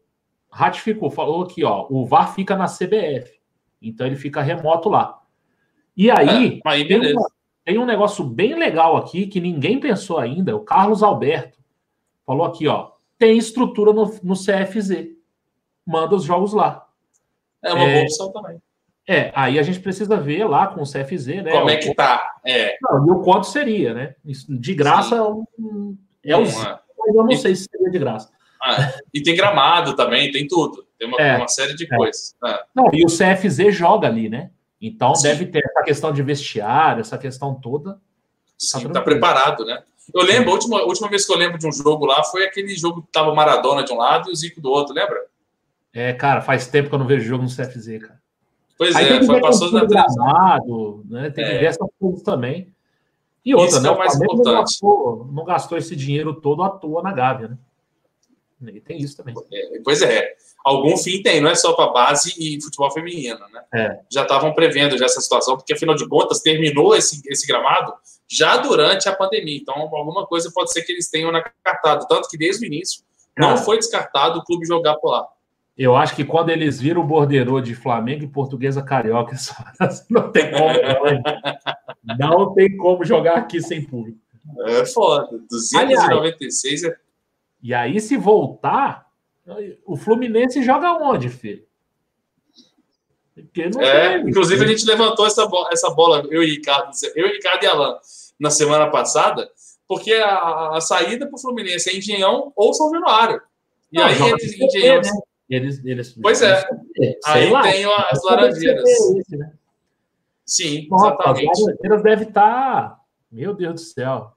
ratificou, 0.51 1.11
falou 1.11 1.43
aqui, 1.43 1.65
ó, 1.65 1.87
o 1.91 2.07
VAR 2.07 2.33
fica 2.35 2.57
na 2.57 2.67
CBF, 2.67 3.41
então 3.83 4.07
ele 4.07 4.17
fica 4.17 4.41
remoto 4.41 4.89
lá. 4.89 5.21
E 5.97 6.11
aí, 6.11 6.61
é, 6.65 6.69
aí 6.69 6.89
tem, 6.89 7.13
uma, 7.13 7.31
tem 7.65 7.79
um 7.79 7.87
negócio 7.87 8.25
bem 8.25 8.55
legal 8.55 8.97
aqui 8.97 9.27
que 9.27 9.41
ninguém 9.41 9.79
pensou 9.79 10.19
ainda, 10.19 10.57
o 10.57 10.61
Carlos 10.61 11.03
Alberto 11.03 11.59
falou 12.27 12.45
aqui, 12.45 12.67
ó, 12.67 12.91
tem 13.19 13.39
estrutura 13.39 13.93
no, 13.93 14.05
no 14.23 14.35
CFZ, 14.35 15.09
manda 15.87 16.15
os 16.15 16.25
jogos 16.25 16.53
lá. 16.53 16.87
É 17.63 17.73
uma 17.73 17.87
boa 17.87 18.03
opção 18.03 18.33
também. 18.33 18.61
É, 19.07 19.31
aí 19.35 19.59
a 19.59 19.63
gente 19.63 19.81
precisa 19.81 20.17
ver 20.17 20.45
lá 20.45 20.67
com 20.67 20.83
o 20.83 20.85
CFZ, 20.85 21.27
né? 21.43 21.51
Como 21.51 21.69
é 21.69 21.77
que 21.77 21.95
tá? 21.95 22.37
É. 22.45 22.77
Não, 22.81 23.07
e 23.07 23.11
o 23.11 23.21
quanto 23.21 23.47
seria, 23.47 23.93
né? 23.93 24.15
De 24.25 24.75
graça 24.75 25.23
um, 25.59 25.97
é 26.25 26.37
o. 26.37 26.41
Mas 26.41 27.15
eu 27.15 27.23
não 27.23 27.31
e, 27.31 27.37
sei 27.37 27.55
se 27.55 27.67
seria 27.71 27.91
de 27.91 27.99
graça. 27.99 28.31
Ah, 28.63 28.95
e 29.13 29.23
tem 29.23 29.37
gramado 29.37 29.95
também, 29.95 30.31
tem 30.31 30.47
tudo. 30.47 30.87
Tem 30.99 31.07
uma, 31.07 31.19
é, 31.21 31.37
uma 31.37 31.49
série 31.49 31.75
de 31.75 31.85
é. 31.85 31.97
coisas. 31.97 32.35
Ah. 32.43 32.65
Não, 32.75 32.89
e 32.95 33.05
o 33.05 33.09
CFZ 33.09 33.75
joga 33.75 34.09
ali, 34.09 34.31
né? 34.31 34.51
Então 34.87 35.15
Sim. 35.15 35.29
deve 35.29 35.47
ter 35.47 35.65
essa 35.65 35.83
questão 35.83 36.13
de 36.13 36.23
vestiário, 36.23 37.01
essa 37.01 37.17
questão 37.17 37.55
toda. 37.55 37.99
Sim, 38.59 38.89
tá, 38.89 38.95
tá 38.95 39.01
preparado, 39.01 39.65
né? 39.65 39.83
Eu 40.13 40.23
lembro, 40.23 40.51
a 40.51 40.53
última, 40.53 40.81
a 40.81 40.85
última 40.85 41.09
vez 41.09 41.25
que 41.25 41.33
eu 41.33 41.39
lembro 41.39 41.59
de 41.59 41.67
um 41.67 41.73
jogo 41.73 42.05
lá 42.05 42.23
foi 42.23 42.45
aquele 42.45 42.77
jogo 42.77 43.01
que 43.01 43.09
tava 43.09 43.35
Maradona 43.35 43.83
de 43.83 43.91
um 43.91 43.97
lado 43.97 44.29
e 44.29 44.33
o 44.33 44.37
Zico 44.37 44.61
do 44.61 44.71
outro, 44.71 44.95
lembra? 44.95 45.25
É, 45.95 46.13
cara, 46.13 46.43
faz 46.43 46.67
tempo 46.67 46.91
que 46.91 46.95
eu 46.95 46.99
não 46.99 47.07
vejo 47.07 47.25
jogo 47.25 47.45
no 47.45 47.49
CFZ, 47.49 47.99
cara. 48.03 48.21
Pois 48.77 48.95
Aí 48.95 49.09
é, 49.09 49.25
foi 49.25 49.41
passou 49.41 49.73
na 49.73 49.87
gramado, 49.87 51.03
né? 51.09 51.31
Tem 51.31 51.45
que 51.45 51.53
é. 51.53 51.59
ver 51.59 51.67
essas 51.67 51.89
coisas 51.99 52.23
também. 52.23 52.71
E 53.43 53.55
outra, 53.55 53.71
Isso 53.71 53.83
né? 53.83 53.89
É 53.89 53.93
o 53.93 53.99
mais 53.99 54.15
importante. 54.15 54.45
Não 54.45 54.61
gastou, 54.61 55.31
não 55.33 55.45
gastou, 55.45 55.79
esse 55.79 55.97
dinheiro 55.97 56.35
todo 56.35 56.63
à 56.63 56.69
toa 56.69 57.03
na 57.03 57.13
Gávea, 57.13 57.49
né? 57.49 57.59
E 58.73 58.81
tem 58.81 58.99
isso 58.99 59.17
também. 59.17 59.35
É, 59.53 59.81
pois 59.85 60.03
é. 60.03 60.35
Algum 60.65 60.97
fim 60.97 61.23
tem, 61.23 61.41
não 61.41 61.51
é 61.51 61.55
só 61.55 61.75
para 61.75 61.93
base 61.93 62.35
e 62.39 62.61
futebol 62.63 62.91
feminino, 62.91 63.41
né? 63.53 63.63
É. 63.75 64.01
Já 64.11 64.23
estavam 64.23 64.55
prevendo 64.55 64.97
já 64.97 65.05
essa 65.05 65.21
situação, 65.21 65.57
porque 65.57 65.75
afinal 65.75 65.95
de 65.95 66.09
contas 66.09 66.41
terminou 66.41 66.97
esse, 66.97 67.21
esse 67.27 67.47
gramado 67.47 67.93
já 68.27 68.57
durante 68.57 69.09
a 69.09 69.15
pandemia. 69.15 69.59
Então, 69.59 69.75
alguma 69.75 70.27
coisa 70.27 70.51
pode 70.55 70.73
ser 70.73 70.83
que 70.83 70.93
eles 70.93 71.11
tenham 71.11 71.31
na 71.31 71.43
cartada. 71.63 72.07
Tanto 72.09 72.29
que 72.29 72.39
desde 72.39 72.65
o 72.65 72.67
início 72.67 73.03
não 73.37 73.57
foi 73.59 73.77
descartado 73.77 74.39
o 74.39 74.45
clube 74.45 74.67
jogar 74.67 74.95
por 74.97 75.11
lá. 75.11 75.27
Eu 75.77 75.97
acho 75.97 76.15
que 76.15 76.25
quando 76.25 76.51
eles 76.51 76.81
viram 76.81 77.01
o 77.03 77.05
borderô 77.05 77.61
de 77.61 77.75
Flamengo 77.75 78.23
e 78.23 78.29
Portuguesa 78.29 78.81
Carioca, 78.81 79.35
não 80.09 80.31
tem 80.31 80.51
como. 80.53 80.79
não 82.19 82.55
tem 82.55 82.77
como 82.77 83.05
jogar 83.05 83.37
aqui 83.39 83.61
sem 83.61 83.85
público. 83.85 84.19
É 84.67 84.85
foda. 84.87 85.41
296 85.51 86.85
Aliás, 86.85 86.95
é. 86.97 87.04
E 87.65 87.73
aí, 87.73 87.99
se 87.99 88.15
voltar, 88.19 89.11
o 89.87 89.97
Fluminense 89.97 90.63
joga 90.63 90.93
onde, 90.93 91.31
filho? 91.31 91.65
é, 93.81 94.19
inclusive, 94.19 94.63
a 94.63 94.69
gente 94.69 94.85
levantou 94.85 95.27
essa 95.27 95.47
bola, 95.47 95.71
essa 95.73 95.89
bola, 95.89 96.27
eu 96.31 96.43
e 96.43 96.51
Ricardo, 96.51 96.91
eu, 97.17 97.27
Ricardo 97.27 97.65
e 97.65 97.67
Alan, 97.67 97.99
na 98.39 98.51
semana 98.51 98.91
passada, 98.91 99.51
porque 99.89 100.13
a, 100.13 100.77
a 100.77 100.81
saída 100.83 101.27
para 101.27 101.37
o 101.37 101.41
Fluminense 101.41 101.89
é 101.89 101.97
Engenhão 101.97 102.53
ou 102.55 102.75
São 102.75 102.91
Januário. 102.91 103.41
E 103.91 103.97
não, 103.97 104.05
aí, 104.05 104.23
eles, 104.23 104.61
Engenhão. 104.61 105.01
Né? 105.01 105.11
Eles, 105.49 105.85
eles, 105.87 106.19
pois 106.21 106.43
é. 106.43 106.69
Aí 107.25 107.51
lá, 107.51 107.63
tem 107.63 107.87
as 107.87 108.23
laranjeiras. 108.25 108.85
Esse, 108.85 109.37
né? 109.39 109.53
Sim, 110.45 110.87
Nossa, 110.91 111.07
exatamente. 111.07 111.51
As 111.51 111.61
laranjeiras 111.61 112.03
devem 112.03 112.29
estar. 112.29 112.91
Tá, 112.91 113.01
meu 113.33 113.55
Deus 113.55 113.75
do 113.75 113.81
céu. 113.81 114.33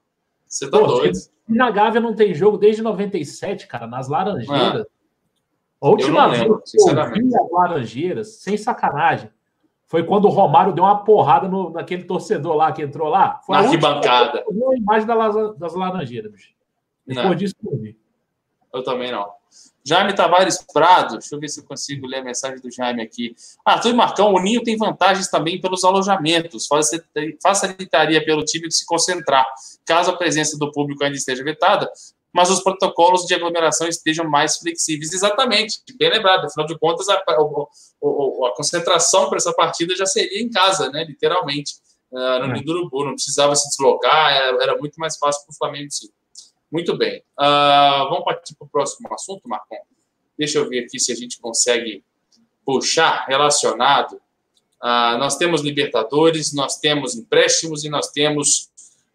Você 0.46 0.70
tá 0.70 0.78
Pô, 0.78 0.86
doido. 0.86 1.18
Na 1.48 1.70
Gávea 1.70 2.00
não 2.00 2.14
tem 2.14 2.34
jogo 2.34 2.58
desde 2.58 2.82
97, 2.82 3.66
cara, 3.66 3.86
nas 3.86 4.08
Laranjeiras. 4.08 4.86
Ah, 4.86 4.98
a 5.80 5.88
última 5.88 6.26
lembro, 6.26 6.56
vez 6.56 6.70
que 6.70 6.90
eu 6.90 7.12
vi 7.12 7.36
as 7.36 7.50
Laranjeiras, 7.50 8.34
sem 8.40 8.56
sacanagem, 8.56 9.30
foi 9.86 10.04
quando 10.04 10.26
o 10.26 10.30
Romário 10.30 10.72
deu 10.74 10.84
uma 10.84 11.02
porrada 11.02 11.48
no, 11.48 11.70
naquele 11.70 12.04
torcedor 12.04 12.54
lá 12.54 12.70
que 12.72 12.82
entrou 12.82 13.08
lá. 13.08 13.40
Foi 13.46 13.56
Na 13.56 13.62
arquibancada. 13.62 14.44
A 14.46 14.76
imagem 14.76 15.06
das 15.56 15.74
Laranjeiras, 15.74 16.30
bicho. 16.30 16.52
Depois 17.06 17.26
não. 17.26 17.34
disso, 17.34 17.54
eu 17.64 17.78
vi. 17.78 17.98
Eu 18.74 18.82
também 18.82 19.10
não. 19.10 19.37
Jaime 19.88 20.14
Tavares 20.14 20.62
Prado, 20.70 21.18
deixa 21.18 21.34
eu 21.34 21.40
ver 21.40 21.48
se 21.48 21.60
eu 21.60 21.64
consigo 21.64 22.06
ler 22.06 22.18
a 22.18 22.24
mensagem 22.24 22.60
do 22.60 22.70
Jaime 22.70 23.02
aqui. 23.02 23.34
Arthur 23.64 23.90
e 23.90 23.94
Marcão, 23.94 24.34
o 24.34 24.38
Ninho 24.38 24.62
tem 24.62 24.76
vantagens 24.76 25.28
também 25.28 25.58
pelos 25.58 25.82
alojamentos, 25.82 26.68
facilitaria 27.42 28.22
pelo 28.22 28.44
time 28.44 28.68
de 28.68 28.74
se 28.74 28.84
concentrar, 28.84 29.46
caso 29.86 30.10
a 30.10 30.16
presença 30.16 30.58
do 30.58 30.70
público 30.70 31.02
ainda 31.02 31.16
esteja 31.16 31.42
vetada, 31.42 31.90
mas 32.30 32.50
os 32.50 32.62
protocolos 32.62 33.24
de 33.24 33.34
aglomeração 33.34 33.88
estejam 33.88 34.28
mais 34.28 34.58
flexíveis. 34.58 35.12
Exatamente, 35.14 35.80
bem 35.98 36.10
lembrado, 36.10 36.44
afinal 36.44 36.66
de 36.66 36.78
contas, 36.78 37.08
a, 37.08 37.14
a, 37.14 37.32
a 37.32 38.54
concentração 38.54 39.30
para 39.30 39.38
essa 39.38 39.54
partida 39.54 39.96
já 39.96 40.04
seria 40.04 40.42
em 40.42 40.50
casa, 40.50 40.90
né, 40.90 41.02
literalmente, 41.04 41.76
uh, 42.12 42.40
no 42.40 42.52
Ninho 42.52 42.70
Urubu, 42.70 43.06
não 43.06 43.14
precisava 43.14 43.56
se 43.56 43.66
deslocar, 43.70 44.32
era, 44.32 44.62
era 44.62 44.76
muito 44.76 44.96
mais 44.96 45.16
fácil 45.16 45.46
para 45.46 45.52
o 45.52 45.56
Flamengo 45.56 45.90
sim. 45.90 46.08
Muito 46.70 46.96
bem. 46.96 47.22
Uh, 47.38 48.08
vamos 48.10 48.24
partir 48.24 48.54
para 48.54 48.66
o 48.66 48.68
próximo 48.68 49.12
assunto, 49.12 49.48
Marcon? 49.48 49.76
Deixa 50.38 50.58
eu 50.58 50.68
ver 50.68 50.84
aqui 50.84 51.00
se 51.00 51.10
a 51.10 51.14
gente 51.14 51.40
consegue 51.40 52.04
puxar 52.64 53.24
relacionado. 53.26 54.14
Uh, 54.82 55.18
nós 55.18 55.36
temos 55.36 55.62
Libertadores, 55.62 56.52
nós 56.52 56.78
temos 56.78 57.16
empréstimos 57.16 57.84
e 57.84 57.88
nós 57.88 58.10
temos 58.10 58.70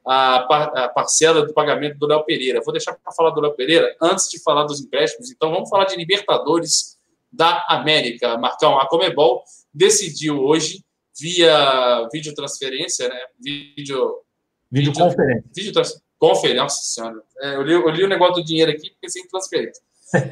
a, 0.06 0.40
par 0.42 0.78
a 0.78 0.90
parcela 0.90 1.46
do 1.46 1.54
pagamento 1.54 1.98
do 1.98 2.08
Léo 2.08 2.24
Pereira. 2.24 2.62
Vou 2.64 2.74
deixar 2.74 2.94
para 2.96 3.14
falar 3.14 3.30
do 3.30 3.40
Léo 3.40 3.54
Pereira 3.54 3.96
antes 4.02 4.30
de 4.30 4.42
falar 4.42 4.64
dos 4.64 4.82
empréstimos. 4.82 5.32
Então, 5.32 5.52
vamos 5.52 5.70
falar 5.70 5.86
de 5.86 5.96
Libertadores 5.96 7.00
da 7.32 7.66
América. 7.70 8.38
Marcão, 8.38 8.78
a 8.80 8.88
Comebol 8.88 9.44
decidiu 9.74 10.44
hoje, 10.44 10.84
via 11.20 12.08
videotransferência, 12.12 13.08
né? 13.08 13.20
Vídeo. 13.40 14.22
Videoconferência. 14.72 15.44
Vídeo, 15.56 15.74
vídeo 15.74 16.03
Conferência, 16.24 16.64
nossa 16.64 16.82
senhora. 16.82 17.22
É, 17.42 17.56
eu, 17.56 17.64
li, 17.64 17.74
eu 17.74 17.90
li 17.90 18.04
o 18.06 18.08
negócio 18.08 18.36
do 18.36 18.46
dinheiro 18.46 18.72
aqui 18.72 18.92
porque 18.92 19.10
sem 19.10 19.28
transferência. 19.28 19.84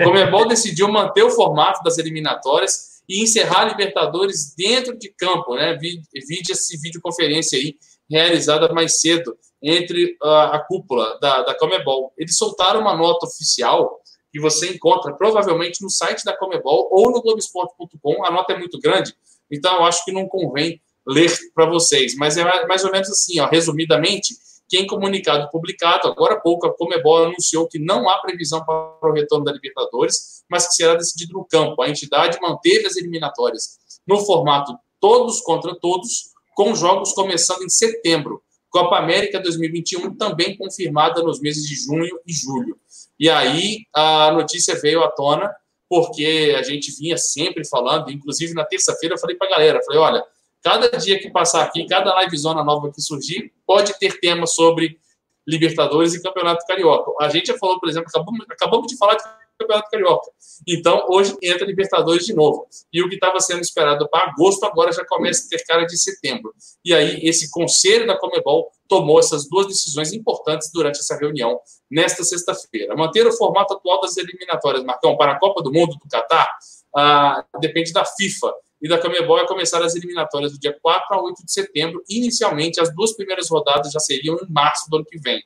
Comebol 0.02 0.48
decidiu 0.48 0.88
manter 0.88 1.22
o 1.22 1.30
formato 1.30 1.84
das 1.84 1.98
eliminatórias 1.98 3.02
e 3.10 3.22
encerrar 3.22 3.64
a 3.64 3.66
Libertadores 3.66 4.56
dentro 4.56 4.98
de 4.98 5.10
campo, 5.10 5.54
né? 5.56 5.76
Vide 5.76 6.02
esse 6.50 6.78
videoconferência 6.78 7.60
aí, 7.60 7.76
realizada 8.10 8.72
mais 8.74 9.02
cedo 9.02 9.38
entre 9.62 10.16
a, 10.24 10.56
a 10.56 10.60
cúpula 10.60 11.20
da, 11.20 11.44
da 11.44 11.56
Comebol. 11.56 12.14
Eles 12.18 12.38
soltaram 12.38 12.80
uma 12.80 12.96
nota 12.96 13.26
oficial 13.26 14.00
que 14.32 14.40
você 14.40 14.74
encontra 14.74 15.12
provavelmente 15.12 15.84
no 15.84 15.90
site 15.90 16.24
da 16.24 16.38
Comebol 16.38 16.88
ou 16.90 17.12
no 17.12 17.22
Globoesporte.com. 17.22 18.24
A 18.24 18.32
nota 18.32 18.54
é 18.54 18.58
muito 18.58 18.80
grande, 18.80 19.14
então 19.52 19.76
eu 19.76 19.84
acho 19.84 20.06
que 20.06 20.14
não 20.14 20.26
convém 20.26 20.82
ler 21.06 21.30
para 21.54 21.66
vocês, 21.66 22.16
mas 22.16 22.38
é 22.38 22.66
mais 22.66 22.86
ou 22.86 22.92
menos 22.94 23.10
assim, 23.10 23.42
ó, 23.42 23.50
resumidamente 23.50 24.36
que 24.72 24.78
em 24.78 24.88
comunicado 24.88 25.50
publicado, 25.52 26.08
agora 26.08 26.36
há 26.36 26.40
pouco, 26.40 26.66
a 26.66 26.74
Comebol 26.74 27.26
anunciou 27.26 27.68
que 27.68 27.78
não 27.78 28.08
há 28.08 28.20
previsão 28.20 28.64
para 28.64 28.98
o 29.04 29.12
retorno 29.12 29.44
da 29.44 29.52
Libertadores, 29.52 30.46
mas 30.50 30.66
que 30.66 30.76
será 30.76 30.96
decidido 30.96 31.34
no 31.34 31.44
campo. 31.44 31.82
A 31.82 31.90
entidade 31.90 32.40
manteve 32.42 32.88
as 32.88 32.96
eliminatórias 32.96 33.78
no 34.08 34.26
formato 34.26 34.74
todos 35.02 35.42
contra 35.42 35.78
todos, 35.78 36.30
com 36.56 36.74
jogos 36.74 37.12
começando 37.12 37.64
em 37.64 37.70
setembro. 37.70 38.42
Copa 38.70 38.98
América 38.98 39.42
2021 39.42 40.16
também 40.16 40.56
confirmada 40.56 41.22
nos 41.22 41.42
meses 41.42 41.68
de 41.68 41.76
junho 41.76 42.18
e 42.26 42.32
julho. 42.32 42.80
E 43.20 43.30
aí 43.30 43.80
a 43.94 44.32
notícia 44.32 44.80
veio 44.80 45.04
à 45.04 45.12
tona, 45.12 45.54
porque 45.90 46.56
a 46.58 46.64
gente 46.64 46.96
vinha 46.98 47.18
sempre 47.18 47.68
falando, 47.68 48.10
inclusive 48.10 48.54
na 48.54 48.64
terça-feira 48.64 49.16
eu 49.16 49.20
falei 49.20 49.36
para 49.36 49.48
a 49.48 49.52
galera, 49.52 49.84
falei, 49.84 50.00
olha, 50.00 50.24
Cada 50.64 50.90
dia 50.98 51.20
que 51.20 51.30
passar 51.30 51.64
aqui, 51.64 51.86
cada 51.88 52.20
livezona 52.22 52.64
nova 52.64 52.92
que 52.92 53.02
surgir, 53.02 53.52
pode 53.66 53.98
ter 54.00 54.20
tema 54.20 54.46
sobre 54.46 55.00
Libertadores 55.48 56.14
e 56.14 56.22
Campeonato 56.22 56.66
Carioca. 56.68 57.12
A 57.20 57.30
gente 57.30 57.48
já 57.48 57.58
falou, 57.58 57.80
por 57.80 57.90
exemplo, 57.90 58.08
acabamos, 58.10 58.46
acabamos 58.50 58.88
de 58.88 58.98
falar 58.98 59.16
de 59.16 59.24
Campeonato 59.60 59.90
Carioca. 59.90 60.32
Então, 60.68 61.06
hoje 61.10 61.36
entra 61.42 61.66
Libertadores 61.66 62.26
de 62.26 62.34
novo. 62.34 62.68
E 62.94 63.02
o 63.02 63.10
que 63.10 63.16
estava 63.16 63.40
sendo 63.40 63.62
esperado 63.62 64.08
para 64.10 64.30
agosto 64.30 64.64
agora 64.66 64.92
já 64.92 65.04
começa 65.06 65.46
a 65.46 65.50
ter 65.50 65.66
cara 65.66 65.86
de 65.86 65.98
setembro. 65.98 66.54
E 66.86 66.94
aí, 66.94 67.20
esse 67.24 67.50
conselho 67.50 68.06
da 68.06 68.18
Comebol 68.18 68.72
tomou 68.88 69.20
essas 69.20 69.48
duas 69.50 69.68
decisões 69.68 70.14
importantes 70.14 70.70
durante 70.72 71.00
essa 71.00 71.18
reunião 71.18 71.60
nesta 71.90 72.24
sexta-feira. 72.24 72.96
Manter 72.96 73.26
o 73.26 73.34
formato 73.34 73.74
atual 73.74 74.02
das 74.02 74.18
eliminatórias, 74.18 74.84
Marcão, 74.84 75.18
para 75.18 75.34
a 75.34 75.40
Copa 75.40 75.64
do 75.64 75.72
Mundo 75.72 75.96
do 75.96 76.10
Catar, 76.10 76.56
ah, 76.96 77.46
depende 77.60 77.92
da 77.94 78.06
FIFA 78.06 78.54
e 78.82 78.88
da 78.88 78.98
Comebol 78.98 79.46
começar 79.46 79.84
as 79.84 79.96
eliminatórias 79.96 80.52
do 80.52 80.60
dia 80.60 80.76
4 80.82 81.16
a 81.16 81.22
8 81.22 81.46
de 81.46 81.52
setembro. 81.52 82.04
Inicialmente, 82.10 82.80
as 82.80 82.94
duas 82.94 83.16
primeiras 83.16 83.50
rodadas 83.50 83.92
já 83.92 84.00
seriam 84.00 84.38
em 84.38 84.52
março 84.52 84.90
do 84.90 84.98
ano 84.98 85.06
que 85.06 85.20
vem. 85.20 85.44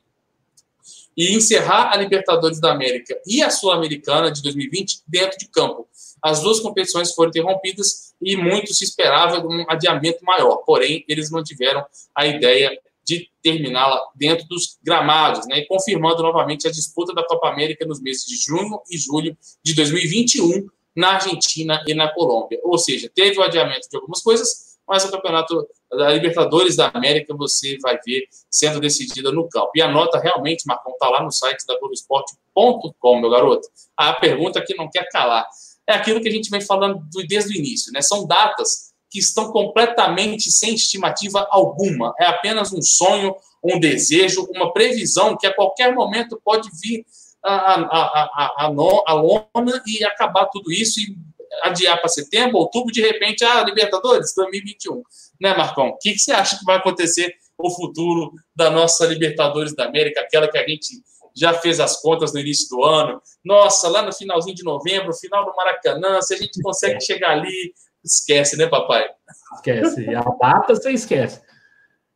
E 1.16 1.34
encerrar 1.34 1.92
a 1.92 1.96
Libertadores 1.96 2.60
da 2.60 2.72
América 2.72 3.18
e 3.26 3.42
a 3.42 3.50
Sul-Americana 3.50 4.30
de 4.30 4.42
2020 4.42 5.02
dentro 5.06 5.38
de 5.38 5.48
campo. 5.48 5.88
As 6.22 6.40
duas 6.40 6.60
competições 6.60 7.12
foram 7.14 7.30
interrompidas 7.30 8.14
e 8.20 8.36
muito 8.36 8.72
se 8.74 8.84
esperava 8.84 9.46
um 9.46 9.64
adiamento 9.68 10.24
maior. 10.24 10.56
Porém, 10.58 11.04
eles 11.08 11.30
mantiveram 11.30 11.84
a 12.14 12.26
ideia 12.26 12.70
de 13.06 13.30
terminá-la 13.40 14.00
dentro 14.14 14.46
dos 14.48 14.78
gramados, 14.82 15.46
né? 15.46 15.60
E 15.60 15.66
confirmando 15.66 16.22
novamente 16.22 16.66
a 16.66 16.70
disputa 16.70 17.14
da 17.14 17.24
Copa 17.24 17.48
América 17.48 17.86
nos 17.86 18.00
meses 18.00 18.26
de 18.26 18.36
junho 18.36 18.80
e 18.90 18.98
julho 18.98 19.36
de 19.62 19.74
2021 19.74 20.68
na 20.96 21.14
Argentina 21.14 21.82
e 21.86 21.94
na 21.94 22.12
Colômbia. 22.12 22.58
Ou 22.64 22.78
seja, 22.78 23.10
teve 23.14 23.38
o 23.38 23.42
adiamento 23.42 23.88
de 23.88 23.96
algumas 23.96 24.22
coisas, 24.22 24.78
mas 24.88 25.04
o 25.04 25.10
campeonato 25.10 25.66
da 25.90 26.12
Libertadores 26.12 26.76
da 26.76 26.90
América 26.94 27.34
você 27.34 27.76
vai 27.82 27.98
ver 28.04 28.26
sendo 28.50 28.80
decidida 28.80 29.30
no 29.30 29.48
campo. 29.48 29.70
E 29.74 29.82
a 29.82 29.88
nota 29.88 30.18
realmente, 30.18 30.66
Marcão, 30.66 30.92
está 30.92 31.08
lá 31.08 31.22
no 31.22 31.30
site 31.30 31.66
da 31.66 31.78
Globoesporte.com, 31.78 33.20
meu 33.20 33.30
garoto. 33.30 33.68
A 33.96 34.12
pergunta 34.14 34.64
que 34.64 34.74
não 34.74 34.88
quer 34.88 35.08
calar 35.10 35.46
é 35.86 35.92
aquilo 35.92 36.20
que 36.20 36.28
a 36.28 36.32
gente 36.32 36.50
vem 36.50 36.60
falando 36.60 37.00
desde 37.28 37.52
o 37.52 37.56
início, 37.56 37.92
né? 37.92 38.00
São 38.00 38.26
datas 38.26 38.94
que 39.10 39.18
estão 39.18 39.52
completamente 39.52 40.50
sem 40.50 40.74
estimativa 40.74 41.46
alguma. 41.50 42.12
É 42.18 42.26
apenas 42.26 42.72
um 42.72 42.82
sonho, 42.82 43.34
um 43.62 43.78
desejo, 43.78 44.46
uma 44.54 44.72
previsão 44.72 45.36
que 45.36 45.46
a 45.46 45.54
qualquer 45.54 45.94
momento 45.94 46.40
pode 46.44 46.68
vir 46.82 47.04
a, 47.46 47.74
a, 47.74 48.02
a, 48.02 48.66
a, 48.66 49.04
a 49.06 49.14
lona 49.14 49.82
e 49.86 50.04
acabar 50.04 50.46
tudo 50.46 50.72
isso 50.72 50.98
e 51.00 51.16
adiar 51.62 51.98
para 51.98 52.08
setembro, 52.08 52.58
outubro, 52.58 52.92
de 52.92 53.00
repente, 53.00 53.44
a 53.44 53.60
ah, 53.60 53.64
Libertadores 53.64 54.34
2021. 54.34 55.02
Né, 55.40 55.56
Marcão? 55.56 55.88
O 55.88 55.98
que, 55.98 56.12
que 56.12 56.18
você 56.18 56.32
acha 56.32 56.58
que 56.58 56.64
vai 56.64 56.76
acontecer 56.76 57.34
o 57.56 57.70
futuro 57.70 58.32
da 58.54 58.70
nossa 58.70 59.06
Libertadores 59.06 59.74
da 59.74 59.86
América, 59.86 60.20
aquela 60.20 60.48
que 60.48 60.58
a 60.58 60.66
gente 60.66 61.02
já 61.34 61.54
fez 61.54 61.78
as 61.80 62.00
contas 62.00 62.32
no 62.32 62.40
início 62.40 62.68
do 62.68 62.84
ano? 62.84 63.20
Nossa, 63.44 63.88
lá 63.88 64.02
no 64.02 64.12
finalzinho 64.12 64.56
de 64.56 64.64
novembro, 64.64 65.14
final 65.14 65.44
do 65.44 65.54
Maracanã, 65.54 66.20
se 66.20 66.34
a 66.34 66.38
gente 66.38 66.60
consegue 66.60 67.00
chegar 67.00 67.30
ali, 67.30 67.72
esquece, 68.04 68.56
né, 68.56 68.66
papai? 68.66 69.06
Esquece. 69.54 70.14
A 70.14 70.22
data 70.22 70.74
você 70.74 70.90
esquece. 70.90 71.40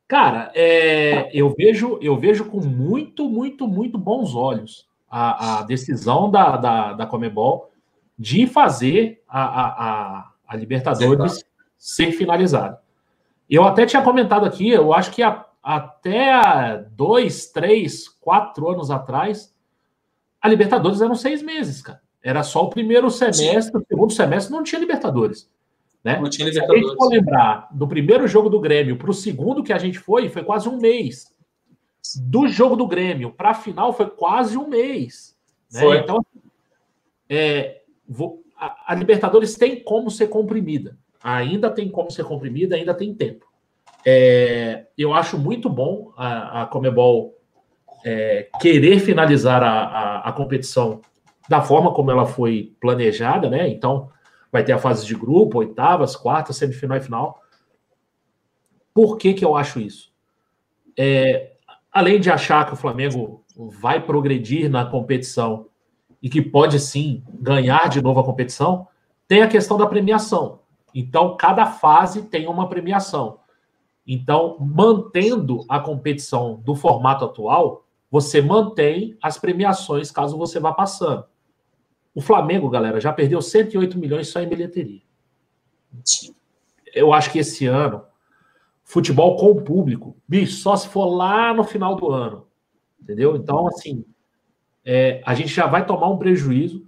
Cara, 0.08 0.50
é, 0.54 1.30
eu 1.32 1.54
vejo 1.56 1.98
eu 2.02 2.18
vejo 2.18 2.44
com 2.46 2.60
muito, 2.60 3.28
muito, 3.28 3.68
muito 3.68 3.96
bons 3.96 4.34
olhos 4.34 4.89
a, 5.10 5.58
a 5.58 5.62
decisão 5.62 6.30
da, 6.30 6.56
da, 6.56 6.92
da 6.92 7.06
Comebol 7.06 7.70
de 8.16 8.46
fazer 8.46 9.22
a, 9.28 9.42
a, 9.42 10.30
a 10.46 10.56
Libertadores 10.56 11.44
ser 11.76 12.12
finalizada. 12.12 12.80
Eu 13.48 13.64
até 13.64 13.84
tinha 13.84 14.02
comentado 14.02 14.46
aqui, 14.46 14.68
eu 14.68 14.94
acho 14.94 15.10
que 15.10 15.22
a, 15.22 15.44
até 15.62 16.84
dois, 16.92 17.46
três, 17.46 18.08
quatro 18.08 18.70
anos 18.70 18.90
atrás, 18.90 19.52
a 20.40 20.48
Libertadores 20.48 21.00
eram 21.00 21.14
seis 21.14 21.42
meses, 21.42 21.82
cara. 21.82 22.00
Era 22.22 22.42
só 22.42 22.64
o 22.64 22.70
primeiro 22.70 23.10
semestre, 23.10 23.76
o 23.76 23.84
segundo 23.88 24.12
semestre 24.12 24.52
não 24.52 24.62
tinha 24.62 24.78
Libertadores. 24.78 25.50
Né? 26.04 26.20
Não 26.20 26.28
tinha 26.28 26.46
Libertadores. 26.46 26.82
Se 26.82 26.86
a 26.86 26.90
gente 26.90 26.98
for 26.98 27.08
lembrar 27.08 27.68
do 27.72 27.88
primeiro 27.88 28.28
jogo 28.28 28.48
do 28.48 28.60
Grêmio 28.60 28.96
para 28.96 29.10
o 29.10 29.14
segundo 29.14 29.62
que 29.62 29.72
a 29.72 29.78
gente 29.78 29.98
foi, 29.98 30.28
foi 30.28 30.44
quase 30.44 30.68
um 30.68 30.78
mês 30.78 31.34
do 32.22 32.48
jogo 32.48 32.76
do 32.76 32.86
Grêmio 32.86 33.30
para 33.30 33.50
a 33.50 33.54
final 33.54 33.92
foi 33.92 34.08
quase 34.08 34.56
um 34.56 34.68
mês. 34.68 35.36
Né? 35.72 35.98
Então, 35.98 36.24
é, 37.28 37.82
vou, 38.08 38.42
a, 38.56 38.92
a, 38.92 38.94
Libertadores 38.94 39.54
tem 39.54 39.82
como 39.82 40.10
ser 40.10 40.28
comprimida. 40.28 40.98
Ainda 41.22 41.70
tem 41.70 41.88
como 41.88 42.10
ser 42.10 42.24
comprimida, 42.24 42.76
ainda 42.76 42.94
tem 42.94 43.14
tempo. 43.14 43.46
É, 44.04 44.86
eu 44.96 45.12
acho 45.12 45.38
muito 45.38 45.68
bom 45.68 46.12
a, 46.16 46.62
a 46.62 46.66
Comebol 46.66 47.36
é, 48.04 48.48
querer 48.60 48.98
finalizar 48.98 49.62
a, 49.62 49.82
a, 49.84 50.28
a, 50.28 50.32
competição 50.32 51.02
da 51.48 51.60
forma 51.60 51.92
como 51.92 52.10
ela 52.10 52.24
foi 52.24 52.74
planejada, 52.80 53.50
né? 53.50 53.68
Então, 53.68 54.10
vai 54.50 54.64
ter 54.64 54.72
a 54.72 54.78
fase 54.78 55.06
de 55.06 55.14
grupo, 55.14 55.58
oitavas, 55.58 56.16
quartas, 56.16 56.56
semifinal 56.56 56.96
e 56.96 57.02
final. 57.02 57.42
Por 58.94 59.18
que, 59.18 59.34
que 59.34 59.44
eu 59.44 59.54
acho 59.54 59.80
isso? 59.80 60.12
É, 60.98 61.49
além 61.92 62.20
de 62.20 62.30
achar 62.30 62.66
que 62.66 62.72
o 62.72 62.76
Flamengo 62.76 63.44
vai 63.56 64.00
progredir 64.00 64.70
na 64.70 64.84
competição 64.84 65.66
e 66.22 66.28
que 66.28 66.40
pode 66.42 66.78
sim 66.78 67.24
ganhar 67.32 67.88
de 67.88 68.02
novo 68.02 68.20
a 68.20 68.24
competição, 68.24 68.86
tem 69.26 69.42
a 69.42 69.48
questão 69.48 69.76
da 69.76 69.86
premiação. 69.86 70.60
Então, 70.94 71.36
cada 71.36 71.66
fase 71.66 72.22
tem 72.22 72.48
uma 72.48 72.68
premiação. 72.68 73.38
Então, 74.06 74.56
mantendo 74.58 75.64
a 75.68 75.78
competição 75.78 76.60
do 76.64 76.74
formato 76.74 77.24
atual, 77.24 77.84
você 78.10 78.42
mantém 78.42 79.16
as 79.22 79.38
premiações 79.38 80.10
caso 80.10 80.36
você 80.36 80.58
vá 80.58 80.72
passando. 80.72 81.24
O 82.14 82.20
Flamengo, 82.20 82.68
galera, 82.68 83.00
já 83.00 83.12
perdeu 83.12 83.40
108 83.40 83.96
milhões 83.98 84.28
só 84.28 84.40
em 84.40 84.48
bilheteria. 84.48 85.00
Eu 86.92 87.12
acho 87.12 87.30
que 87.30 87.38
esse 87.38 87.66
ano 87.66 88.02
futebol 88.90 89.36
com 89.36 89.52
o 89.52 89.62
público. 89.62 90.16
Bicho, 90.26 90.54
só 90.54 90.74
se 90.76 90.88
for 90.88 91.06
lá 91.06 91.54
no 91.54 91.62
final 91.62 91.94
do 91.94 92.10
ano. 92.10 92.46
Entendeu? 93.00 93.36
Então, 93.36 93.68
assim, 93.68 94.04
é, 94.84 95.22
a 95.24 95.32
gente 95.32 95.54
já 95.54 95.66
vai 95.68 95.86
tomar 95.86 96.08
um 96.08 96.18
prejuízo. 96.18 96.84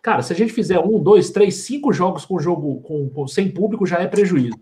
Cara, 0.00 0.22
se 0.22 0.32
a 0.32 0.36
gente 0.36 0.54
fizer 0.54 0.78
um, 0.78 0.98
dois, 0.98 1.30
três, 1.30 1.56
cinco 1.56 1.92
jogos 1.92 2.24
com 2.24 2.40
jogo 2.40 2.80
com, 2.80 3.10
com, 3.10 3.26
sem 3.26 3.50
público, 3.50 3.86
já 3.86 3.98
é 3.98 4.06
prejuízo. 4.06 4.58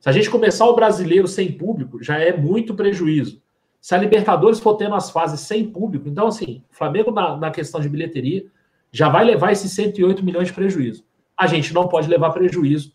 Se 0.00 0.08
a 0.08 0.12
gente 0.12 0.28
começar 0.28 0.66
o 0.66 0.74
brasileiro 0.74 1.26
sem 1.26 1.50
público, 1.50 2.02
já 2.02 2.18
é 2.18 2.36
muito 2.36 2.74
prejuízo. 2.74 3.40
Se 3.80 3.94
a 3.94 3.98
Libertadores 3.98 4.60
for 4.60 4.76
tendo 4.76 4.94
as 4.94 5.10
fases 5.10 5.40
sem 5.40 5.70
público, 5.70 6.08
então, 6.08 6.26
assim, 6.26 6.62
o 6.70 6.76
Flamengo, 6.76 7.10
na, 7.10 7.38
na 7.38 7.50
questão 7.50 7.80
de 7.80 7.88
bilheteria, 7.88 8.44
já 8.92 9.08
vai 9.08 9.24
levar 9.24 9.52
esses 9.52 9.72
108 9.72 10.22
milhões 10.22 10.48
de 10.48 10.52
prejuízo. 10.52 11.04
A 11.34 11.46
gente 11.46 11.72
não 11.72 11.88
pode 11.88 12.06
levar 12.06 12.32
prejuízo 12.32 12.92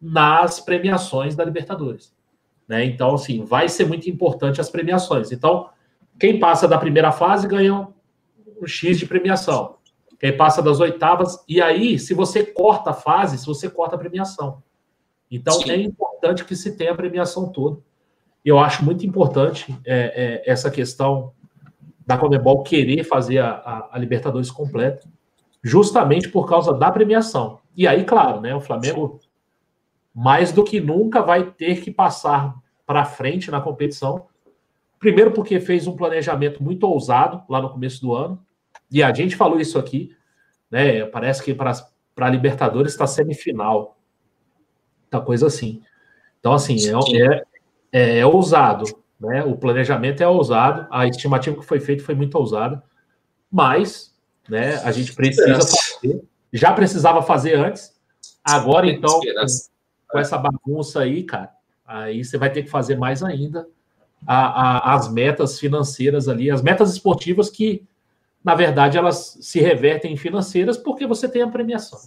nas 0.00 0.58
premiações 0.58 1.36
da 1.36 1.44
Libertadores. 1.44 2.18
Né? 2.70 2.84
Então, 2.84 3.14
assim, 3.14 3.44
vai 3.44 3.68
ser 3.68 3.84
muito 3.84 4.08
importante 4.08 4.60
as 4.60 4.70
premiações. 4.70 5.32
Então, 5.32 5.70
quem 6.20 6.38
passa 6.38 6.68
da 6.68 6.78
primeira 6.78 7.10
fase 7.10 7.48
ganha 7.48 7.88
um 8.62 8.64
X 8.64 8.96
de 8.96 9.06
premiação. 9.06 9.74
Quem 10.20 10.36
passa 10.36 10.62
das 10.62 10.78
oitavas, 10.78 11.42
e 11.48 11.60
aí, 11.60 11.98
se 11.98 12.14
você 12.14 12.44
corta 12.44 12.90
a 12.90 12.94
fase, 12.94 13.38
se 13.38 13.46
você 13.46 13.68
corta 13.68 13.96
a 13.96 13.98
premiação. 13.98 14.62
Então, 15.28 15.54
Sim. 15.54 15.70
é 15.72 15.76
importante 15.78 16.44
que 16.44 16.54
se 16.54 16.76
tenha 16.76 16.92
a 16.92 16.94
premiação 16.94 17.50
toda. 17.50 17.80
Eu 18.44 18.56
acho 18.60 18.84
muito 18.84 19.04
importante 19.04 19.76
é, 19.84 20.42
é, 20.44 20.48
essa 20.48 20.70
questão 20.70 21.32
da 22.06 22.16
Comebol 22.16 22.62
querer 22.62 23.02
fazer 23.02 23.38
a, 23.38 23.50
a, 23.50 23.88
a, 23.96 23.98
Libertadores 23.98 24.48
completa, 24.48 25.08
justamente 25.60 26.28
por 26.28 26.48
causa 26.48 26.72
da 26.72 26.88
premiação. 26.92 27.58
E 27.76 27.88
aí, 27.88 28.04
claro, 28.04 28.40
né, 28.40 28.54
o 28.54 28.60
Flamengo 28.60 29.18
mais 30.14 30.52
do 30.52 30.62
que 30.62 30.80
nunca 30.80 31.20
vai 31.20 31.50
ter 31.50 31.80
que 31.80 31.90
passar 31.90 32.59
para 32.90 33.04
frente 33.04 33.52
na 33.52 33.60
competição. 33.60 34.26
Primeiro, 34.98 35.30
porque 35.30 35.60
fez 35.60 35.86
um 35.86 35.94
planejamento 35.94 36.60
muito 36.60 36.82
ousado 36.82 37.40
lá 37.48 37.62
no 37.62 37.70
começo 37.70 38.00
do 38.00 38.12
ano, 38.12 38.44
e 38.90 39.00
a 39.00 39.14
gente 39.14 39.36
falou 39.36 39.60
isso 39.60 39.78
aqui, 39.78 40.12
né? 40.68 41.04
Parece 41.04 41.40
que 41.40 41.54
para 41.54 41.72
a 42.18 42.28
Libertadores 42.28 42.90
está 42.90 43.06
semifinal, 43.06 43.96
tá 45.08 45.20
coisa 45.20 45.46
assim. 45.46 45.80
Então, 46.40 46.52
assim, 46.52 46.78
é, 46.88 47.22
é, 47.22 47.44
é, 47.92 48.18
é 48.18 48.26
ousado, 48.26 48.86
né? 49.20 49.44
O 49.44 49.56
planejamento 49.56 50.20
é 50.20 50.26
ousado, 50.26 50.88
a 50.90 51.06
estimativa 51.06 51.60
que 51.60 51.64
foi 51.64 51.78
feita 51.78 52.02
foi 52.02 52.16
muito 52.16 52.34
ousada, 52.34 52.82
mas, 53.48 54.12
né? 54.48 54.78
A 54.82 54.90
gente 54.90 55.14
precisa 55.14 55.60
fazer. 55.60 56.24
Já 56.52 56.72
precisava 56.72 57.22
fazer 57.22 57.54
antes, 57.54 57.96
agora 58.42 58.88
então 58.88 59.20
com 60.08 60.18
essa 60.18 60.36
bagunça 60.36 61.02
aí, 61.02 61.22
cara, 61.22 61.59
aí 61.90 62.24
você 62.24 62.38
vai 62.38 62.52
ter 62.52 62.62
que 62.62 62.70
fazer 62.70 62.96
mais 62.96 63.22
ainda 63.22 63.66
a, 64.26 64.92
a, 64.92 64.94
as 64.94 65.12
metas 65.12 65.58
financeiras 65.58 66.28
ali, 66.28 66.50
as 66.50 66.62
metas 66.62 66.92
esportivas 66.92 67.50
que, 67.50 67.82
na 68.44 68.54
verdade, 68.54 68.96
elas 68.96 69.38
se 69.40 69.60
revertem 69.60 70.12
em 70.12 70.16
financeiras 70.16 70.76
porque 70.76 71.06
você 71.06 71.28
tem 71.28 71.42
a 71.42 71.48
premiação. 71.48 71.98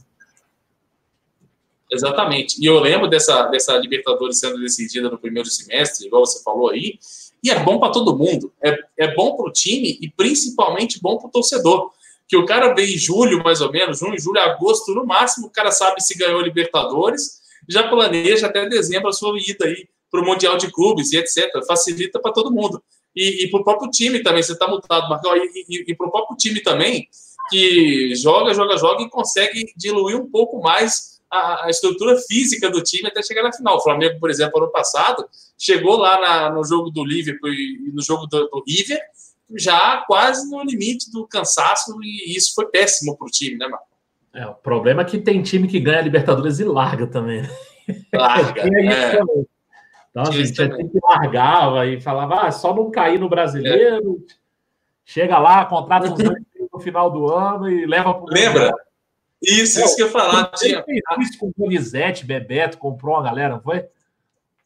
Exatamente. 1.91 2.59
E 2.59 2.65
eu 2.65 2.79
lembro 2.79 3.07
dessa, 3.07 3.43
dessa 3.47 3.77
Libertadores 3.77 4.39
sendo 4.39 4.59
decidida 4.59 5.09
no 5.09 5.17
primeiro 5.17 5.49
semestre, 5.49 6.07
igual 6.07 6.25
você 6.25 6.41
falou 6.41 6.69
aí, 6.69 6.97
e 7.43 7.51
é 7.51 7.59
bom 7.59 7.79
para 7.79 7.91
todo 7.91 8.17
mundo. 8.17 8.51
É, 8.63 8.77
é 8.97 9.13
bom 9.13 9.35
para 9.35 9.47
o 9.47 9.51
time 9.51 9.99
e 10.01 10.09
principalmente 10.09 10.99
bom 11.01 11.17
para 11.17 11.27
o 11.27 11.31
torcedor. 11.31 11.91
que 12.27 12.37
o 12.37 12.45
cara 12.45 12.73
vem 12.73 12.95
em 12.95 12.97
julho, 12.97 13.43
mais 13.43 13.61
ou 13.61 13.71
menos, 13.71 13.99
junho, 13.99 14.17
julho, 14.17 14.39
agosto, 14.39 14.95
no 14.95 15.05
máximo, 15.05 15.47
o 15.47 15.51
cara 15.51 15.71
sabe 15.71 16.01
se 16.01 16.17
ganhou 16.17 16.41
Libertadores, 16.41 17.42
já 17.69 17.87
planeja 17.87 18.47
até 18.47 18.67
dezembro 18.67 19.09
a 19.09 19.13
sua 19.13 19.37
ida 19.37 19.65
aí 19.65 19.87
para 20.11 20.21
o 20.21 20.25
Mundial 20.25 20.57
de 20.57 20.71
Clubes 20.71 21.11
e 21.11 21.17
etc. 21.17 21.49
Facilita 21.67 22.19
para 22.19 22.31
todo 22.31 22.51
mundo. 22.51 22.83
E, 23.15 23.45
e 23.45 23.51
para 23.51 23.61
o 23.61 23.63
próprio 23.63 23.89
time 23.89 24.21
também, 24.21 24.43
você 24.43 24.53
está 24.53 24.67
mutado, 24.67 25.09
Marcão, 25.09 25.35
e, 25.35 25.65
e, 25.69 25.91
e 25.91 25.95
para 25.95 26.07
o 26.07 26.11
próprio 26.11 26.37
time 26.37 26.61
também, 26.61 27.07
que 27.49 28.15
joga, 28.15 28.53
joga, 28.53 28.77
joga 28.77 29.03
e 29.03 29.09
consegue 29.09 29.73
diluir 29.75 30.17
um 30.17 30.29
pouco 30.29 30.61
mais 30.61 31.19
a, 31.29 31.65
a, 31.65 31.69
estrutura 31.69 32.17
física 32.17 32.69
do 32.69 32.81
time 32.81 33.07
até 33.07 33.21
chegar 33.21 33.43
na 33.43 33.51
final. 33.51 33.77
O 33.77 33.81
Flamengo, 33.81 34.19
por 34.19 34.29
exemplo, 34.29 34.61
ano 34.61 34.71
passado, 34.71 35.27
chegou 35.57 35.97
lá 35.97 36.19
na, 36.19 36.49
no 36.51 36.63
jogo 36.63 36.89
do 36.89 37.03
Liverpool 37.03 37.49
e 37.49 37.91
no 37.93 38.01
jogo 38.01 38.27
do, 38.27 38.47
do 38.47 38.63
River, 38.67 38.99
já 39.55 40.03
quase 40.07 40.49
no 40.49 40.63
limite 40.63 41.11
do 41.11 41.27
cansaço, 41.27 41.95
e 42.01 42.35
isso 42.35 42.53
foi 42.55 42.67
péssimo 42.67 43.17
para 43.17 43.27
o 43.27 43.31
time, 43.31 43.57
né, 43.57 43.67
Marco? 43.67 43.92
É, 44.33 44.47
o 44.47 44.55
problema 44.55 45.03
é 45.03 45.05
que 45.05 45.19
tem 45.19 45.41
time 45.43 45.67
que 45.67 45.79
ganha 45.79 46.01
Libertadores 46.01 46.59
e 46.59 46.63
larga 46.63 47.05
também. 47.05 47.43
Larga. 48.11 48.61
é. 48.65 49.19
Então, 50.09 50.23
a 50.23 50.31
gente 50.31 50.53
tem 50.53 50.69
que 50.89 50.99
largava 51.01 51.87
e 51.87 51.99
falava, 51.99 52.41
ah, 52.41 52.51
só 52.51 52.73
não 52.73 52.91
cair 52.91 53.19
no 53.19 53.29
brasileiro, 53.29 54.23
é. 54.29 54.33
chega 55.03 55.39
lá, 55.39 55.65
contrata 55.65 56.11
uns 56.11 56.19
no 56.71 56.79
final 56.79 57.09
do 57.09 57.31
ano 57.31 57.69
e 57.69 57.85
leva 57.85 58.13
para 58.13 58.23
o 58.23 58.27
Lembra? 58.29 58.71
Isso, 59.41 59.79
é, 59.79 59.83
isso 59.83 59.95
que 59.95 60.03
eu 60.03 60.07
ia 60.07 60.11
falar. 60.11 60.45
Tinha... 60.51 60.83
Isso 61.19 61.37
com 61.37 61.47
o 61.47 61.53
Donizete, 61.57 62.25
Bebeto, 62.25 62.77
comprou 62.77 63.15
uma 63.15 63.23
galera, 63.23 63.55
não 63.55 63.61
foi? 63.61 63.85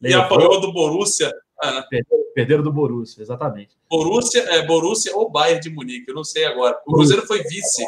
E 0.00 0.14
apoiou 0.14 0.60
do 0.60 0.72
Borussia. 0.72 1.32
Ah. 1.60 1.82
Perderam, 1.90 2.24
perderam, 2.34 2.62
do 2.62 2.72
Borussia, 2.72 3.20
exatamente. 3.20 3.76
Borussia, 3.90 4.40
é, 4.42 4.62
Borussia 4.64 5.16
ou 5.16 5.28
Bayern 5.28 5.60
de 5.60 5.70
Munique, 5.70 6.08
eu 6.08 6.14
não 6.14 6.22
sei 6.22 6.44
agora. 6.44 6.78
O 6.86 6.92
Cruzeiro 6.92 7.26
foi 7.26 7.42
vice. 7.42 7.84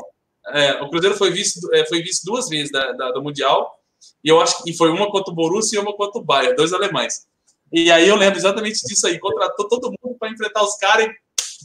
É, 0.48 0.82
o 0.82 0.88
Cruzeiro 0.88 1.16
foi 1.16 1.30
vice, 1.30 1.60
é, 1.72 1.86
foi 1.86 2.02
vice 2.02 2.24
duas 2.24 2.48
vezes 2.48 2.70
da, 2.70 2.92
da, 2.92 3.12
do 3.12 3.22
Mundial. 3.22 3.78
E 4.24 4.28
eu 4.28 4.40
acho 4.40 4.62
que 4.62 4.72
foi 4.72 4.90
uma 4.90 5.10
contra 5.10 5.32
o 5.32 5.34
Borussia 5.34 5.78
e 5.78 5.82
uma 5.82 5.94
contra 5.94 6.20
o 6.20 6.24
Bayern, 6.24 6.56
dois 6.56 6.72
alemães. 6.72 7.26
E 7.72 7.90
aí 7.90 8.08
eu 8.08 8.16
lembro 8.16 8.38
exatamente 8.38 8.80
disso 8.86 9.06
aí. 9.06 9.18
Contratou 9.18 9.68
todo 9.68 9.92
mundo 10.02 10.16
para 10.18 10.30
enfrentar 10.30 10.62
os 10.62 10.76
caras 10.76 11.06
e 11.06 11.10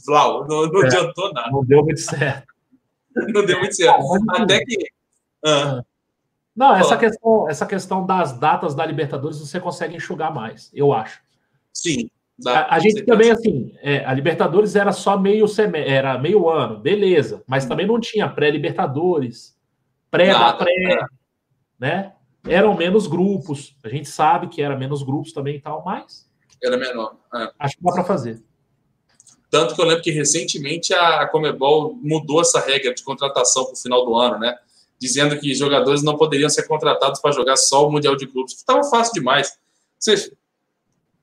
Vlau, 0.06 0.46
não, 0.48 0.66
não 0.66 0.82
é, 0.82 0.86
adiantou 0.86 1.32
nada. 1.32 1.50
Não 1.50 1.64
deu 1.64 1.82
muito 1.82 2.00
certo. 2.00 2.46
não 3.14 3.44
deu 3.44 3.58
muito 3.58 3.74
certo. 3.74 4.02
Até 4.30 4.64
que. 4.64 4.76
Ah. 5.44 5.82
Não, 6.54 6.74
essa 6.74 6.96
questão, 6.96 7.50
essa 7.50 7.66
questão 7.66 8.06
das 8.06 8.32
datas 8.32 8.74
da 8.74 8.86
Libertadores 8.86 9.38
você 9.38 9.60
consegue 9.60 9.96
enxugar 9.96 10.32
mais, 10.32 10.70
eu 10.72 10.90
acho. 10.90 11.20
Sim. 11.70 12.10
Dá, 12.38 12.60
a, 12.60 12.74
a 12.74 12.78
gente 12.78 13.02
também, 13.04 13.30
assim, 13.30 13.72
é, 13.80 14.04
a 14.04 14.12
Libertadores 14.12 14.76
era 14.76 14.92
só 14.92 15.18
meio 15.18 15.48
semestre, 15.48 15.90
era 15.90 16.18
meio 16.18 16.48
ano, 16.48 16.78
beleza, 16.78 17.42
mas 17.46 17.64
hum. 17.64 17.68
também 17.68 17.86
não 17.86 17.98
tinha 17.98 18.28
pré-Libertadores, 18.28 19.56
pré 20.10 20.32
da 20.32 20.52
pré, 20.52 20.72
é. 20.72 20.98
né? 21.78 22.12
Eram 22.48 22.76
menos 22.76 23.06
grupos. 23.06 23.74
A 23.82 23.88
gente 23.88 24.08
sabe 24.08 24.48
que 24.48 24.62
era 24.62 24.76
menos 24.76 25.02
grupos 25.02 25.32
também 25.32 25.56
e 25.56 25.60
tal, 25.60 25.82
mas. 25.84 26.28
Era 26.62 26.76
menor. 26.76 27.16
É. 27.34 27.50
Acho 27.58 27.76
que 27.76 27.82
dá 27.82 27.92
para 27.92 28.04
fazer. 28.04 28.42
Tanto 29.50 29.74
que 29.74 29.80
eu 29.80 29.86
lembro 29.86 30.02
que 30.02 30.10
recentemente 30.10 30.94
a 30.94 31.26
Comebol 31.28 31.94
mudou 31.94 32.40
essa 32.40 32.60
regra 32.60 32.94
de 32.94 33.02
contratação 33.02 33.64
para 33.64 33.74
o 33.74 33.76
final 33.76 34.04
do 34.04 34.14
ano, 34.14 34.38
né? 34.38 34.56
Dizendo 34.98 35.38
que 35.38 35.54
jogadores 35.54 36.02
não 36.02 36.16
poderiam 36.16 36.48
ser 36.48 36.66
contratados 36.66 37.20
para 37.20 37.32
jogar 37.32 37.56
só 37.56 37.86
o 37.86 37.90
Mundial 37.90 38.16
de 38.16 38.26
Clubes. 38.26 38.54
Estava 38.54 38.82
fácil 38.84 39.14
demais. 39.14 39.58
Você 39.98 40.32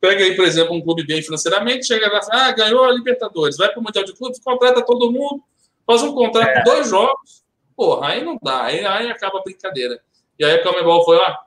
pega 0.03 0.21
aí, 0.21 0.35
por 0.35 0.43
exemplo, 0.43 0.75
um 0.75 0.81
clube 0.81 1.07
bem 1.07 1.21
financeiramente, 1.21 1.87
chega 1.87 2.11
lá, 2.11 2.19
ah, 2.29 2.51
ganhou 2.51 2.83
a 2.83 2.91
Libertadores, 2.91 3.55
vai 3.55 3.69
para 3.69 3.79
o 3.79 3.81
Mundial 3.81 4.03
de 4.03 4.11
Clubes, 4.13 4.37
contrata 4.37 4.85
todo 4.85 5.09
mundo, 5.09 5.41
faz 5.87 6.03
um 6.03 6.13
contrato 6.13 6.57
é. 6.57 6.63
dois 6.65 6.89
jogos. 6.89 7.41
Porra, 7.73 8.09
aí 8.09 8.21
não 8.21 8.37
dá, 8.43 8.63
aí, 8.63 8.85
aí 8.85 9.09
acaba 9.09 9.39
a 9.39 9.41
brincadeira. 9.41 9.97
E 10.37 10.43
aí 10.43 10.55
a 10.55 10.61
Comebol 10.61 11.05
foi 11.05 11.15
lá, 11.15 11.39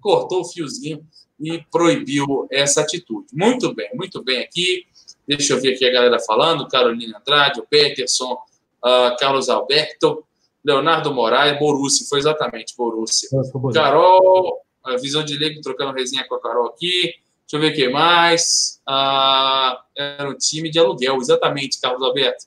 cortou 0.00 0.40
o 0.40 0.44
fiozinho 0.44 1.06
e 1.38 1.64
proibiu 1.70 2.48
essa 2.50 2.80
atitude. 2.80 3.28
Muito 3.32 3.72
bem, 3.72 3.88
muito 3.94 4.24
bem 4.24 4.40
aqui. 4.40 4.86
Deixa 5.24 5.52
eu 5.52 5.60
ver 5.60 5.74
aqui 5.74 5.86
a 5.86 5.92
galera 5.92 6.18
falando: 6.18 6.66
Carolina 6.66 7.16
Andrade, 7.16 7.60
o 7.60 7.66
Peterson, 7.66 8.32
uh, 8.32 9.16
Carlos 9.20 9.48
Alberto, 9.48 10.24
Leonardo 10.64 11.14
Moraes, 11.14 11.56
Borussia, 11.60 12.04
foi 12.08 12.18
exatamente 12.18 12.74
Borussia. 12.76 13.28
Carol, 13.72 14.62
a 14.84 14.96
visão 14.96 15.24
de 15.24 15.38
leigo 15.38 15.60
trocando 15.60 15.92
resenha 15.92 16.26
com 16.26 16.34
a 16.34 16.40
Carol 16.40 16.66
aqui. 16.66 17.14
Deixa 17.50 17.56
eu 17.56 17.60
ver 17.60 17.72
o 17.72 17.74
que 17.74 17.88
mais. 17.88 18.80
Uh, 18.88 19.76
era 19.96 20.30
um 20.30 20.36
time 20.36 20.70
de 20.70 20.78
aluguel, 20.78 21.16
exatamente, 21.16 21.80
Carlos 21.80 22.02
Alberto. 22.02 22.44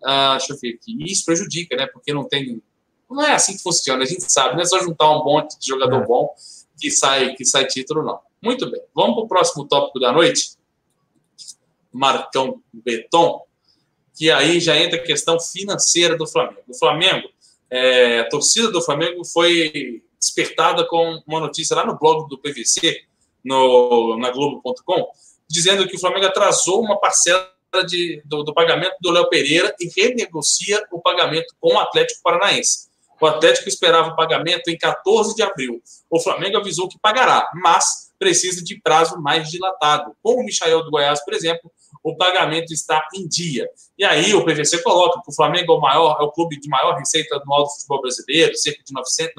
Uh, 0.00 0.38
deixa 0.38 0.52
eu 0.52 0.58
ver 0.60 0.74
aqui. 0.74 0.96
Isso 1.10 1.24
prejudica, 1.24 1.76
né? 1.76 1.86
Porque 1.86 2.12
não 2.12 2.28
tem 2.28 2.62
não 3.12 3.22
é 3.22 3.32
assim 3.32 3.56
que 3.56 3.62
funciona, 3.62 4.02
a 4.02 4.06
gente 4.06 4.22
sabe, 4.32 4.54
não 4.54 4.62
é 4.62 4.64
só 4.64 4.80
juntar 4.80 5.10
um 5.10 5.22
monte 5.22 5.58
de 5.58 5.68
jogador 5.68 6.02
é. 6.02 6.06
bom 6.06 6.34
que 6.80 6.90
sai, 6.90 7.34
que 7.34 7.44
sai 7.44 7.66
título, 7.66 8.02
não. 8.02 8.18
Muito 8.42 8.68
bem, 8.70 8.80
vamos 8.94 9.14
para 9.14 9.24
o 9.24 9.28
próximo 9.28 9.66
tópico 9.66 10.00
da 10.00 10.10
noite. 10.10 10.56
Marcão 11.92 12.62
Beton, 12.72 13.42
que 14.16 14.30
aí 14.30 14.58
já 14.58 14.76
entra 14.76 14.98
a 14.98 15.02
questão 15.02 15.38
financeira 15.38 16.16
do 16.16 16.26
Flamengo. 16.26 16.62
O 16.66 16.74
Flamengo, 16.74 17.28
é, 17.70 18.20
a 18.20 18.28
torcida 18.28 18.70
do 18.70 18.80
Flamengo 18.80 19.24
foi 19.24 20.02
despertada 20.18 20.86
com 20.86 21.22
uma 21.26 21.40
notícia 21.40 21.76
lá 21.76 21.84
no 21.84 21.98
blog 21.98 22.28
do 22.28 22.38
PVC, 22.38 23.04
no, 23.44 24.16
na 24.18 24.30
Globo.com, 24.30 25.08
dizendo 25.48 25.86
que 25.86 25.96
o 25.96 26.00
Flamengo 26.00 26.26
atrasou 26.26 26.80
uma 26.82 26.98
parcela 26.98 27.50
de, 27.86 28.22
do, 28.24 28.42
do 28.42 28.52
pagamento 28.52 28.96
do 29.00 29.10
Léo 29.10 29.28
Pereira 29.28 29.74
e 29.80 29.88
renegocia 30.00 30.82
o 30.90 31.00
pagamento 31.00 31.54
com 31.60 31.74
o 31.74 31.78
Atlético 31.78 32.20
Paranaense. 32.22 32.90
O 33.20 33.26
Atlético 33.26 33.68
esperava 33.68 34.08
o 34.08 34.16
pagamento 34.16 34.68
em 34.68 34.76
14 34.76 35.36
de 35.36 35.42
abril. 35.42 35.80
O 36.10 36.20
Flamengo 36.20 36.56
avisou 36.56 36.88
que 36.88 36.98
pagará, 36.98 37.48
mas 37.54 38.12
precisa 38.18 38.62
de 38.62 38.80
prazo 38.80 39.20
mais 39.20 39.48
dilatado. 39.48 40.12
Com 40.22 40.40
o 40.40 40.44
Michael 40.44 40.82
do 40.82 40.90
Goiás, 40.90 41.24
por 41.24 41.32
exemplo, 41.32 41.70
o 42.02 42.16
pagamento 42.16 42.72
está 42.72 43.06
em 43.14 43.28
dia. 43.28 43.68
E 43.96 44.04
aí 44.04 44.34
o 44.34 44.44
PVC 44.44 44.82
coloca 44.82 45.20
que 45.22 45.30
o 45.30 45.34
Flamengo 45.34 45.72
é 45.72 45.76
o 45.76 45.80
maior, 45.80 46.18
é 46.20 46.24
o 46.24 46.32
clube 46.32 46.58
de 46.58 46.68
maior 46.68 46.96
receita 46.96 47.36
anual 47.36 47.64
do 47.64 47.70
futebol 47.70 48.00
brasileiro, 48.00 48.56
cerca 48.56 48.82
de 48.82 48.92
900, 48.92 49.34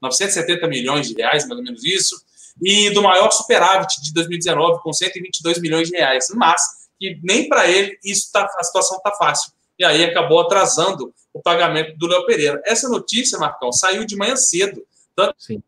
970 0.00 0.68
milhões 0.68 1.08
de 1.08 1.14
reais, 1.14 1.46
mais 1.46 1.58
ou 1.58 1.64
menos 1.64 1.82
isso, 1.84 2.22
e 2.60 2.90
do 2.90 3.02
maior 3.02 3.30
superávit 3.30 4.02
de 4.02 4.12
2019, 4.12 4.82
com 4.82 4.92
122 4.92 5.60
milhões 5.60 5.88
de 5.88 5.96
reais. 5.96 6.26
Mas 6.34 6.62
que 6.98 7.18
nem 7.22 7.48
para 7.48 7.68
ele 7.68 7.98
isso 8.04 8.30
tá, 8.32 8.48
a 8.58 8.64
situação 8.64 8.96
está 8.96 9.12
fácil. 9.12 9.52
E 9.78 9.84
aí 9.84 10.04
acabou 10.04 10.40
atrasando 10.40 11.12
o 11.32 11.40
pagamento 11.40 11.96
do 11.96 12.06
Léo 12.06 12.26
Pereira. 12.26 12.62
Essa 12.64 12.88
notícia, 12.88 13.38
Marcão, 13.38 13.72
saiu 13.72 14.04
de 14.04 14.16
manhã 14.16 14.36
cedo. 14.36 14.86
Tanto 15.16 15.34
Sim. 15.38 15.62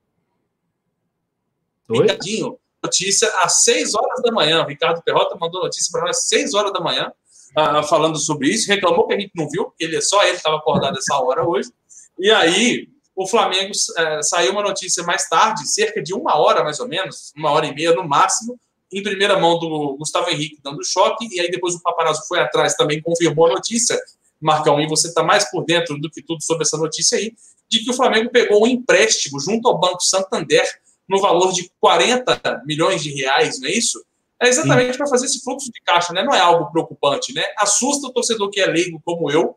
Ricardinho, 1.91 2.59
notícia 2.83 3.29
às 3.43 3.63
6 3.63 3.95
horas 3.95 4.23
da 4.23 4.33
manhã. 4.33 4.63
O 4.63 4.67
Ricardo 4.67 5.03
Perrota 5.03 5.37
mandou 5.41 5.63
notícia 5.63 5.91
para 5.91 6.03
nós 6.03 6.19
às 6.19 6.29
6 6.29 6.55
horas 6.55 6.73
da 6.73 6.81
manhã, 6.81 7.13
uh, 7.59 7.83
falando 7.83 8.19
sobre 8.19 8.49
isso. 8.49 8.71
Reclamou 8.71 9.07
que 9.07 9.15
a 9.15 9.21
gente 9.21 9.33
não 9.35 9.49
viu, 9.49 9.65
porque 9.65 9.85
ele, 9.85 10.01
só 10.01 10.23
ele 10.23 10.37
estava 10.37 10.57
acordado 10.57 10.97
essa 10.97 11.17
hora 11.17 11.47
hoje. 11.47 11.71
E 12.19 12.31
aí, 12.31 12.89
o 13.17 13.27
Flamengo 13.27 13.71
uh, 13.71 14.23
saiu 14.23 14.53
uma 14.53 14.63
notícia 14.63 15.03
mais 15.05 15.29
tarde, 15.29 15.69
cerca 15.69 16.03
de 16.03 16.13
uma 16.13 16.37
hora 16.37 16.65
mais 16.65 16.81
ou 16.81 16.89
menos, 16.89 17.33
uma 17.37 17.51
hora 17.51 17.67
e 17.67 17.75
meia 17.75 17.95
no 17.95 18.07
máximo, 18.07 18.59
em 18.93 19.03
primeira 19.03 19.39
mão 19.39 19.59
do 19.59 19.97
Gustavo 19.97 20.31
Henrique 20.31 20.59
dando 20.63 20.85
choque, 20.85 21.29
e 21.31 21.41
aí 21.41 21.51
depois 21.51 21.75
o 21.75 21.83
paparazzo 21.83 22.27
foi 22.29 22.41
atrás 22.41 22.75
também 22.75 23.01
confirmou 23.01 23.47
a 23.47 23.55
notícia, 23.55 23.99
Marcão, 24.41 24.81
e 24.81 24.87
você 24.87 25.09
está 25.09 25.23
mais 25.23 25.51
por 25.51 25.65
dentro 25.65 25.99
do 25.99 26.11
que 26.11 26.23
tudo 26.23 26.43
sobre 26.43 26.63
essa 26.63 26.77
notícia 26.77 27.19
aí, 27.19 27.33
de 27.69 27.85
que 27.85 27.91
o 27.91 27.95
Flamengo 27.95 28.31
pegou 28.31 28.65
um 28.65 28.67
empréstimo 28.67 29.41
junto 29.41 29.69
ao 29.69 29.79
Banco 29.79 30.03
Santander 30.03 30.65
no 31.09 31.21
valor 31.21 31.53
de 31.53 31.71
40 31.81 32.63
milhões 32.67 33.03
de 33.03 33.13
reais, 33.13 33.61
não 33.61 33.69
é 33.69 33.73
isso? 33.73 34.05
É 34.41 34.49
exatamente 34.49 34.97
para 34.97 35.07
fazer 35.07 35.27
esse 35.27 35.43
fluxo 35.43 35.71
de 35.73 35.81
caixa, 35.81 36.13
né? 36.13 36.23
Não 36.23 36.35
é 36.35 36.41
algo 36.41 36.71
preocupante, 36.71 37.33
né? 37.33 37.43
Assusta 37.59 38.09
o 38.09 38.13
torcedor 38.13 38.51
que 38.51 38.61
é 38.61 38.67
leigo 38.67 39.01
como 39.05 39.31
eu 39.31 39.57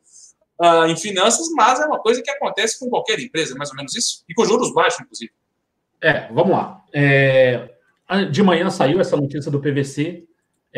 uh, 0.62 0.86
em 0.88 0.96
finanças, 0.96 1.48
mas 1.56 1.80
é 1.80 1.86
uma 1.86 2.00
coisa 2.00 2.22
que 2.22 2.30
acontece 2.30 2.80
com 2.80 2.90
qualquer 2.90 3.20
empresa, 3.20 3.56
mais 3.56 3.70
ou 3.70 3.76
menos 3.76 3.96
isso, 3.96 4.24
e 4.28 4.34
com 4.34 4.46
juros 4.46 4.74
baixos, 4.74 5.02
inclusive. 5.02 5.32
É, 6.02 6.32
vamos 6.32 6.52
lá. 6.52 6.82
É, 6.94 7.70
de 8.32 8.44
manhã 8.44 8.70
saiu 8.70 9.00
essa 9.00 9.18
notícia 9.18 9.52
do 9.52 9.60
PVC 9.60 10.28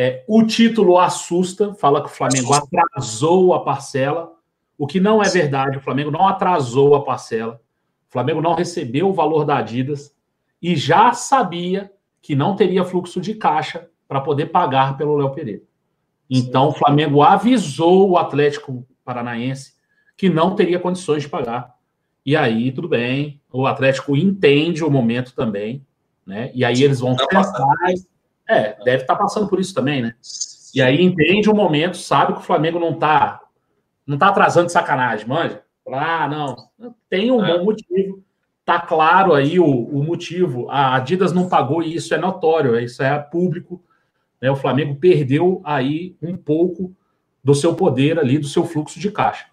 é, 0.01 0.23
o 0.29 0.45
título 0.45 0.97
assusta, 0.97 1.73
fala 1.73 2.01
que 2.01 2.07
o 2.07 2.13
Flamengo 2.13 2.53
atrasou 2.53 3.53
a 3.53 3.63
parcela, 3.63 4.31
o 4.77 4.87
que 4.87 4.97
não 4.97 5.21
é 5.21 5.27
verdade. 5.27 5.77
O 5.77 5.81
Flamengo 5.81 6.09
não 6.09 6.25
atrasou 6.25 6.95
a 6.95 7.03
parcela. 7.03 7.59
O 8.07 8.11
Flamengo 8.13 8.41
não 8.41 8.53
recebeu 8.53 9.09
o 9.09 9.13
valor 9.13 9.43
da 9.43 9.57
Adidas 9.57 10.15
e 10.61 10.73
já 10.75 11.11
sabia 11.11 11.91
que 12.21 12.33
não 12.33 12.55
teria 12.55 12.85
fluxo 12.85 13.19
de 13.19 13.33
caixa 13.33 13.89
para 14.07 14.21
poder 14.21 14.45
pagar 14.47 14.95
pelo 14.95 15.17
Léo 15.17 15.31
Pereira. 15.31 15.63
Então, 16.29 16.69
o 16.69 16.73
Flamengo 16.73 17.21
avisou 17.21 18.11
o 18.11 18.17
Atlético 18.17 18.87
Paranaense 19.13 19.73
que 20.15 20.29
não 20.29 20.55
teria 20.55 20.79
condições 20.79 21.23
de 21.23 21.29
pagar. 21.29 21.73
E 22.25 22.35
aí, 22.35 22.71
tudo 22.71 22.87
bem, 22.87 23.41
o 23.51 23.65
Atlético 23.65 24.15
entende 24.15 24.83
o 24.83 24.91
momento 24.91 25.33
também, 25.33 25.83
né? 26.27 26.51
E 26.53 26.63
aí 26.63 26.83
eles 26.83 26.99
vão 26.99 27.15
tentar 27.15 27.43
é, 28.47 28.75
deve 28.83 29.03
estar 29.03 29.15
tá 29.15 29.23
passando 29.23 29.47
por 29.47 29.59
isso 29.59 29.73
também, 29.73 30.01
né? 30.01 30.13
E 30.75 30.81
aí 30.81 31.01
entende 31.01 31.49
o 31.49 31.55
momento, 31.55 31.97
sabe 31.97 32.33
que 32.33 32.39
o 32.39 32.43
Flamengo 32.43 32.79
não 32.79 32.91
está 32.91 33.41
não 34.05 34.17
tá 34.17 34.27
atrasando 34.27 34.67
de 34.67 34.71
sacanagem, 34.71 35.27
manja. 35.27 35.63
Ah, 35.87 36.27
não. 36.27 36.55
Tem 37.09 37.31
um 37.31 37.43
é. 37.43 37.57
bom 37.57 37.65
motivo. 37.65 38.23
Tá 38.65 38.79
claro 38.79 39.33
aí 39.33 39.59
o, 39.59 39.65
o, 39.65 40.03
motivo. 40.03 40.69
A 40.69 40.95
Adidas 40.95 41.31
não 41.31 41.47
pagou 41.47 41.81
e 41.81 41.95
isso 41.95 42.13
é 42.13 42.17
notório, 42.17 42.79
isso 42.79 43.01
é 43.01 43.17
público. 43.17 43.81
Né? 44.41 44.51
O 44.51 44.55
Flamengo 44.55 44.95
perdeu 44.95 45.61
aí 45.63 46.15
um 46.21 46.35
pouco 46.35 46.93
do 47.49 47.55
seu 47.55 47.73
poder 47.73 48.19
ali, 48.19 48.37
do 48.37 48.47
seu 48.47 48.63
fluxo 48.63 48.99
de 48.99 49.09
caixa. 49.09 49.47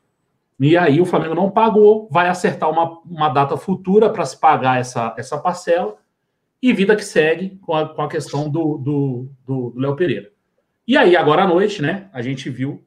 E 0.60 0.76
aí 0.76 1.00
o 1.00 1.06
Flamengo 1.06 1.34
não 1.34 1.50
pagou, 1.50 2.06
vai 2.10 2.28
acertar 2.28 2.70
uma, 2.70 3.00
uma 3.06 3.30
data 3.30 3.56
futura 3.56 4.10
para 4.10 4.26
se 4.26 4.38
pagar 4.38 4.78
essa, 4.78 5.14
essa 5.16 5.38
parcela 5.38 5.96
e 6.60 6.74
vida 6.74 6.94
que 6.94 7.02
segue 7.02 7.58
com 7.62 7.74
a, 7.74 7.88
com 7.88 8.02
a 8.02 8.08
questão 8.08 8.50
do, 8.50 8.76
do, 8.76 9.30
do, 9.46 9.72
do 9.72 9.80
Léo 9.80 9.96
Pereira. 9.96 10.30
E 10.86 10.94
aí, 10.94 11.16
agora 11.16 11.44
à 11.44 11.48
noite, 11.48 11.80
né, 11.80 12.10
a 12.12 12.20
gente 12.20 12.50
viu 12.50 12.84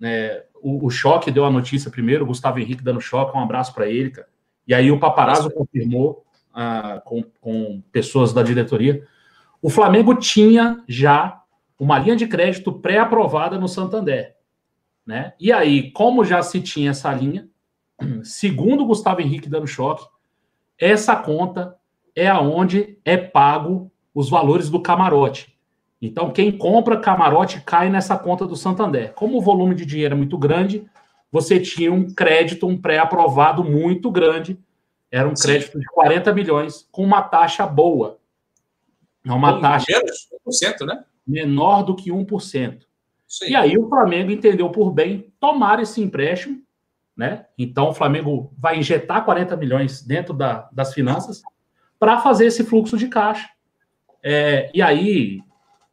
né, 0.00 0.42
o, 0.60 0.84
o 0.84 0.90
choque 0.90 1.30
deu 1.30 1.44
a 1.44 1.50
notícia 1.50 1.88
primeiro, 1.88 2.24
o 2.24 2.26
Gustavo 2.26 2.58
Henrique 2.58 2.82
dando 2.82 3.00
choque, 3.00 3.36
um 3.36 3.40
abraço 3.40 3.72
para 3.72 3.88
ele, 3.88 4.10
cara. 4.10 4.28
E 4.66 4.74
aí 4.74 4.90
o 4.90 4.98
paparazzo 4.98 5.48
confirmou 5.48 6.24
ah, 6.52 7.00
com, 7.04 7.22
com 7.40 7.80
pessoas 7.92 8.32
da 8.32 8.42
diretoria. 8.42 9.06
O 9.62 9.70
Flamengo 9.70 10.12
tinha 10.16 10.82
já 10.88 11.40
uma 11.78 12.00
linha 12.00 12.16
de 12.16 12.26
crédito 12.26 12.72
pré-aprovada 12.72 13.56
no 13.58 13.68
Santander. 13.68 14.39
Né? 15.10 15.32
E 15.40 15.52
aí, 15.52 15.90
como 15.90 16.24
já 16.24 16.40
se 16.40 16.60
tinha 16.60 16.90
essa 16.90 17.12
linha, 17.12 17.48
segundo 18.22 18.84
o 18.84 18.86
Gustavo 18.86 19.20
Henrique 19.20 19.48
dando 19.48 19.66
choque, 19.66 20.06
essa 20.78 21.16
conta 21.16 21.76
é 22.14 22.28
aonde 22.28 22.96
é 23.04 23.16
pago 23.16 23.90
os 24.14 24.30
valores 24.30 24.70
do 24.70 24.80
camarote. 24.80 25.58
Então, 26.00 26.30
quem 26.30 26.56
compra 26.56 26.96
camarote 26.96 27.60
cai 27.62 27.90
nessa 27.90 28.16
conta 28.16 28.46
do 28.46 28.54
Santander. 28.54 29.12
Como 29.14 29.36
o 29.36 29.40
volume 29.40 29.74
de 29.74 29.84
dinheiro 29.84 30.14
é 30.14 30.16
muito 30.16 30.38
grande, 30.38 30.88
você 31.30 31.58
tinha 31.58 31.92
um 31.92 32.14
crédito, 32.14 32.68
um 32.68 32.80
pré-aprovado 32.80 33.64
muito 33.64 34.12
grande. 34.12 34.60
Era 35.10 35.28
um 35.28 35.34
Sim. 35.34 35.48
crédito 35.48 35.80
de 35.80 35.86
40 35.86 36.32
milhões, 36.32 36.88
com 36.92 37.02
uma 37.02 37.20
taxa 37.20 37.66
boa. 37.66 38.20
É 39.26 39.32
uma 39.32 39.56
um 39.56 39.60
taxa. 39.60 39.86
Menos 39.90 40.28
1%, 40.46 40.86
né? 40.86 41.04
Menor 41.26 41.82
do 41.82 41.96
que 41.96 42.12
1%. 42.12 42.88
Sim. 43.30 43.50
E 43.50 43.54
aí 43.54 43.78
o 43.78 43.88
Flamengo 43.88 44.32
entendeu 44.32 44.68
por 44.70 44.90
bem 44.90 45.32
tomar 45.38 45.78
esse 45.78 46.02
empréstimo, 46.02 46.60
né? 47.16 47.46
Então 47.56 47.90
o 47.90 47.94
Flamengo 47.94 48.52
vai 48.58 48.76
injetar 48.76 49.24
40 49.24 49.56
milhões 49.56 50.02
dentro 50.02 50.34
da, 50.34 50.68
das 50.72 50.92
finanças 50.92 51.40
para 51.96 52.18
fazer 52.18 52.46
esse 52.46 52.64
fluxo 52.64 52.98
de 52.98 53.06
caixa. 53.06 53.48
É, 54.20 54.68
e 54.74 54.82
aí 54.82 55.40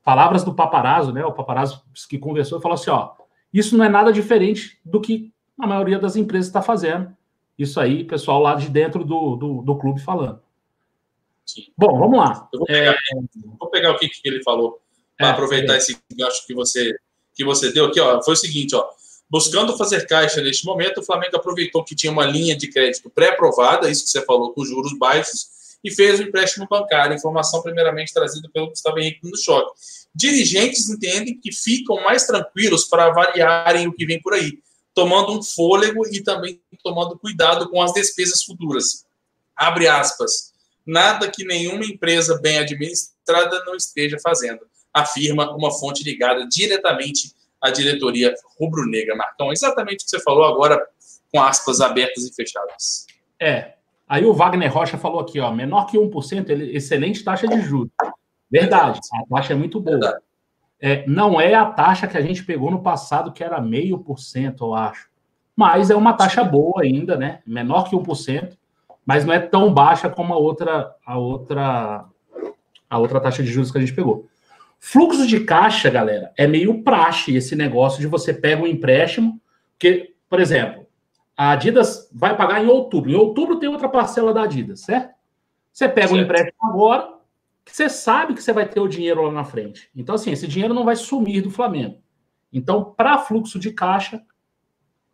palavras 0.04 0.44
do 0.44 0.56
paparazzo, 0.56 1.14
né? 1.14 1.24
O 1.24 1.32
paparazzo 1.32 1.86
que 2.10 2.18
conversou 2.18 2.60
falou 2.60 2.74
assim: 2.74 2.90
ó, 2.90 3.12
isso 3.54 3.78
não 3.78 3.86
é 3.86 3.90
nada 3.90 4.12
diferente 4.12 4.80
do 4.84 5.00
que 5.00 5.32
a 5.60 5.68
maioria 5.68 6.00
das 6.00 6.16
empresas 6.16 6.48
está 6.48 6.64
fazendo. 6.64 7.16
Isso 7.56 7.80
aí, 7.80 8.04
pessoal 8.04 8.42
lá 8.42 8.56
de 8.56 8.68
dentro 8.68 9.06
do, 9.06 9.36
do, 9.36 9.62
do 9.62 9.78
clube 9.78 10.02
falando. 10.02 10.42
Sim. 11.46 11.72
Bom, 11.78 12.00
vamos 12.00 12.18
lá. 12.18 12.50
Eu 12.52 12.60
vou 12.60 12.66
pegar, 12.66 12.94
é... 12.94 12.98
vou 13.60 13.70
pegar 13.70 13.92
o 13.92 13.98
que, 13.98 14.10
que 14.10 14.28
ele 14.28 14.42
falou 14.42 14.82
para 15.16 15.28
é, 15.28 15.32
aproveitar 15.32 15.76
é. 15.76 15.78
esse 15.78 16.00
gancho 16.16 16.46
que 16.48 16.54
você, 16.56 16.98
que 17.38 17.46
você 17.46 17.72
deu 17.72 17.86
aqui. 17.86 18.00
Ó, 18.00 18.22
foi 18.24 18.34
o 18.34 18.38
seguinte: 18.38 18.76
ó, 18.76 18.90
buscando 19.30 19.78
fazer 19.78 20.08
caixa 20.08 20.42
neste 20.42 20.66
momento, 20.66 21.00
o 21.00 21.04
Flamengo 21.04 21.38
aproveitou 21.38 21.84
que 21.84 21.96
tinha 21.96 22.12
uma 22.12 22.26
linha 22.26 22.58
de 22.58 22.68
crédito 22.68 23.10
pré-aprovada, 23.10 23.90
isso 23.90 24.04
que 24.04 24.10
você 24.10 24.26
falou, 24.26 24.52
com 24.54 24.66
juros 24.66 24.98
baixos, 24.98 25.48
e 25.84 25.92
fez 25.94 26.20
o 26.20 26.24
empréstimo 26.24 26.68
bancário, 26.68 27.16
informação 27.16 27.62
primeiramente 27.62 28.12
trazida 28.12 28.50
pelo 28.52 28.70
Gustavo 28.70 28.98
Henrique 29.00 29.20
no 29.24 29.38
choque. 29.38 29.72
Dirigentes 30.14 30.90
entendem 30.90 31.40
que 31.40 31.52
ficam 31.52 32.04
mais 32.04 32.26
tranquilos 32.26 32.86
para 32.86 33.06
avaliarem 33.06 33.88
o 33.88 33.94
que 33.94 34.06
vem 34.06 34.20
por 34.20 34.34
aí, 34.34 34.60
tomando 34.96 35.38
um 35.38 35.44
fôlego 35.44 36.08
e 36.08 36.24
também 36.24 36.60
tomando 36.84 37.18
cuidado 37.20 37.70
com 37.70 37.80
as 37.82 37.94
despesas 37.94 38.44
futuras. 38.44 39.06
Abre 39.56 39.88
aspas. 39.88 40.52
Nada 40.86 41.30
que 41.30 41.46
nenhuma 41.46 41.86
empresa 41.86 42.40
bem 42.40 42.58
administrada 42.58 43.64
não 43.66 43.76
esteja 43.76 44.18
fazendo, 44.24 44.62
afirma 45.00 45.56
uma 45.56 45.72
fonte 45.72 46.04
ligada 46.04 46.48
diretamente 46.48 47.34
à 47.62 47.72
diretoria 47.72 48.34
rubro-negra. 48.60 49.16
Marcão, 49.16 49.52
exatamente 49.52 50.02
o 50.02 50.04
que 50.06 50.10
você 50.10 50.22
falou 50.22 50.46
agora, 50.46 50.80
com 51.32 51.42
aspas 51.42 51.82
abertas 51.82 52.26
e 52.26 52.34
fechadas. 52.34 53.06
É, 53.40 53.78
Aí 54.08 54.26
o 54.26 54.34
Wagner 54.34 54.74
Rocha 54.74 54.98
falou 54.98 55.20
aqui, 55.20 55.40
ó, 55.40 55.52
menor 55.52 55.86
que 55.86 55.98
1%, 55.98 56.50
ele, 56.50 56.76
excelente 56.76 57.24
taxa 57.24 57.46
de 57.46 57.60
juros. 57.60 57.92
Verdade, 58.50 59.00
a 59.14 59.36
taxa 59.36 59.52
é 59.52 59.56
muito 59.56 59.82
boa. 59.82 60.22
É, 60.80 61.06
não 61.06 61.42
é 61.42 61.54
a 61.54 61.66
taxa 61.66 62.08
que 62.08 62.18
a 62.18 62.22
gente 62.22 62.46
pegou 62.46 62.72
no 62.72 62.82
passado, 62.82 63.34
que 63.34 63.44
era 63.44 63.60
meio 63.60 64.00
por 64.00 64.20
cento, 64.20 64.64
eu 64.64 64.74
acho. 64.74 65.10
Mas 65.54 65.90
é 65.90 65.96
uma 65.96 66.14
taxa 66.14 66.42
boa 66.44 66.84
ainda, 66.84 67.18
né? 67.18 67.40
Menor 67.46 67.90
que 67.90 67.96
1%, 67.96 68.56
mas 69.06 69.26
não 69.26 69.34
é 69.34 69.40
tão 69.40 69.74
baixa 69.74 70.10
como 70.10 70.34
a 70.34 70.38
outra, 70.38 70.96
a 71.06 71.18
outra, 71.18 72.06
a 72.90 72.98
outra 73.00 73.20
taxa 73.20 73.44
de 73.44 73.52
juros 73.52 73.72
que 73.72 73.78
a 73.78 73.82
gente 73.82 73.94
pegou. 73.94 74.28
Fluxo 74.80 75.28
de 75.28 75.42
caixa, 75.42 75.90
galera, 75.90 76.32
é 76.38 76.48
meio 76.48 76.84
praxe 76.84 77.36
esse 77.36 77.56
negócio 77.56 78.00
de 78.00 78.08
você 78.08 78.34
pega 78.34 78.62
um 78.62 78.68
empréstimo, 78.68 79.42
que, 79.78 80.14
por 80.30 80.40
exemplo, 80.40 80.88
a 81.36 81.52
Adidas 81.52 82.10
vai 82.14 82.36
pagar 82.36 82.64
em 82.64 82.68
outubro. 82.68 83.12
Em 83.12 83.16
outubro 83.16 83.60
tem 83.60 83.70
outra 83.70 83.90
parcela 83.90 84.34
da 84.34 84.44
Adidas, 84.44 84.82
certo? 84.82 85.14
Você 85.72 85.88
pega 85.88 86.08
certo. 86.08 86.20
um 86.20 86.24
empréstimo 86.24 86.58
agora, 86.64 87.18
que 87.64 87.76
você 87.76 87.90
sabe 87.90 88.34
que 88.34 88.42
você 88.42 88.54
vai 88.54 88.68
ter 88.68 88.80
o 88.80 88.88
dinheiro 88.88 89.22
lá 89.24 89.32
na 89.32 89.44
frente. 89.44 89.90
Então, 89.96 90.16
assim, 90.16 90.32
esse 90.32 90.48
dinheiro 90.48 90.74
não 90.74 90.86
vai 90.86 90.96
sumir 90.96 91.42
do 91.42 91.52
Flamengo. 91.52 92.02
Então, 92.52 92.94
para 92.96 93.18
fluxo 93.18 93.60
de 93.60 93.72
caixa, 93.72 94.24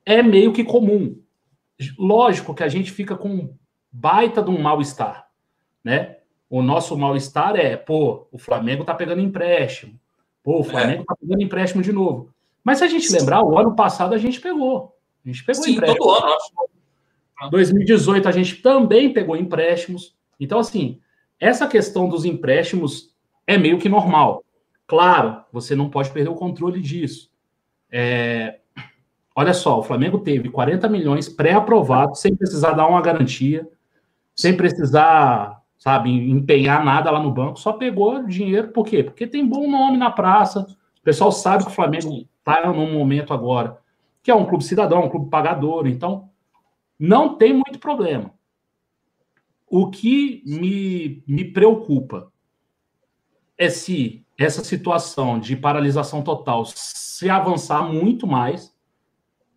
é 0.06 0.22
meio 0.22 0.54
que 0.54 0.64
comum. 0.64 1.20
Lógico 1.98 2.54
que 2.54 2.64
a 2.64 2.68
gente 2.68 2.92
fica 2.92 3.18
com 3.18 3.56
baita 3.92 4.42
de 4.42 4.50
um 4.50 4.62
mal-estar, 4.62 5.28
né? 5.84 6.18
O 6.50 6.62
nosso 6.62 6.98
mal-estar 6.98 7.56
é, 7.56 7.76
pô, 7.76 8.28
o 8.32 8.38
Flamengo 8.38 8.84
tá 8.84 8.94
pegando 8.94 9.22
empréstimo. 9.22 10.00
Pô, 10.44 10.60
o 10.60 10.64
Flamengo 10.64 11.02
é. 11.02 11.06
tá 11.06 11.16
pegando 11.16 11.42
empréstimo 11.42 11.82
de 11.82 11.92
novo. 11.92 12.34
Mas 12.64 12.78
se 12.78 12.84
a 12.84 12.88
gente 12.88 13.12
lembrar, 13.12 13.44
o 13.44 13.58
ano 13.58 13.76
passado 13.76 14.14
a 14.14 14.18
gente 14.18 14.40
pegou. 14.40 14.96
A 15.26 15.30
gente 15.30 15.44
pegou 15.44 15.64
Sim, 15.64 15.72
empréstimos. 15.72 16.06
todo 16.06 16.24
ano, 16.24 16.34
acho. 16.34 17.50
2018 17.50 18.28
a 18.28 18.32
gente 18.32 18.62
também 18.62 19.12
pegou 19.12 19.36
empréstimos. 19.36 20.16
Então, 20.40 20.60
assim, 20.60 21.00
essa 21.40 21.68
questão 21.68 22.08
dos 22.08 22.26
empréstimos 22.26 23.14
é 23.46 23.58
meio 23.58 23.80
que 23.80 23.90
normal. 23.90 24.44
Claro, 24.88 25.44
você 25.52 25.76
não 25.76 25.90
pode 25.90 26.12
perder 26.12 26.30
o 26.30 26.36
controle 26.36 26.80
disso. 26.80 27.32
É... 27.92 28.60
Olha 29.36 29.54
só, 29.54 29.80
o 29.80 29.84
Flamengo 29.84 30.20
teve 30.20 30.50
40 30.50 30.88
milhões 30.88 31.28
pré-aprovados, 31.28 32.22
sem 32.22 32.36
precisar 32.36 32.74
dar 32.74 32.88
uma 32.88 33.02
garantia, 33.02 33.68
sem 34.36 34.56
precisar, 34.56 35.63
sabe, 35.84 36.10
empenhar 36.10 36.86
nada 36.86 37.12
lá 37.12 37.22
no 37.22 37.30
banco, 37.30 37.60
só 37.60 37.74
pegou 37.74 38.24
dinheiro, 38.24 38.70
por 38.70 38.86
quê? 38.86 39.04
Porque 39.04 39.28
tem 39.28 39.46
bom 39.46 39.70
nome 39.70 39.98
na 39.98 40.10
praça, 40.10 40.62
o 40.62 41.04
pessoal 41.04 41.30
sabe 41.30 41.66
que 41.66 41.72
o 41.72 41.74
Flamengo 41.74 42.26
está 42.40 42.72
num 42.72 42.94
momento 42.94 43.34
agora 43.34 43.84
que 44.24 44.32
é 44.32 44.36
um 44.36 44.46
clube 44.46 44.64
cidadão, 44.64 45.04
um 45.04 45.10
clube 45.10 45.30
pagador. 45.30 45.86
Então, 45.86 46.30
não 46.98 47.36
tem 47.36 47.54
muito 47.54 47.78
problema. 47.78 48.34
O 49.68 49.90
que 49.90 50.42
me, 50.46 51.22
me 51.28 51.44
preocupa 51.44 52.32
é 53.58 53.70
se 53.70 54.26
essa 54.38 54.64
situação 54.64 55.38
de 55.38 55.58
paralisação 55.58 56.22
total 56.22 56.64
se 56.66 57.30
avançar 57.30 57.84
muito 57.84 58.26
mais, 58.26 58.74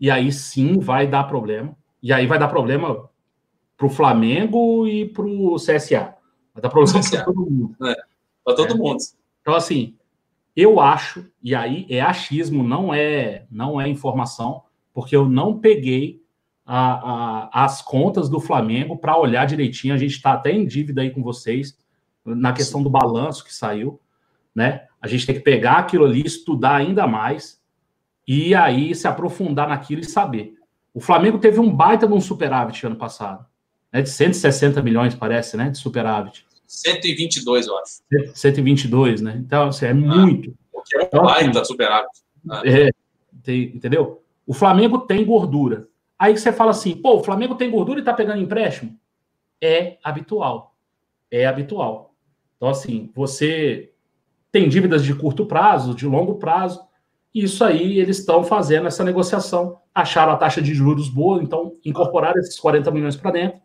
e 0.00 0.10
aí 0.10 0.32
sim 0.32 0.80
vai 0.80 1.06
dar 1.06 1.24
problema. 1.24 1.76
E 2.02 2.12
aí 2.12 2.26
vai 2.26 2.38
dar 2.38 2.48
problema 2.48 3.08
para 3.76 3.86
o 3.86 3.90
Flamengo 3.90 4.86
e 4.88 5.06
para 5.08 5.24
o 5.24 5.54
CSA. 5.56 6.15
Vai 6.56 6.62
dar 6.62 6.70
problema 6.70 7.00
para 7.10 7.24
todo 7.24 7.50
mundo. 7.50 7.76
É, 7.84 7.96
para 8.42 8.56
todo 8.56 8.72
é. 8.72 8.74
mundo. 8.74 8.96
Então, 9.42 9.54
assim, 9.54 9.94
eu 10.56 10.80
acho, 10.80 11.26
e 11.42 11.54
aí 11.54 11.86
é 11.90 12.00
achismo, 12.00 12.62
não 12.62 12.94
é, 12.94 13.44
não 13.50 13.78
é 13.78 13.86
informação, 13.86 14.62
porque 14.94 15.14
eu 15.14 15.28
não 15.28 15.58
peguei 15.58 16.22
a, 16.64 17.50
a, 17.52 17.64
as 17.64 17.82
contas 17.82 18.30
do 18.30 18.40
Flamengo 18.40 18.96
para 18.96 19.18
olhar 19.18 19.44
direitinho. 19.44 19.92
A 19.92 19.98
gente 19.98 20.12
está 20.12 20.32
até 20.32 20.50
em 20.50 20.66
dívida 20.66 21.02
aí 21.02 21.10
com 21.10 21.22
vocês 21.22 21.76
na 22.24 22.54
questão 22.54 22.82
do 22.82 22.88
balanço 22.88 23.44
que 23.44 23.54
saiu, 23.54 24.00
né? 24.54 24.86
A 25.00 25.06
gente 25.06 25.26
tem 25.26 25.34
que 25.34 25.42
pegar 25.42 25.74
aquilo 25.74 26.06
ali, 26.06 26.22
estudar 26.24 26.76
ainda 26.76 27.06
mais 27.06 27.60
e 28.26 28.54
aí 28.54 28.94
se 28.94 29.06
aprofundar 29.06 29.68
naquilo 29.68 30.00
e 30.00 30.06
saber. 30.06 30.54
O 30.94 31.00
Flamengo 31.00 31.38
teve 31.38 31.60
um 31.60 31.70
baita 31.70 32.08
de 32.08 32.14
um 32.14 32.20
superávit 32.20 32.86
ano 32.86 32.96
passado, 32.96 33.44
né? 33.92 34.00
De 34.00 34.08
160 34.08 34.82
milhões, 34.82 35.14
parece, 35.14 35.54
né? 35.58 35.68
De 35.68 35.76
superávit. 35.76 36.45
122, 36.66 37.66
eu 37.66 37.78
acho. 37.78 38.02
122, 38.34 39.20
né? 39.20 39.36
Então, 39.38 39.68
assim, 39.68 39.86
é 39.86 39.90
ah, 39.90 39.94
muito. 39.94 40.54
é 40.94 40.98
um 40.98 41.02
então, 41.02 41.22
baita 41.24 41.60
assim, 41.60 41.64
superávit. 41.64 42.10
Ah. 42.48 42.62
É, 42.64 42.90
tem, 43.42 43.64
entendeu? 43.74 44.22
O 44.46 44.54
Flamengo 44.54 45.00
tem 45.00 45.24
gordura. 45.24 45.88
Aí 46.18 46.36
você 46.36 46.52
fala 46.52 46.70
assim, 46.70 46.96
pô, 46.96 47.16
o 47.16 47.24
Flamengo 47.24 47.54
tem 47.54 47.70
gordura 47.70 48.00
e 48.00 48.04
tá 48.04 48.14
pegando 48.14 48.40
empréstimo? 48.40 48.98
É 49.60 49.98
habitual. 50.02 50.74
É 51.30 51.46
habitual. 51.46 52.14
Então, 52.56 52.68
assim, 52.68 53.10
você 53.14 53.92
tem 54.50 54.68
dívidas 54.68 55.04
de 55.04 55.14
curto 55.14 55.44
prazo, 55.44 55.94
de 55.94 56.06
longo 56.06 56.36
prazo, 56.36 56.80
Isso 57.34 57.62
aí 57.62 57.98
eles 57.98 58.20
estão 58.20 58.42
fazendo 58.42 58.86
essa 58.86 59.04
negociação, 59.04 59.78
acharam 59.94 60.32
a 60.32 60.36
taxa 60.36 60.62
de 60.62 60.72
juros 60.72 61.10
boa, 61.10 61.42
então 61.42 61.74
incorporaram 61.84 62.40
esses 62.40 62.58
40 62.58 62.90
milhões 62.90 63.14
para 63.14 63.30
dentro, 63.30 63.60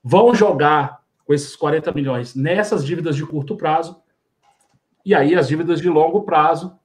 vão 0.00 0.32
jogar 0.32 0.99
com 1.30 1.34
esses 1.34 1.54
40 1.54 1.92
milhões 1.92 2.34
nessas 2.34 2.84
dívidas 2.84 3.14
de 3.14 3.24
curto 3.24 3.56
prazo, 3.56 4.02
e 5.06 5.14
aí 5.14 5.36
as 5.36 5.46
dívidas 5.46 5.80
de 5.80 5.88
longo 5.88 6.22
prazo 6.22 6.76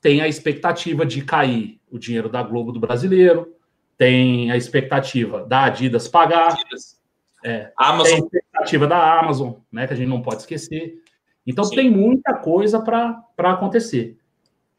têm 0.00 0.22
a 0.22 0.28
expectativa 0.28 1.04
de 1.04 1.22
cair 1.22 1.78
o 1.90 1.98
dinheiro 1.98 2.30
da 2.30 2.42
Globo 2.42 2.72
do 2.72 2.80
brasileiro, 2.80 3.54
tem 3.98 4.50
a 4.50 4.56
expectativa 4.56 5.44
da 5.44 5.64
Adidas 5.64 6.08
pagar, 6.08 6.54
Adidas. 6.54 6.98
É, 7.44 7.70
Amazon. 7.76 8.04
tem 8.06 8.14
a 8.14 8.24
expectativa 8.24 8.86
da 8.86 9.20
Amazon, 9.20 9.52
né, 9.70 9.86
que 9.86 9.92
a 9.92 9.96
gente 9.96 10.08
não 10.08 10.22
pode 10.22 10.40
esquecer. 10.40 11.02
Então 11.46 11.62
Sim. 11.62 11.74
tem 11.74 11.90
muita 11.90 12.32
coisa 12.32 12.80
para 12.80 13.22
acontecer. 13.36 14.16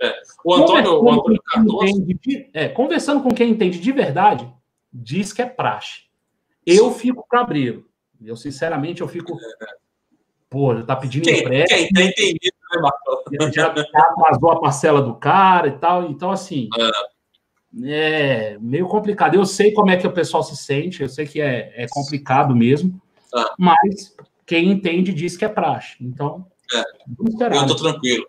É. 0.02 0.12
O 0.44 0.56
Antônio, 0.56 1.04
o 1.04 1.12
Antônio 1.12 1.40
Cardoso. 1.44 2.04
De, 2.04 2.50
é, 2.52 2.68
conversando 2.68 3.22
com 3.22 3.30
quem 3.30 3.52
entende 3.52 3.80
de 3.80 3.92
verdade, 3.92 4.52
diz 4.92 5.32
que 5.32 5.44
é 5.44 5.46
praxe. 5.46 6.06
Eu 6.66 6.90
fico 6.92 7.28
cabreiro. 7.28 7.93
Eu, 8.26 8.36
sinceramente, 8.36 9.02
eu 9.02 9.08
fico. 9.08 9.38
Pô, 10.50 10.76
já 10.76 10.84
tá 10.84 10.96
pedindo 10.96 11.24
quem, 11.24 11.40
empréstimo. 11.40 11.80
Quem 11.80 11.94
tem 11.94 12.10
entendido, 12.10 12.56
né, 12.72 12.82
Marcos? 12.82 13.24
Já 13.56 13.68
atrasou 13.68 14.52
a 14.52 14.60
parcela 14.60 15.02
do 15.02 15.16
cara 15.16 15.68
e 15.68 15.78
tal. 15.78 16.10
Então, 16.10 16.32
assim. 16.32 16.70
É. 17.84 18.54
é 18.54 18.58
meio 18.60 18.88
complicado. 18.88 19.36
Eu 19.36 19.46
sei 19.46 19.72
como 19.72 19.90
é 19.90 19.98
que 19.98 20.06
o 20.06 20.12
pessoal 20.12 20.44
se 20.44 20.56
sente, 20.56 21.02
eu 21.02 21.10
sei 21.10 21.26
que 21.26 21.42
é, 21.42 21.74
é 21.76 21.88
complicado 21.88 22.56
mesmo, 22.56 23.02
ah. 23.34 23.56
mas 23.58 24.16
quem 24.46 24.70
entende 24.70 25.12
diz 25.12 25.36
que 25.36 25.46
é 25.46 25.50
praxe. 25.50 25.96
Então, 26.00 26.46
é. 26.74 26.82
eu 27.58 27.68
tô 27.68 27.76
tranquilo. 27.76 28.28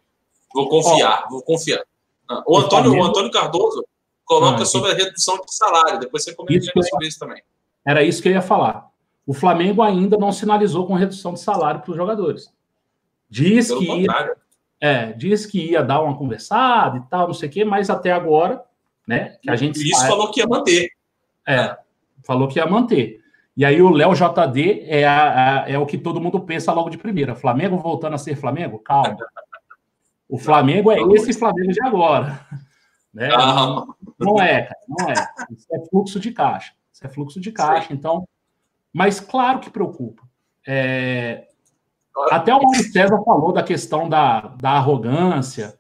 Vou 0.54 0.68
confiar, 0.68 1.24
Ó, 1.26 1.30
vou 1.30 1.42
confiar. 1.42 1.84
Ah, 2.28 2.42
o, 2.46 2.56
Antônio, 2.56 2.84
Flamengo... 2.84 3.04
o 3.04 3.08
Antônio 3.08 3.30
Cardoso 3.30 3.84
coloca 4.24 4.62
ah, 4.62 4.66
sobre 4.66 4.92
a 4.92 4.94
redução 4.94 5.36
de 5.36 5.54
salário. 5.54 5.98
Depois 5.98 6.24
você 6.24 6.34
comenta 6.34 6.64
sobre 6.82 7.08
isso 7.08 7.18
também. 7.18 7.42
Era 7.84 8.02
isso 8.02 8.22
que 8.22 8.28
eu 8.28 8.32
ia 8.32 8.40
falar. 8.40 8.88
O 9.26 9.32
Flamengo 9.32 9.82
ainda 9.82 10.16
não 10.18 10.32
sinalizou 10.32 10.86
com 10.86 10.94
redução 10.94 11.32
de 11.34 11.40
salário 11.40 11.80
para 11.80 11.90
os 11.90 11.96
jogadores. 11.96 12.52
Diz 13.28 13.68
Pelo 13.68 13.80
que 13.80 13.86
ia, 14.02 14.36
é, 14.80 15.12
diz 15.12 15.46
que 15.46 15.70
ia 15.70 15.82
dar 15.82 16.02
uma 16.02 16.16
conversada 16.16 16.98
e 16.98 17.00
tal, 17.08 17.28
não 17.28 17.34
sei 17.34 17.48
o 17.48 17.52
quê, 17.52 17.64
mas 17.64 17.88
até 17.88 18.12
agora, 18.12 18.62
né? 19.06 19.36
Que 19.42 19.50
a 19.50 19.56
gente 19.56 19.80
isso 19.80 20.06
falou 20.06 20.30
que 20.30 20.40
ia 20.40 20.46
manter. 20.46 20.90
É, 21.46 21.76
falou 22.22 22.48
que 22.48 22.58
ia 22.58 22.66
manter. 22.66 23.20
E 23.56 23.64
aí 23.64 23.80
o 23.80 23.90
Léo 23.90 24.14
JD 24.14 24.84
é, 24.88 25.04
a, 25.04 25.62
a, 25.62 25.70
é 25.70 25.78
o 25.78 25.86
que 25.86 25.96
todo 25.96 26.20
mundo 26.20 26.40
pensa 26.40 26.72
logo 26.72 26.90
de 26.90 26.98
primeira. 26.98 27.34
Flamengo 27.34 27.76
voltando 27.78 28.14
a 28.14 28.18
ser 28.18 28.36
Flamengo? 28.36 28.78
Calma. 28.78 29.16
O 30.28 30.38
Flamengo 30.38 30.90
é 30.90 30.98
esse 31.14 31.32
Flamengo 31.32 31.72
de 31.72 31.82
agora. 31.82 32.40
Né? 33.12 33.28
Não, 34.18 34.42
é, 34.42 34.62
cara, 34.62 34.76
não 34.88 35.08
é. 35.08 35.14
Isso 35.52 35.66
é 35.72 35.88
fluxo 35.88 36.18
de 36.18 36.32
caixa. 36.32 36.72
Isso 36.92 37.06
é 37.06 37.08
fluxo 37.08 37.40
de 37.40 37.52
caixa, 37.52 37.92
então. 37.92 38.26
Mas 38.94 39.18
claro 39.18 39.58
que 39.58 39.68
preocupa. 39.68 40.22
É... 40.64 41.48
Até 42.30 42.54
o 42.54 42.62
Mauro 42.62 42.78
César 42.78 43.20
falou 43.24 43.52
da 43.52 43.62
questão 43.64 44.08
da, 44.08 44.54
da 44.60 44.70
arrogância. 44.70 45.76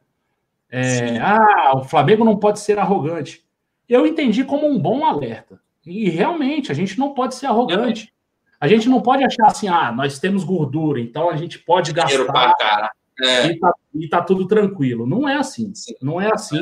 É... 0.68 1.18
ah, 1.18 1.74
o 1.76 1.84
Flamengo 1.84 2.24
não 2.24 2.36
pode 2.36 2.58
ser 2.58 2.76
arrogante. 2.76 3.44
Eu 3.88 4.04
entendi 4.04 4.42
como 4.42 4.66
um 4.66 4.76
bom 4.76 5.04
alerta. 5.04 5.60
E 5.86 6.08
realmente, 6.10 6.72
a 6.72 6.74
gente 6.74 6.98
não 6.98 7.14
pode 7.14 7.36
ser 7.36 7.46
arrogante. 7.46 8.12
A 8.60 8.66
gente 8.66 8.88
não 8.88 9.00
pode 9.00 9.22
achar 9.22 9.46
assim, 9.46 9.68
ah, 9.68 9.92
nós 9.92 10.18
temos 10.18 10.42
gordura, 10.42 10.98
então 10.98 11.28
a 11.30 11.36
gente 11.36 11.58
pode 11.58 11.92
gastar. 11.92 12.24
Pra 12.24 12.54
cara. 12.54 12.90
É. 13.22 13.46
E, 13.46 13.58
tá, 13.58 13.72
e 13.94 14.08
tá 14.08 14.22
tudo 14.22 14.48
tranquilo. 14.48 15.06
Não 15.06 15.28
é 15.28 15.36
assim. 15.36 15.72
Sim. 15.74 15.94
Não 16.02 16.20
é 16.20 16.32
assim. 16.32 16.60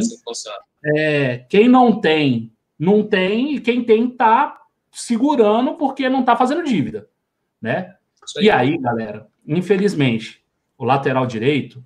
É, 0.84 1.46
quem 1.48 1.68
não 1.68 2.00
tem, 2.00 2.52
não 2.78 3.04
tem, 3.04 3.54
e 3.54 3.60
quem 3.60 3.84
tem 3.84 4.10
tá 4.10 4.61
segurando 4.92 5.74
porque 5.74 6.08
não 6.08 6.22
tá 6.22 6.36
fazendo 6.36 6.62
dívida, 6.62 7.08
né? 7.60 7.96
Aí. 8.36 8.44
E 8.44 8.50
aí, 8.50 8.78
galera, 8.78 9.26
infelizmente, 9.46 10.44
o 10.76 10.84
lateral 10.84 11.26
direito, 11.26 11.82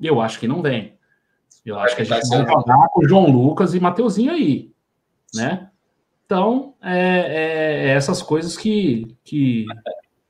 eu 0.00 0.20
acho 0.20 0.40
que 0.40 0.48
não 0.48 0.62
vem. 0.62 0.98
Eu 1.64 1.78
acho 1.78 1.94
que 1.94 2.02
a 2.02 2.04
gente 2.04 2.28
vai 2.28 2.46
jogar 2.46 2.88
com 2.88 3.04
o 3.04 3.08
João 3.08 3.30
Lucas 3.30 3.74
e 3.74 3.80
Mateuzinho 3.80 4.32
aí, 4.32 4.72
né? 5.34 5.70
Então, 6.24 6.74
é, 6.82 6.98
é, 6.98 7.86
é 7.86 7.88
essas 7.88 8.22
coisas 8.22 8.56
que, 8.56 9.16
que 9.22 9.66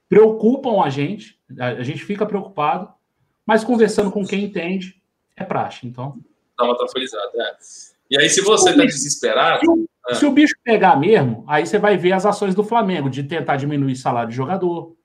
preocupam 0.08 0.82
a 0.82 0.90
gente, 0.90 1.40
a 1.58 1.82
gente 1.82 2.04
fica 2.04 2.26
preocupado, 2.26 2.92
mas 3.46 3.64
conversando 3.64 4.10
com 4.10 4.24
quem 4.24 4.44
entende, 4.44 5.00
é 5.36 5.44
praxe. 5.44 5.86
Então. 5.86 6.18
Dá 6.56 6.64
uma 6.64 6.76
tranquilizada, 6.76 7.30
é. 7.36 7.56
E 8.10 8.18
aí, 8.18 8.28
se 8.28 8.40
você 8.40 8.70
está 8.70 8.84
desesperado. 8.84 9.60
Se, 9.60 9.88
é. 10.10 10.14
se, 10.14 10.26
o 10.26 10.32
bicho 10.32 10.54
pegar 10.64 10.96
mesmo, 10.96 11.44
aí 11.46 11.66
você 11.66 11.78
vai 11.78 11.96
ver 11.96 12.12
as 12.12 12.24
ações 12.24 12.54
do 12.54 12.64
Flamengo 12.64 13.10
de 13.10 13.22
tentar 13.22 13.56
diminuir 13.56 13.92
o 13.92 13.96
salário 13.96 14.30
de 14.30 14.36
jogador. 14.36 14.96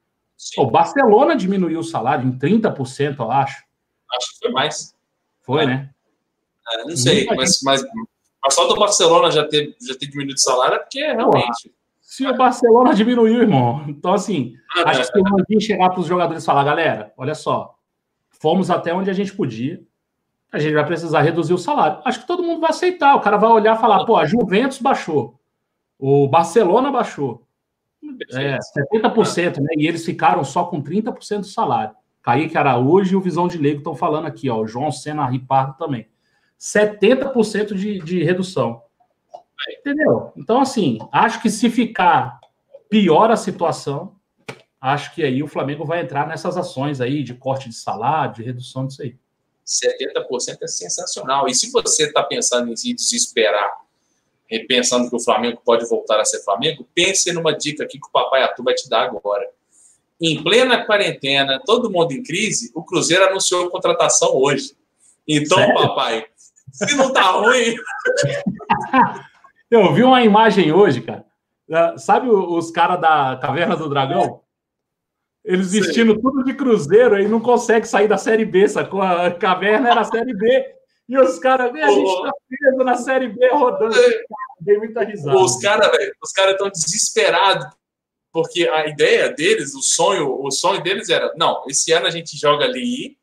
O 0.58 0.66
Barcelona 0.66 1.36
diminuiu 1.36 1.80
o 1.80 1.84
salário 1.84 2.28
em 2.28 2.38
30%, 2.38 3.20
eu 3.20 3.32
acho. 3.32 3.64
Acho 4.16 4.34
que 4.34 4.39
foi 4.41 4.51
mais. 4.51 4.95
Foi, 5.41 5.64
é. 5.64 5.68
né? 5.68 5.89
É, 6.72 6.84
não 6.86 6.95
sei, 6.95 7.26
mas, 7.26 7.60
mas, 7.62 7.84
mas, 8.41 8.54
só 8.54 8.68
do 8.68 8.76
Barcelona 8.76 9.30
já 9.30 9.45
ter, 9.45 9.76
já 9.86 9.95
ter 9.95 10.08
diminuído 10.08 10.36
o 10.36 10.41
salário 10.41 10.76
é 10.76 10.80
porque 10.80 10.99
realmente. 10.99 11.74
Se 11.99 12.26
o 12.28 12.38
Barcelona 12.38 12.93
diminuiu, 12.93 13.41
irmão. 13.41 13.84
Então, 13.88 14.14
assim, 14.14 14.54
acho 14.86 15.12
que 15.12 15.20
se 15.20 15.58
o 15.58 15.60
chegar 15.60 15.89
para 15.89 15.99
os 15.99 16.06
jogadores 16.06 16.43
e 16.43 16.45
falar, 16.45 16.64
galera, 16.64 17.12
olha 17.18 17.34
só, 17.34 17.76
fomos 18.30 18.70
até 18.70 18.93
onde 18.93 19.10
a 19.10 19.14
gente 19.14 19.34
podia. 19.34 19.82
A 20.54 20.60
gente 20.60 20.76
vai 20.76 20.86
precisar 20.86 21.22
reduzir 21.22 21.54
o 21.54 21.58
salário. 21.58 21.99
Acho 22.06 22.22
que 22.22 22.28
todo 22.28 22.43
mundo 22.43 22.62
vai 22.62 22.70
aceitar. 22.70 23.16
O 23.16 23.20
cara 23.20 23.38
vai 23.38 23.49
olhar 23.49 23.76
e 23.76 23.82
falar: 23.82 24.06
pô, 24.06 24.16
a 24.16 24.26
Juventus 24.26 24.78
baixou, 24.78 25.39
o 25.97 26.28
Barcelona 26.28 26.91
baixou. 26.91 27.47
É, 28.34 28.60
70%, 28.93 29.58
né? 29.58 29.70
E 29.78 29.88
eles 29.88 30.06
ficaram 30.06 30.43
só 30.43 30.66
com 30.66 30.80
30% 30.80 31.39
do 31.39 31.45
salário. 31.45 31.95
Kaique 32.22 32.56
Araújo 32.56 33.14
e 33.14 33.16
o 33.16 33.22
Visão 33.22 33.47
de 33.47 33.58
Leigo 33.58 33.80
estão 33.80 33.95
falando 33.95 34.28
aqui, 34.28 34.47
ó. 34.47 34.62
O 34.62 34.68
João 34.68 34.91
Senna 34.91 35.26
Ripardo 35.26 35.76
também. 35.76 36.08
70% 36.60 37.74
de, 37.74 37.99
de 37.99 38.24
redução. 38.24 38.84
Entendeu? 39.80 40.32
Então, 40.38 40.62
assim, 40.62 40.99
acho 41.12 41.41
que 41.41 41.49
se 41.49 41.70
ficar 41.70 42.39
pior 42.89 43.32
a 43.32 43.36
situação, 43.36 44.16
acho 44.80 45.16
que 45.16 45.24
aí 45.24 45.41
o 45.41 45.47
Flamengo 45.47 45.84
vai 45.84 46.01
entrar 46.01 46.28
nessas 46.28 46.58
ações 46.58 47.01
aí 47.01 47.24
de 47.24 47.34
corte 47.34 47.70
de 47.70 47.76
salário, 47.76 48.36
de 48.36 48.43
redução 48.43 48.86
disso 48.86 49.01
aí. 49.01 49.18
70% 49.66 50.57
é 50.61 50.68
sensacional. 50.68 51.47
E 51.47 51.55
se 51.55 51.72
você 51.72 52.07
está 52.07 52.24
pensando 52.24 52.72
em 52.72 52.76
se 52.76 52.93
desesperar, 52.93 53.72
pensando 54.68 55.09
que 55.09 55.16
o 55.16 55.20
Flamengo 55.20 55.61
pode 55.64 55.88
voltar 55.88 56.20
a 56.20 56.26
ser 56.26 56.43
Flamengo, 56.43 56.88
pense 56.93 57.32
numa 57.32 57.55
dica 57.55 57.84
aqui 57.84 57.99
que 57.99 58.07
o 58.07 58.11
Papai 58.11 58.43
Atu 58.43 58.64
vai 58.64 58.74
te 58.74 58.89
dar 58.89 59.03
agora. 59.03 59.47
Em 60.22 60.41
plena 60.43 60.86
quarentena, 60.86 61.61
todo 61.66 61.89
mundo 61.89 62.11
em 62.11 62.22
crise, 62.22 62.72
o 62.76 62.84
Cruzeiro 62.84 63.26
anunciou 63.26 63.70
contratação 63.70 64.36
hoje. 64.36 64.76
Então, 65.28 65.57
Sério? 65.57 65.74
papai, 65.76 66.26
se 66.72 66.95
não 66.95 67.11
tá 67.11 67.32
ruim. 67.32 67.76
Eu 69.72 69.93
vi 69.93 70.03
uma 70.03 70.24
imagem 70.24 70.72
hoje, 70.72 71.01
cara. 71.01 71.26
Sabe 71.97 72.30
os 72.30 72.70
caras 72.70 73.01
da 73.01 73.38
Caverna 73.41 73.76
do 73.76 73.89
Dragão? 73.89 74.42
Eles 75.43 75.73
vestindo 75.73 76.19
tudo 76.19 76.43
de 76.43 76.53
cruzeiro 76.53 77.15
aí 77.15 77.27
não 77.27 77.39
consegue 77.39 77.85
sair 77.87 78.07
da 78.07 78.17
Série 78.17 78.45
B, 78.45 78.67
sacou? 78.67 79.01
A 79.01 79.29
caverna 79.31 79.89
era 79.89 80.01
a 80.01 80.05
Série 80.05 80.33
B. 80.33 80.73
E 81.07 81.17
os 81.17 81.37
caras, 81.37 81.73
a 81.73 81.91
gente 81.91 82.21
tá 82.21 82.31
preso 82.47 82.77
na 82.77 82.95
Série 82.95 83.27
B 83.27 83.49
rodando. 83.49 83.95
Dei 84.61 84.77
muita 84.77 85.03
risada. 85.03 85.37
Os 85.37 85.59
caras, 85.59 85.91
velho, 85.91 86.15
os 86.23 86.31
caras 86.31 86.53
estão 86.53 86.69
desesperados. 86.69 87.65
Porque 88.31 88.67
a 88.67 88.87
ideia 88.87 89.29
deles, 89.29 89.75
o 89.75 89.81
sonho, 89.81 90.41
o 90.41 90.49
sonho 90.49 90.81
deles 90.81 91.09
era: 91.09 91.31
não, 91.35 91.63
esse 91.67 91.91
ano 91.91 92.07
a 92.07 92.09
gente 92.09 92.37
joga 92.37 92.65
ali, 92.65 93.17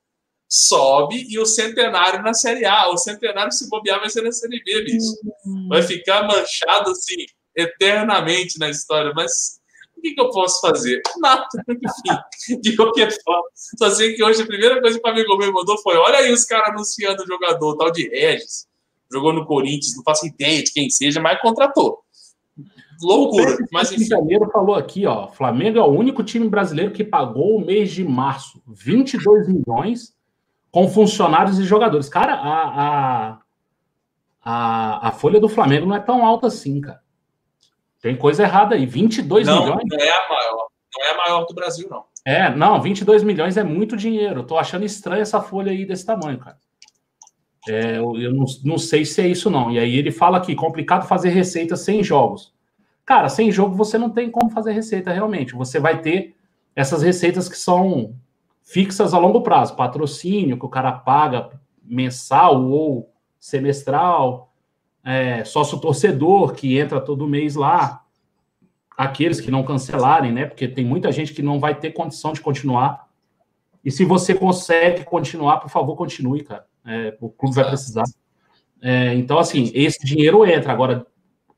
sobe 0.49 1.27
e 1.29 1.39
o 1.39 1.47
centenário 1.47 2.23
na 2.23 2.35
Série 2.35 2.65
A. 2.65 2.89
O 2.91 2.97
centenário, 2.97 3.51
se 3.51 3.69
bobear, 3.69 3.99
vai 3.99 4.11
ser 4.11 4.23
na 4.23 4.31
Série 4.31 4.63
B, 4.63 4.85
bicho. 4.85 5.17
Uhum. 5.47 5.69
Vai 5.69 5.83
ficar 5.83 6.25
manchado 6.25 6.91
assim, 6.91 7.25
eternamente 7.57 8.59
na 8.59 8.69
história. 8.69 9.13
Mas 9.15 9.60
o 10.01 10.03
que, 10.03 10.15
que 10.15 10.21
eu 10.21 10.31
posso 10.31 10.61
fazer? 10.61 11.01
Nada. 11.19 11.47
Enfim, 11.69 12.61
de 12.61 12.75
qualquer 12.75 13.11
forma. 13.23 13.45
Só 13.55 13.91
sei 13.91 14.15
que 14.15 14.25
hoje 14.25 14.43
a 14.43 14.47
primeira 14.47 14.81
coisa 14.81 14.99
que 14.99 15.07
o 15.07 15.11
amigo 15.11 15.37
meu 15.37 15.53
mandou 15.53 15.79
foi: 15.79 15.97
olha 15.97 16.19
aí 16.19 16.33
os 16.33 16.45
caras 16.45 16.71
anunciando 16.71 17.23
o 17.23 17.27
jogador, 17.27 17.77
tal 17.77 17.93
de 17.93 18.09
Regis. 18.09 18.67
Jogou 19.13 19.33
no 19.33 19.45
Corinthians, 19.45 19.97
não 19.97 20.03
faço 20.03 20.27
ideia 20.27 20.63
de 20.63 20.73
quem 20.73 20.89
seja, 20.89 21.21
mas 21.21 21.41
contratou. 21.41 21.99
Loucura. 23.03 23.57
Mas 23.73 23.93
enfim. 23.93 24.05
Janeiro 24.05 24.49
falou 24.51 24.75
aqui, 24.75 25.07
ó. 25.07 25.29
Flamengo 25.29 25.79
é 25.79 25.83
o 25.83 25.87
único 25.87 26.23
time 26.23 26.49
brasileiro 26.49 26.93
que 26.93 27.05
pagou 27.05 27.57
o 27.57 27.65
mês 27.65 27.91
de 27.91 28.05
março 28.05 28.63
22 28.67 29.49
milhões 29.49 30.15
com 30.71 30.89
funcionários 30.89 31.59
e 31.59 31.65
jogadores. 31.65 32.09
Cara, 32.09 32.35
a, 32.35 32.85
a, 32.85 33.39
a, 34.43 35.09
a 35.09 35.13
folha 35.13 35.41
do 35.41 35.49
Flamengo 35.49 35.87
não 35.87 35.97
é 35.97 36.01
tão 36.01 36.25
alta 36.25 36.47
assim, 36.47 36.81
cara. 36.81 37.01
Tem 38.01 38.17
coisa 38.17 38.43
errada 38.43 38.75
aí. 38.75 38.87
22 38.87 39.47
não, 39.47 39.63
milhões? 39.63 39.85
Não 39.87 39.99
é 39.99 40.11
a 40.11 40.29
maior. 40.29 40.69
Não 40.97 41.05
é 41.05 41.11
a 41.11 41.17
maior 41.17 41.45
do 41.47 41.55
Brasil, 41.55 41.89
não. 41.91 42.05
É, 42.25 42.55
não, 42.55 42.81
22 42.81 43.23
milhões 43.23 43.57
é 43.57 43.63
muito 43.63 43.97
dinheiro. 43.97 44.41
Eu 44.41 44.45
tô 44.45 44.59
achando 44.59 44.85
estranho 44.85 45.23
essa 45.23 45.41
folha 45.41 45.73
aí 45.73 45.85
desse 45.85 46.05
tamanho, 46.05 46.39
cara. 46.39 46.59
É, 47.69 47.99
eu 47.99 48.33
não, 48.33 48.45
não 48.65 48.79
sei 48.79 49.05
se 49.05 49.21
é 49.21 49.29
isso, 49.29 49.51
não. 49.51 49.71
E 49.71 49.79
aí 49.79 49.97
ele 49.97 50.11
fala 50.11 50.39
aqui: 50.39 50.55
complicado 50.55 51.07
fazer 51.07 51.31
receita 51.31 51.77
sem 51.77 52.03
jogos. 52.03 52.53
Cara, 53.05 53.29
sem 53.29 53.51
jogo 53.51 53.75
você 53.75 53.99
não 53.99 54.11
tem 54.11 54.31
como 54.31 54.51
fazer 54.51 54.73
receita 54.73 55.13
realmente. 55.13 55.55
Você 55.55 55.79
vai 55.79 56.01
ter 56.01 56.37
essas 56.75 57.03
receitas 57.03 57.49
que 57.49 57.57
são 57.57 58.15
fixas 58.63 59.13
a 59.13 59.19
longo 59.19 59.43
prazo, 59.43 59.75
patrocínio 59.75 60.59
que 60.59 60.65
o 60.65 60.69
cara 60.69 60.93
paga 60.93 61.51
mensal 61.83 62.65
ou 62.65 63.13
semestral, 63.39 64.50
é, 65.05 65.45
sócio 65.45 65.79
torcedor 65.79 66.55
que 66.55 66.79
entra 66.79 67.01
todo 67.01 67.27
mês 67.27 67.55
lá, 67.55 68.05
aqueles 68.97 69.41
que 69.41 69.51
não 69.51 69.63
cancelarem, 69.63 70.33
né? 70.33 70.47
Porque 70.47 70.69
tem 70.69 70.85
muita 70.85 71.11
gente 71.11 71.33
que 71.33 71.43
não 71.43 71.59
vai 71.59 71.75
ter 71.75 71.93
condição 71.93 72.33
de 72.33 72.41
continuar. 72.41 73.09
E 73.85 73.91
se 73.91 74.05
você 74.05 74.35
consegue 74.35 75.05
continuar, 75.05 75.59
por 75.59 75.71
favor, 75.71 75.97
continue, 75.97 76.45
cara. 76.45 76.67
É, 76.85 77.17
o 77.21 77.31
clube 77.31 77.55
vai 77.55 77.67
precisar. 77.67 78.05
É, 78.83 79.15
então, 79.15 79.39
assim, 79.39 79.71
esse 79.75 80.05
dinheiro 80.05 80.45
entra. 80.45 80.73
Agora, 80.73 81.07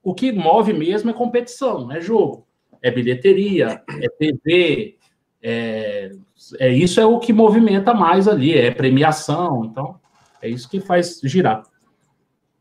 o 0.03 0.15
que 0.15 0.33
move 0.33 0.73
mesmo 0.73 1.11
é 1.11 1.13
competição, 1.13 1.91
é 1.91 2.01
jogo, 2.01 2.47
é 2.81 2.91
bilheteria, 2.91 3.83
é 4.01 4.09
TV, 4.09 4.99
é, 5.43 6.13
é 6.59 6.69
isso 6.73 7.01
é 7.01 7.07
o 7.07 7.19
que 7.19 7.33
movimenta 7.33 7.93
mais 7.95 8.27
ali, 8.29 8.57
é 8.57 8.71
premiação. 8.71 9.65
Então, 9.65 10.01
é 10.41 10.49
isso 10.49 10.69
que 10.69 10.81
faz 10.81 11.21
girar. 11.23 11.63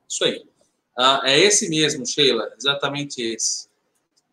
Isso 0.08 0.24
aí. 0.24 0.51
Ah, 0.98 1.22
é 1.24 1.40
esse 1.40 1.70
mesmo, 1.70 2.06
Sheila, 2.06 2.52
exatamente 2.58 3.22
esse. 3.22 3.68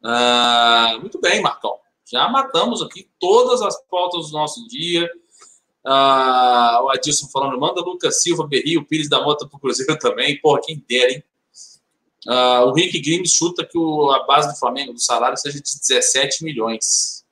Ah, 0.03 0.97
muito 1.01 1.21
bem, 1.21 1.41
Marcão. 1.41 1.79
Já 2.11 2.29
matamos 2.29 2.83
aqui 2.83 3.09
todas 3.21 3.61
as 3.63 3.81
pautas 3.83 4.29
do 4.29 4.33
nosso 4.33 4.67
dia. 4.69 5.09
Ah, 5.85 6.81
o 6.83 6.91
Adilson 6.91 7.29
falando, 7.29 7.59
manda 7.59 7.81
Lucas 7.81 8.23
Silva, 8.23 8.47
Berrio, 8.47 8.85
Pires 8.85 9.09
da 9.09 9.23
Mota 9.23 9.47
pro 9.47 9.59
Cruzeiro 9.59 9.97
também. 10.01 10.41
Pô, 10.41 10.59
quem 10.59 10.85
der, 10.89 11.11
hein? 11.11 11.25
Ah, 12.27 12.65
o 12.65 12.73
Rick 12.73 13.01
Grimes 13.01 13.33
chuta 13.33 13.65
que 13.65 13.79
o, 13.79 14.11
a 14.11 14.25
base 14.25 14.53
do 14.53 14.59
Flamengo, 14.59 14.93
do 14.93 15.01
salário, 15.01 15.37
seja 15.39 15.61
de 15.61 15.63
17 15.63 16.45
milhões. 16.45 17.25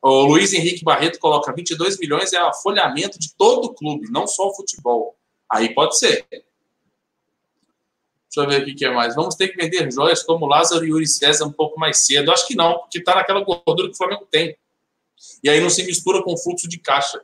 O 0.00 0.22
Luiz 0.26 0.52
Henrique 0.52 0.84
Barreto 0.84 1.18
coloca 1.18 1.52
22 1.52 1.98
milhões 1.98 2.32
é 2.32 2.42
o 2.42 2.48
afolhamento 2.48 3.18
de 3.18 3.34
todo 3.34 3.66
o 3.66 3.74
clube, 3.74 4.10
não 4.10 4.26
só 4.26 4.48
o 4.48 4.54
futebol. 4.54 5.16
Aí 5.50 5.74
pode 5.74 5.98
ser. 5.98 6.26
Deixa 8.28 8.40
eu 8.40 8.48
ver 8.48 8.70
o 8.70 8.76
que 8.76 8.84
é 8.84 8.90
mais. 8.90 9.14
Vamos 9.14 9.34
ter 9.34 9.48
que 9.48 9.56
vender 9.56 9.90
joias 9.90 10.22
como 10.22 10.46
Lázaro 10.46 10.84
e 10.84 10.90
Yuri 10.90 11.06
César 11.06 11.46
um 11.46 11.52
pouco 11.52 11.80
mais 11.80 12.04
cedo. 12.04 12.30
Acho 12.30 12.46
que 12.46 12.54
não, 12.54 12.78
porque 12.78 12.98
está 12.98 13.14
naquela 13.14 13.42
gordura 13.42 13.88
que 13.88 13.94
o 13.94 13.96
Flamengo 13.96 14.26
tem. 14.30 14.56
E 15.42 15.48
aí 15.48 15.60
não 15.60 15.70
se 15.70 15.82
mistura 15.84 16.22
com 16.22 16.34
o 16.34 16.38
fluxo 16.38 16.68
de 16.68 16.78
caixa. 16.78 17.20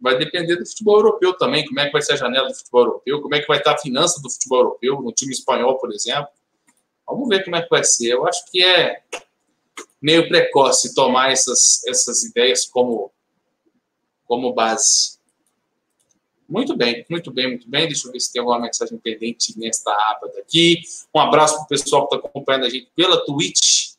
Vai 0.00 0.16
depender 0.16 0.56
do 0.56 0.66
futebol 0.66 0.96
europeu 0.96 1.34
também, 1.34 1.66
como 1.66 1.78
é 1.78 1.86
que 1.86 1.92
vai 1.92 2.00
ser 2.00 2.14
a 2.14 2.16
janela 2.16 2.48
do 2.48 2.54
futebol 2.54 2.84
europeu, 2.84 3.20
como 3.20 3.34
é 3.34 3.40
que 3.40 3.46
vai 3.46 3.58
estar 3.58 3.72
a 3.72 3.78
finança 3.78 4.20
do 4.22 4.30
futebol 4.30 4.60
europeu, 4.60 5.02
no 5.02 5.12
time 5.12 5.30
espanhol, 5.30 5.78
por 5.78 5.92
exemplo. 5.92 6.28
Vamos 7.06 7.28
ver 7.28 7.44
como 7.44 7.56
é 7.56 7.62
que 7.62 7.68
vai 7.68 7.84
ser. 7.84 8.12
Eu 8.12 8.26
acho 8.26 8.50
que 8.50 8.64
é 8.64 9.02
meio 10.00 10.26
precoce 10.26 10.94
tomar 10.94 11.30
essas, 11.32 11.84
essas 11.86 12.24
ideias 12.24 12.64
como, 12.64 13.12
como 14.26 14.54
base. 14.54 15.19
Muito 16.50 16.76
bem, 16.76 17.06
muito 17.08 17.30
bem, 17.30 17.46
muito 17.46 17.70
bem. 17.70 17.86
Deixa 17.86 18.08
eu 18.08 18.12
ver 18.12 18.18
se 18.18 18.32
tem 18.32 18.40
alguma 18.40 18.58
mensagem 18.58 18.98
pendente 18.98 19.56
nesta 19.56 19.92
aba 19.92 20.28
daqui. 20.34 20.82
Um 21.14 21.20
abraço 21.20 21.54
para 21.54 21.62
o 21.62 21.68
pessoal 21.68 22.08
que 22.08 22.16
está 22.16 22.28
acompanhando 22.28 22.66
a 22.66 22.68
gente 22.68 22.90
pela 22.96 23.24
Twitch 23.24 23.92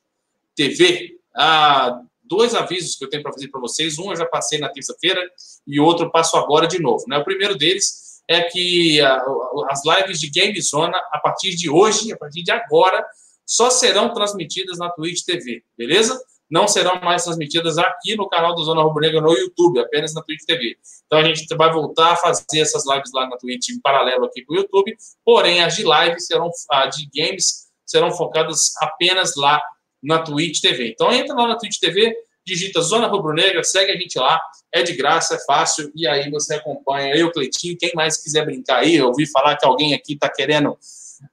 TV. 0.54 1.18
Ah, 1.34 2.02
dois 2.22 2.54
avisos 2.54 2.98
que 2.98 3.06
eu 3.06 3.10
tenho 3.10 3.24
para 3.24 3.32
fazer 3.32 3.48
para 3.48 3.62
vocês. 3.62 3.98
Um 3.98 4.12
eu 4.12 4.18
já 4.18 4.26
passei 4.26 4.60
na 4.60 4.68
terça-feira 4.68 5.22
e 5.66 5.80
outro 5.80 6.08
eu 6.08 6.12
passo 6.12 6.36
agora 6.36 6.68
de 6.68 6.82
novo. 6.82 7.06
Né? 7.08 7.18
O 7.18 7.24
primeiro 7.24 7.58
deles 7.58 8.22
é 8.28 8.42
que 8.42 9.00
ah, 9.00 9.24
as 9.70 9.82
lives 9.86 10.20
de 10.20 10.30
Game 10.30 10.62
Zona, 10.62 10.98
a 11.14 11.20
partir 11.20 11.56
de 11.56 11.70
hoje, 11.70 12.12
a 12.12 12.18
partir 12.18 12.44
de 12.44 12.52
agora, 12.52 13.06
só 13.46 13.70
serão 13.70 14.14
transmitidas 14.14 14.78
na 14.78 14.90
Twitch 14.90 15.24
TV, 15.24 15.64
beleza? 15.78 16.22
Não 16.52 16.68
serão 16.68 17.00
mais 17.00 17.24
transmitidas 17.24 17.78
aqui 17.78 18.16
no 18.18 18.28
canal 18.28 18.54
do 18.54 18.64
Zona 18.64 18.84
Rubro 18.84 19.02
Negra 19.02 19.22
no 19.22 19.32
YouTube, 19.32 19.80
apenas 19.80 20.14
na 20.14 20.22
Twitch 20.22 20.44
TV. 20.46 20.76
Então 21.06 21.18
a 21.18 21.24
gente 21.24 21.48
vai 21.56 21.72
voltar 21.72 22.12
a 22.12 22.16
fazer 22.18 22.60
essas 22.60 22.86
lives 22.86 23.10
lá 23.14 23.30
na 23.30 23.38
Twitch 23.38 23.70
em 23.70 23.80
paralelo 23.80 24.26
aqui 24.26 24.44
com 24.44 24.54
o 24.54 24.58
YouTube, 24.58 24.94
porém 25.24 25.64
as 25.64 25.76
de 25.78 25.84
live 25.84 26.20
serão, 26.20 26.50
a 26.70 26.88
de 26.88 27.10
games 27.16 27.70
serão 27.86 28.12
focadas 28.12 28.74
apenas 28.82 29.38
lá 29.38 29.62
na 30.04 30.20
Twitch 30.20 30.60
TV. 30.60 30.90
Então 30.90 31.14
entra 31.14 31.34
lá 31.34 31.48
na 31.48 31.58
Twitch 31.58 31.80
TV, 31.80 32.14
digita 32.46 32.82
Zona 32.82 33.08
Rubro 33.08 33.34
Negra, 33.34 33.64
segue 33.64 33.92
a 33.92 33.96
gente 33.96 34.20
lá, 34.20 34.42
é 34.74 34.84
de 34.84 34.94
graça, 34.94 35.36
é 35.36 35.40
fácil, 35.46 35.90
e 35.96 36.06
aí 36.06 36.30
você 36.30 36.56
acompanha 36.56 37.16
eu, 37.16 37.32
Cleitinho, 37.32 37.78
quem 37.78 37.92
mais 37.96 38.22
quiser 38.22 38.46
brincar 38.46 38.80
aí, 38.80 38.96
eu 38.96 39.08
ouvi 39.08 39.26
falar 39.26 39.56
que 39.56 39.66
alguém 39.66 39.94
aqui 39.94 40.14
está 40.14 40.28
querendo 40.30 40.78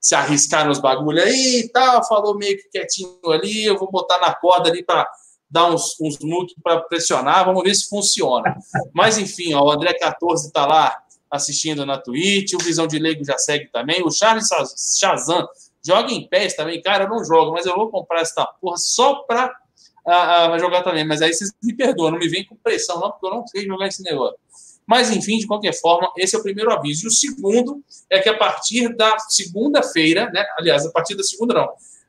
se 0.01 0.14
arriscar 0.14 0.66
nos 0.66 0.78
bagulho 0.78 1.22
aí 1.22 1.61
e 1.61 1.68
tal, 1.68 2.07
falou 2.07 2.36
meio 2.36 2.57
que 2.57 2.68
quietinho 2.68 3.18
ali, 3.26 3.64
eu 3.64 3.78
vou 3.78 3.91
botar 3.91 4.18
na 4.20 4.34
corda 4.34 4.68
ali 4.68 4.84
para 4.84 5.09
dar 5.51 5.70
uns, 5.70 5.97
uns 6.01 6.18
para 6.62 6.80
pressionar, 6.82 7.45
vamos 7.45 7.62
ver 7.62 7.74
se 7.74 7.89
funciona. 7.89 8.57
Mas 8.93 9.18
enfim, 9.18 9.55
ó, 9.55 9.64
o 9.64 9.70
André 9.70 9.95
14 9.95 10.49
está 10.49 10.66
lá 10.66 10.97
assistindo 11.30 11.84
na 11.84 11.99
Twitch, 11.99 12.55
o 12.55 12.59
Visão 12.59 12.86
de 12.86 12.99
Leigo 12.99 13.24
já 13.24 13.36
segue 13.36 13.68
também, 13.68 14.03
o 14.03 14.11
Charles 14.11 14.49
Shazam 14.99 15.47
joga 15.84 16.12
em 16.12 16.26
pés 16.28 16.55
também, 16.55 16.80
cara, 16.80 17.05
eu 17.05 17.09
não 17.09 17.24
jogo, 17.24 17.53
mas 17.53 17.66
eu 17.66 17.74
vou 17.74 17.91
comprar 17.91 18.20
essa 18.20 18.45
porra 18.61 18.76
só 18.76 19.16
para 19.26 19.47
uh, 20.07 20.55
uh, 20.55 20.59
jogar 20.59 20.82
também, 20.82 21.07
mas 21.07 21.22
aí 21.22 21.32
vocês 21.32 21.51
me 21.62 21.74
perdoam, 21.74 22.12
não 22.12 22.18
me 22.18 22.28
vem 22.28 22.45
com 22.45 22.57
pressão 22.57 23.01
não, 23.01 23.11
porque 23.11 23.26
eu 23.26 23.30
não 23.30 23.47
sei 23.47 23.66
jogar 23.66 23.89
esse 23.89 24.03
negócio. 24.03 24.39
Mas, 24.89 25.11
enfim, 25.11 25.36
de 25.36 25.47
qualquer 25.47 25.78
forma, 25.78 26.11
esse 26.16 26.34
é 26.34 26.39
o 26.39 26.43
primeiro 26.43 26.72
aviso. 26.72 27.05
E 27.05 27.09
o 27.09 27.11
segundo 27.11 27.84
é 28.09 28.20
que 28.20 28.28
a 28.30 28.39
partir 28.39 28.97
da 28.97 29.18
segunda-feira, 29.18 30.30
né? 30.30 30.43
aliás, 30.59 30.86
a 30.86 30.91
partir 30.91 31.14
da 31.14 31.22
segunda 31.22 31.53
não, 31.53 31.68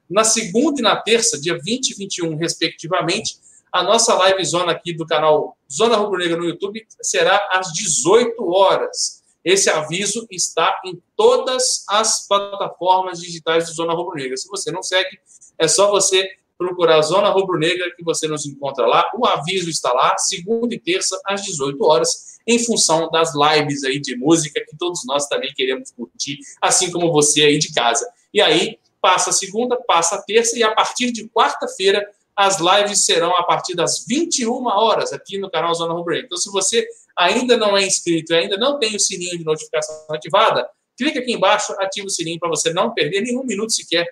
na 0.09 0.23
segunda 0.23 0.79
e 0.79 0.81
na 0.81 0.95
terça, 0.95 1.37
dia 1.37 1.59
20 1.61 1.89
e 1.89 1.95
21, 1.95 2.37
respectivamente, 2.37 3.37
a 3.69 3.83
nossa 3.83 4.15
live 4.15 4.43
zona 4.45 4.71
aqui 4.71 4.93
do 4.93 5.05
canal 5.05 5.57
Zona 5.69 5.97
Rubro 5.97 6.17
Negra 6.17 6.37
no 6.37 6.45
YouTube 6.45 6.87
será 7.01 7.49
às 7.51 7.73
18 7.73 8.49
horas. 8.49 9.21
Esse 9.43 9.69
aviso 9.69 10.25
está 10.31 10.73
em 10.85 11.01
todas 11.17 11.83
as 11.89 12.25
plataformas 12.27 13.19
digitais 13.19 13.67
do 13.67 13.73
Zona 13.73 13.93
Rubro 13.93 14.15
Negra. 14.15 14.37
Se 14.37 14.47
você 14.47 14.71
não 14.71 14.81
segue, 14.81 15.19
é 15.57 15.67
só 15.67 15.91
você 15.91 16.27
procurar 16.57 17.01
Zona 17.01 17.29
Rubro 17.29 17.59
Negra 17.59 17.93
que 17.95 18.03
você 18.03 18.25
nos 18.25 18.45
encontra 18.45 18.87
lá. 18.87 19.03
O 19.17 19.25
aviso 19.25 19.69
está 19.69 19.91
lá, 19.91 20.17
segunda 20.17 20.73
e 20.73 20.79
terça 20.79 21.19
às 21.25 21.43
18 21.43 21.83
horas 21.83 22.38
em 22.49 22.57
função 22.57 23.09
das 23.11 23.31
lives 23.35 23.83
aí 23.83 23.99
de 23.99 24.15
música 24.15 24.59
que 24.67 24.75
todos 24.75 25.05
nós 25.05 25.27
também 25.27 25.53
queremos 25.53 25.91
curtir, 25.91 26.39
assim 26.59 26.91
como 26.91 27.11
você 27.11 27.43
aí 27.43 27.59
de 27.59 27.71
casa. 27.71 28.09
E 28.33 28.41
aí, 28.41 28.79
passa 28.99 29.29
a 29.29 29.33
segunda, 29.33 29.77
passa 29.77 30.15
a 30.15 30.21
terça, 30.23 30.57
e 30.57 30.63
a 30.63 30.71
partir 30.71 31.11
de 31.11 31.29
quarta-feira, 31.29 32.03
as 32.35 32.57
lives 32.59 33.05
serão 33.05 33.31
a 33.37 33.43
partir 33.43 33.75
das 33.75 34.05
21 34.07 34.65
horas 34.65 35.13
aqui 35.13 35.37
no 35.37 35.49
canal 35.51 35.73
Zona 35.75 35.93
Rubro 35.93 36.15
Então, 36.15 36.37
se 36.37 36.49
você 36.49 36.87
ainda 37.15 37.55
não 37.55 37.77
é 37.77 37.85
inscrito 37.85 38.33
e 38.33 38.35
ainda 38.35 38.57
não 38.57 38.79
tem 38.79 38.95
o 38.95 38.99
sininho 38.99 39.37
de 39.37 39.43
notificação 39.43 40.05
ativada, 40.09 40.67
clica 40.97 41.19
aqui 41.19 41.33
embaixo, 41.33 41.73
ativa 41.79 42.07
o 42.07 42.09
sininho 42.09 42.39
para 42.39 42.49
você 42.49 42.73
não 42.73 42.93
perder 42.93 43.21
nenhum 43.21 43.43
minuto 43.43 43.73
sequer 43.73 44.07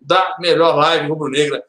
da 0.00 0.36
melhor 0.40 0.76
live 0.76 1.08
rubro-negra 1.08 1.62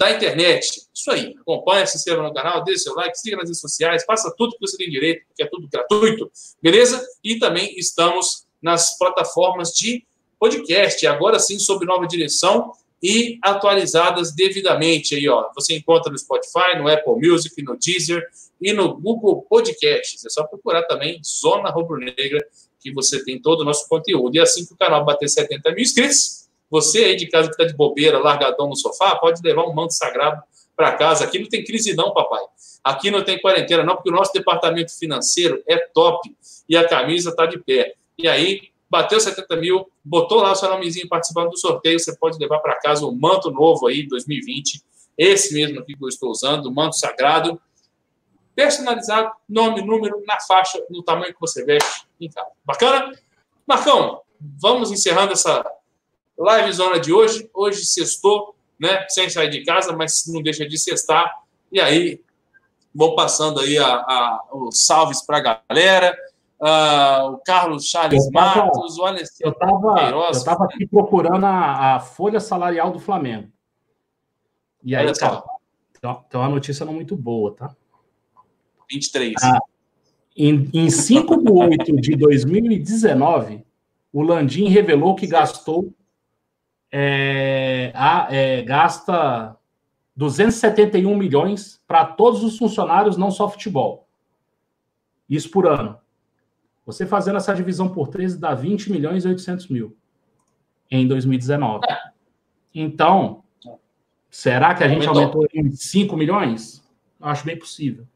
da 0.00 0.10
internet. 0.10 0.86
Isso 0.94 1.10
aí. 1.10 1.34
Acompanhe, 1.38 1.86
se 1.86 1.98
inscreva 1.98 2.22
no 2.22 2.32
canal, 2.32 2.64
dê 2.64 2.76
seu 2.78 2.94
like, 2.94 3.18
siga 3.18 3.36
nas 3.36 3.44
redes 3.44 3.60
sociais, 3.60 4.02
faça 4.06 4.34
tudo 4.34 4.52
que 4.52 4.66
você 4.66 4.78
tem 4.78 4.88
direito, 4.88 5.26
porque 5.26 5.42
é 5.42 5.46
tudo 5.46 5.68
gratuito, 5.70 6.32
beleza? 6.62 7.06
E 7.22 7.38
também 7.38 7.78
estamos 7.78 8.46
nas 8.62 8.96
plataformas 8.96 9.72
de 9.72 10.02
podcast, 10.38 11.06
agora 11.06 11.38
sim, 11.38 11.58
sob 11.58 11.84
nova 11.84 12.06
direção 12.06 12.72
e 13.02 13.38
atualizadas 13.42 14.34
devidamente. 14.34 15.14
Aí, 15.14 15.28
ó, 15.28 15.50
você 15.54 15.76
encontra 15.76 16.10
no 16.10 16.18
Spotify, 16.18 16.78
no 16.78 16.88
Apple 16.88 17.16
Music, 17.16 17.62
no 17.62 17.76
Deezer 17.76 18.26
e 18.58 18.72
no 18.72 18.94
Google 18.98 19.42
Podcasts. 19.50 20.24
É 20.24 20.30
só 20.30 20.44
procurar 20.44 20.84
também 20.84 21.20
Zona 21.22 21.68
Rubro 21.70 21.98
Negra, 21.98 22.42
que 22.80 22.90
você 22.90 23.22
tem 23.22 23.38
todo 23.38 23.60
o 23.60 23.64
nosso 23.64 23.86
conteúdo. 23.86 24.34
E 24.34 24.40
assim 24.40 24.64
que 24.64 24.72
o 24.72 24.76
canal 24.76 25.04
bater 25.04 25.28
70 25.28 25.70
mil 25.72 25.82
inscritos, 25.82 26.48
você 26.70 27.04
aí 27.04 27.16
de 27.16 27.26
casa 27.28 27.48
que 27.48 27.54
está 27.54 27.64
de 27.64 27.74
bobeira, 27.74 28.18
largadão 28.18 28.68
no 28.68 28.76
sofá, 28.76 29.16
pode 29.16 29.42
levar 29.42 29.64
um 29.64 29.74
manto 29.74 29.92
sagrado 29.92 30.42
para 30.76 30.92
casa. 30.92 31.24
Aqui 31.24 31.38
não 31.38 31.48
tem 31.48 31.64
crise, 31.64 31.94
não, 31.94 32.14
papai. 32.14 32.42
Aqui 32.82 33.10
não 33.10 33.22
tem 33.22 33.40
quarentena, 33.40 33.82
não, 33.82 33.96
porque 33.96 34.08
o 34.08 34.12
nosso 34.12 34.32
departamento 34.32 34.96
financeiro 34.96 35.62
é 35.66 35.76
top 35.76 36.34
e 36.68 36.76
a 36.76 36.88
camisa 36.88 37.30
está 37.30 37.44
de 37.44 37.58
pé. 37.58 37.94
E 38.16 38.28
aí, 38.28 38.70
bateu 38.88 39.20
70 39.20 39.56
mil, 39.56 39.90
botou 40.04 40.40
lá 40.40 40.52
o 40.52 40.54
seu 40.54 40.68
nomezinho 40.68 41.08
participando 41.08 41.50
do 41.50 41.58
sorteio, 41.58 41.98
você 41.98 42.16
pode 42.16 42.38
levar 42.38 42.60
para 42.60 42.78
casa 42.80 43.04
um 43.04 43.12
manto 43.12 43.50
novo 43.50 43.86
aí, 43.86 44.06
2020. 44.06 44.82
Esse 45.18 45.52
mesmo 45.52 45.80
aqui 45.80 45.96
que 45.96 46.02
eu 46.04 46.08
estou 46.08 46.30
usando, 46.30 46.66
o 46.66 46.74
manto 46.74 46.96
sagrado. 46.96 47.60
Personalizado, 48.54 49.30
nome, 49.48 49.82
número, 49.82 50.22
na 50.26 50.38
faixa, 50.40 50.82
no 50.90 51.02
tamanho 51.02 51.32
que 51.32 51.40
você 51.40 51.64
veste 51.64 52.06
em 52.20 52.30
casa. 52.30 52.50
Bacana? 52.64 53.12
Marcão, 53.66 54.22
vamos 54.40 54.90
encerrando 54.90 55.32
essa 55.32 55.64
Live 56.44 56.72
Zona 56.72 56.98
de 56.98 57.12
hoje, 57.12 57.48
hoje 57.54 57.84
sextou, 57.84 58.54
né? 58.78 59.06
Sem 59.08 59.28
sair 59.28 59.50
de 59.50 59.64
casa, 59.64 59.92
mas 59.94 60.24
não 60.26 60.42
deixa 60.42 60.66
de 60.66 60.78
sextar. 60.78 61.30
E 61.70 61.80
aí, 61.80 62.20
vou 62.94 63.14
passando 63.14 63.60
aí 63.60 63.78
a, 63.78 63.86
a, 63.94 64.44
os 64.52 64.84
salves 64.86 65.22
para 65.24 65.38
a 65.38 65.62
galera. 65.68 66.16
Uh, 66.60 67.32
o 67.32 67.38
Carlos 67.38 67.86
Charles 67.86 68.26
Eu 68.26 68.32
tava- 68.32 68.64
Matos, 68.66 68.98
o 68.98 69.04
Alessandro. 69.06 69.56
Eu 70.10 70.30
estava 70.30 70.64
aqui 70.64 70.86
procurando 70.86 71.46
a, 71.46 71.96
a 71.96 72.00
folha 72.00 72.38
salarial 72.38 72.90
do 72.90 72.98
Flamengo. 73.00 73.48
E 74.84 74.94
aí, 74.94 75.10
tem 75.12 75.28
uma- 76.04 76.24
tem 76.28 76.40
uma 76.40 76.48
notícia 76.48 76.84
não 76.84 76.92
muito 76.92 77.16
boa, 77.16 77.54
tá? 77.54 77.74
23. 78.90 79.34
Ah. 79.42 79.58
Em, 80.36 80.68
em 80.72 80.90
5 80.90 81.42
de 81.42 81.50
8 81.52 81.96
de 82.00 82.16
2019, 82.16 83.64
o 84.12 84.22
Landim 84.22 84.68
revelou 84.68 85.14
que 85.14 85.26
gastou 85.26 85.92
é, 86.92 87.92
a- 87.94 88.28
é, 88.30 88.62
gasta 88.62 89.56
271 90.16 91.16
milhões 91.16 91.80
para 91.86 92.04
todos 92.04 92.42
os 92.44 92.58
funcionários, 92.58 93.16
não 93.16 93.30
só 93.30 93.48
futebol. 93.48 94.06
Isso 95.28 95.50
por 95.50 95.66
ano. 95.66 95.96
Você 96.84 97.06
fazendo 97.06 97.36
essa 97.36 97.54
divisão 97.54 97.88
por 97.88 98.08
13 98.08 98.38
dá 98.38 98.54
20 98.54 98.90
milhões 98.90 99.24
e 99.24 99.28
800 99.28 99.68
mil 99.68 99.96
em 100.90 101.06
2019. 101.06 101.86
Então, 102.74 103.44
será 104.28 104.74
que 104.74 104.82
a 104.82 104.88
gente 104.88 105.06
Aumentou. 105.06 105.46
em 105.54 105.70
5 105.70 106.16
milhões? 106.16 106.82
Acho 107.20 107.44
bem 107.44 107.56
possível. 107.58 108.06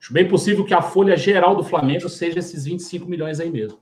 Acho 0.00 0.12
bem 0.14 0.26
possível 0.26 0.64
que 0.64 0.72
a 0.72 0.80
folha 0.80 1.14
geral 1.16 1.54
do 1.54 1.62
Flamengo 1.62 2.08
seja 2.08 2.38
esses 2.38 2.64
25 2.64 3.06
milhões 3.06 3.38
aí 3.38 3.50
mesmo. 3.50 3.78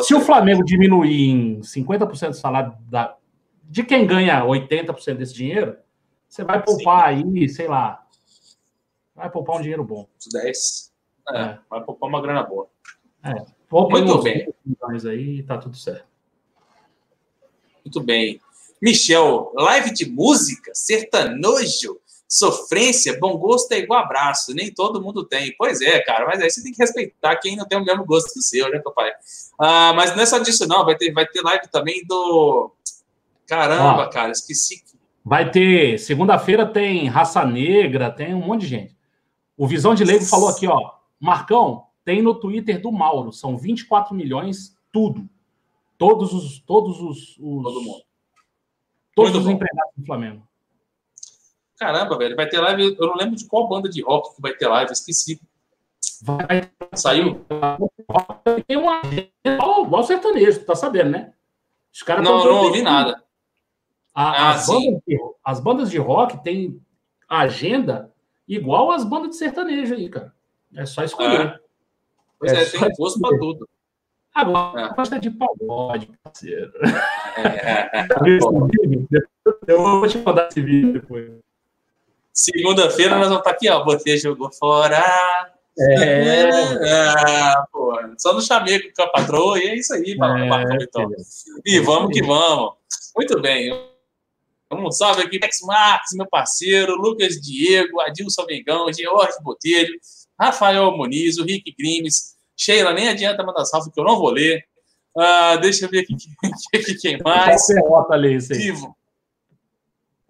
Se 0.00 0.14
o. 0.14 0.20
Flamengo 0.20 0.64
diminuir 0.64 1.28
em 1.30 1.60
50% 1.62 2.28
do 2.30 2.34
salário 2.36 2.74
da- 2.88 3.16
de 3.64 3.82
quem 3.84 4.06
ganha 4.06 4.44
80% 4.44 5.18
desse 5.18 5.34
dinheiro, 5.34 5.76
você 6.28 6.44
vai 6.44 6.62
poupar 6.62 7.04
aí, 7.04 7.48
sei 7.48 7.66
lá, 7.68 8.06
vai 9.14 9.30
poupar 9.30 9.56
um 9.56 9.60
dinheiro 9.60 9.84
bom. 9.84 10.08
Uns 10.18 10.28
10. 10.32 10.92
É, 11.30 11.40
É. 11.40 11.58
vai 11.68 11.82
poupar 11.82 12.08
uma 12.08 12.20
grana 12.22 12.42
boa. 12.42 12.68
Poupa 13.68 13.98
Muito 13.98 14.22
bem. 14.22 14.46
20 14.46 14.54
milhões 14.64 15.06
aí 15.06 15.42
tá 15.44 15.56
tudo 15.58 15.76
certo. 15.76 16.06
Muito 17.84 18.00
bem. 18.00 18.40
Michel, 18.80 19.52
live 19.54 19.92
de 19.92 20.10
música, 20.10 20.72
sertanojo, 20.74 22.00
sofrência, 22.34 23.18
bom 23.20 23.36
gosto 23.36 23.70
é 23.72 23.78
igual 23.80 24.00
abraço. 24.00 24.54
Nem 24.54 24.72
todo 24.72 25.02
mundo 25.02 25.22
tem. 25.24 25.54
Pois 25.58 25.80
é, 25.82 26.00
cara, 26.00 26.24
mas 26.26 26.40
aí 26.40 26.50
você 26.50 26.62
tem 26.62 26.72
que 26.72 26.78
respeitar 26.78 27.36
quem 27.36 27.56
não 27.56 27.66
tem 27.66 27.78
o 27.78 27.84
mesmo 27.84 28.04
gosto 28.06 28.32
que 28.32 28.38
o 28.38 28.42
seu, 28.42 28.70
né, 28.70 28.78
papai? 28.78 29.12
Ah, 29.60 29.92
mas 29.94 30.14
não 30.16 30.22
é 30.22 30.26
só 30.26 30.38
disso, 30.38 30.66
não. 30.66 30.84
Vai 30.84 30.96
ter, 30.96 31.12
vai 31.12 31.26
ter 31.26 31.42
live 31.42 31.68
também 31.68 32.02
do. 32.06 32.72
Caramba, 33.46 34.04
Ó. 34.04 34.08
cara, 34.08 34.32
esqueci. 34.32 34.82
Vai 35.24 35.50
ter, 35.50 35.98
segunda-feira 35.98 36.66
tem 36.66 37.06
Raça 37.06 37.44
Negra, 37.44 38.10
tem 38.10 38.34
um 38.34 38.40
monte 38.40 38.62
de 38.62 38.66
gente. 38.68 38.96
O 39.56 39.66
Visão 39.66 39.94
de 39.94 40.02
Leigo 40.02 40.24
falou 40.24 40.48
aqui, 40.48 40.66
ó, 40.66 40.92
Marcão, 41.20 41.84
tem 42.04 42.22
no 42.22 42.34
Twitter 42.34 42.80
do 42.80 42.90
Mauro, 42.90 43.30
são 43.30 43.56
24 43.58 44.14
milhões, 44.14 44.74
tudo. 44.90 45.28
Todos 45.98 46.32
os 46.32 46.58
todos 46.60 46.98
os, 47.00 47.36
os- 47.38 47.62
Todo 47.62 47.82
mundo. 47.82 48.02
todos 49.14 49.30
Muito 49.32 49.38
os 49.42 49.44
bom. 49.44 49.50
empregados 49.52 49.92
do 49.96 50.06
Flamengo. 50.06 50.48
Caramba, 51.82 52.16
velho, 52.16 52.36
vai 52.36 52.48
ter 52.48 52.60
live. 52.60 52.96
Eu 52.98 53.08
não 53.08 53.16
lembro 53.16 53.34
de 53.34 53.44
qual 53.46 53.68
banda 53.68 53.88
de 53.88 54.02
rock 54.02 54.36
que 54.36 54.40
vai 54.40 54.52
ter 54.54 54.68
live, 54.68 54.92
esqueci. 54.92 55.40
Vai 56.22 56.70
Saiu? 56.94 57.44
tem 58.68 58.76
uma 58.76 59.00
igual, 59.44 59.84
igual 59.84 60.02
sertanejo, 60.04 60.60
tu 60.60 60.66
tá 60.66 60.76
sabendo, 60.76 61.10
né? 61.10 61.32
Os 61.92 62.02
caras 62.04 62.24
Não, 62.24 62.44
não 62.44 62.64
ouvi 62.66 62.82
nada. 62.82 63.20
A- 64.14 64.30
Ah, 64.30 64.50
as, 64.50 64.66
bandas 64.68 65.00
de, 65.06 65.18
as 65.44 65.60
bandas 65.60 65.90
de 65.90 65.98
rock 65.98 66.42
têm 66.44 66.80
agenda 67.28 68.12
igual 68.46 68.92
as 68.92 69.02
bandas 69.04 69.30
de 69.30 69.36
sertanejo 69.38 69.94
aí, 69.94 70.08
cara. 70.08 70.32
É 70.76 70.86
só 70.86 71.02
escolher. 71.02 71.60
Pois 72.38 72.52
É 72.52 72.62
é, 72.62 72.64
tem 72.66 72.92
gosto 72.96 73.18
pra 73.20 73.36
tudo. 73.38 73.68
Agora, 74.34 74.82
É. 74.82 74.94
gosta 74.94 75.18
de 75.18 75.30
pagode, 75.30 76.08
parceiro. 76.22 76.72
É. 77.36 78.06
Tá? 78.06 78.20
Eu 79.66 79.82
vou 79.82 80.06
te 80.06 80.18
mandar 80.18 80.48
esse 80.48 80.60
vídeo 80.60 80.92
depois. 80.92 81.30
Segunda-feira 82.32 83.16
nós 83.16 83.28
vamos 83.28 83.38
estar 83.38 83.50
aqui, 83.50 83.68
ó. 83.68 83.84
Você 83.84 84.16
jogou 84.16 84.50
fora. 84.52 85.02
É, 85.78 86.50
Ah, 86.90 87.64
pô, 87.72 87.98
só 88.18 88.32
no 88.32 88.42
chamego 88.42 88.88
com 88.94 89.02
a 89.02 89.08
patroa 89.08 89.58
e 89.58 89.68
é 89.68 89.74
isso 89.76 89.92
aí, 89.94 90.12
É, 90.12 90.16
Marcão 90.16 90.78
Vitão. 90.78 91.10
E 91.64 91.78
vamos 91.80 92.12
que 92.12 92.22
vamos. 92.22 92.74
Muito 93.16 93.40
bem. 93.40 93.72
Um 94.70 94.90
salve 94.90 95.22
aqui, 95.22 95.38
Max 95.38 95.60
Marques, 95.62 96.12
meu 96.14 96.26
parceiro, 96.26 96.94
Lucas 96.96 97.38
Diego, 97.40 98.00
Adilson 98.00 98.46
Mengão, 98.46 98.90
George 98.92 99.34
Botelho, 99.42 99.92
Rafael 100.40 100.90
Muniz, 100.96 101.36
o 101.38 101.44
Rick 101.44 101.74
Grimes, 101.78 102.34
Sheila, 102.56 102.94
nem 102.94 103.08
adianta 103.08 103.44
mandar 103.44 103.66
salve 103.66 103.90
que 103.90 104.00
eu 104.00 104.04
não 104.04 104.16
vou 104.16 104.30
ler. 104.30 104.64
Ah, 105.16 105.56
deixa 105.56 105.84
eu 105.84 105.90
ver 105.90 106.00
aqui, 106.00 106.16
aqui 106.74 106.94
quem 106.94 107.18
mais. 107.22 107.66
Qual 107.66 107.76
derrota 107.82 108.14
ali, 108.14 108.34
esse 108.34 108.54
aí? 108.54 108.62
Ivo. 108.68 108.96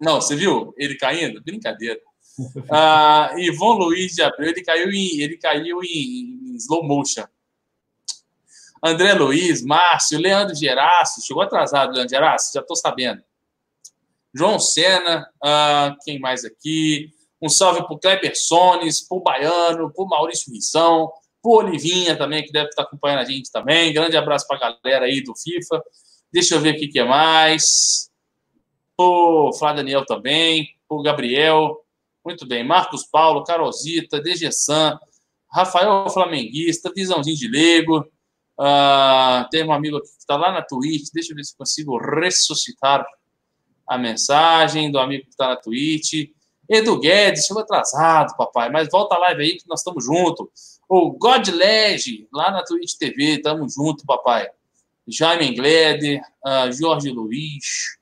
Não, 0.03 0.19
você 0.19 0.35
viu 0.35 0.73
ele 0.77 0.95
caindo? 0.95 1.41
Brincadeira. 1.41 1.99
Ah, 2.71 3.31
Ivon 3.37 3.73
Luiz 3.73 4.13
de 4.15 4.23
Abreu, 4.23 4.49
ele 4.49 4.63
caiu 4.63 4.89
em, 4.89 5.21
ele 5.21 5.37
caiu 5.37 5.83
em, 5.83 6.49
em 6.49 6.55
slow 6.55 6.83
motion. 6.83 7.25
André 8.83 9.13
Luiz, 9.13 9.61
Márcio, 9.63 10.19
Leandro 10.19 10.55
Geraço, 10.55 11.21
chegou 11.21 11.43
atrasado, 11.43 11.93
Leandro 11.93 12.09
Geraço, 12.09 12.51
já 12.51 12.61
estou 12.61 12.75
sabendo. 12.75 13.21
João 14.33 14.59
Sena, 14.59 15.29
ah, 15.43 15.95
quem 16.03 16.19
mais 16.19 16.43
aqui? 16.43 17.11
Um 17.39 17.49
salve 17.49 17.83
para 17.83 17.93
o 17.93 17.99
Kleber 17.99 18.35
Sones, 18.35 19.07
para 19.07 19.17
o 19.17 19.21
Baiano, 19.21 19.93
para 19.93 20.03
o 20.03 20.09
Maurício 20.09 20.51
Missão, 20.51 21.11
para 21.39 21.51
o 21.51 21.57
Olivinha 21.57 22.17
também, 22.17 22.43
que 22.43 22.51
deve 22.51 22.69
estar 22.69 22.81
acompanhando 22.81 23.19
a 23.19 23.25
gente 23.25 23.51
também. 23.51 23.93
Grande 23.93 24.17
abraço 24.17 24.47
para 24.47 24.57
a 24.57 24.75
galera 24.81 25.05
aí 25.05 25.21
do 25.21 25.35
FIFA. 25.35 25.83
Deixa 26.31 26.55
eu 26.55 26.61
ver 26.61 26.73
o 26.73 26.77
que 26.79 26.97
é 26.97 27.03
mais. 27.03 28.11
O 28.97 29.51
Flá 29.53 29.73
Daniel 29.73 30.05
também, 30.05 30.69
o 30.87 31.01
Gabriel. 31.01 31.83
Muito 32.23 32.45
bem. 32.45 32.63
Marcos 32.63 33.03
Paulo, 33.03 33.43
Carolzita, 33.43 34.21
Degessan, 34.21 34.97
Rafael 35.51 36.09
Flamenguista, 36.09 36.91
Visãozinho 36.95 37.35
de 37.35 37.47
Lego. 37.47 38.05
Ah, 38.59 39.47
tem 39.51 39.63
um 39.63 39.73
amigo 39.73 39.97
aqui 39.97 40.07
que 40.07 40.19
está 40.19 40.37
lá 40.37 40.51
na 40.51 40.61
Twitch. 40.61 41.09
Deixa 41.13 41.31
eu 41.31 41.35
ver 41.35 41.43
se 41.43 41.57
consigo 41.57 41.97
ressuscitar 41.97 43.05
a 43.87 43.97
mensagem 43.97 44.91
do 44.91 44.99
amigo 44.99 45.23
que 45.23 45.31
está 45.31 45.49
na 45.49 45.55
Twitch. 45.55 46.29
Edu 46.69 46.99
Guedes, 46.99 47.45
chegou 47.45 47.61
atrasado, 47.61 48.35
papai, 48.37 48.69
mas 48.69 48.87
volta 48.89 49.15
a 49.15 49.19
live 49.19 49.43
aí 49.43 49.57
que 49.57 49.67
nós 49.67 49.81
estamos 49.81 50.05
juntos. 50.05 50.79
O 50.87 51.11
Godlege, 51.11 52.27
lá 52.31 52.51
na 52.51 52.63
Twitch 52.63 52.93
TV, 52.97 53.35
estamos 53.35 53.73
juntos, 53.73 54.05
papai. 54.05 54.47
Jaime 55.05 55.49
Engleder, 55.49 56.21
uh, 56.45 56.71
Jorge 56.71 57.09
Luiz, 57.09 57.97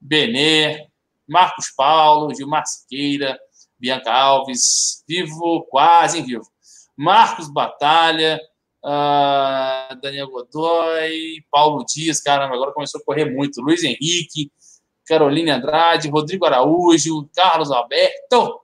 Benê, 0.00 0.86
Marcos 1.28 1.70
Paulo, 1.76 2.34
Gilmar 2.34 2.66
Siqueira, 2.66 3.38
Bianca 3.78 4.12
Alves, 4.12 5.04
vivo, 5.08 5.66
quase 5.68 6.18
em 6.18 6.24
vivo. 6.24 6.46
Marcos 6.96 7.48
Batalha, 7.48 8.38
uh, 8.84 9.94
Daniel 10.00 10.28
Godoy, 10.28 11.44
Paulo 11.50 11.84
Dias, 11.84 12.20
caramba, 12.20 12.54
agora 12.54 12.72
começou 12.72 13.00
a 13.00 13.04
correr 13.04 13.24
muito. 13.24 13.62
Luiz 13.62 13.82
Henrique, 13.82 14.52
Caroline 15.06 15.50
Andrade, 15.50 16.08
Rodrigo 16.08 16.44
Araújo, 16.44 17.28
Carlos 17.34 17.70
Alberto, 17.70 18.60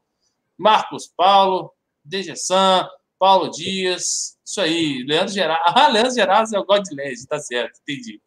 Marcos 0.56 1.06
Paulo, 1.06 1.72
Degessan, 2.04 2.88
Paulo 3.18 3.50
Dias, 3.50 4.36
isso 4.44 4.60
aí, 4.60 5.02
Leandro 5.06 5.32
Gerais. 5.32 5.60
Ah, 5.74 5.88
Leandro 5.88 6.14
Gerais 6.14 6.52
é 6.52 6.58
o 6.58 6.64
Godled, 6.64 7.26
tá 7.26 7.38
certo, 7.38 7.80
entendi. 7.82 8.20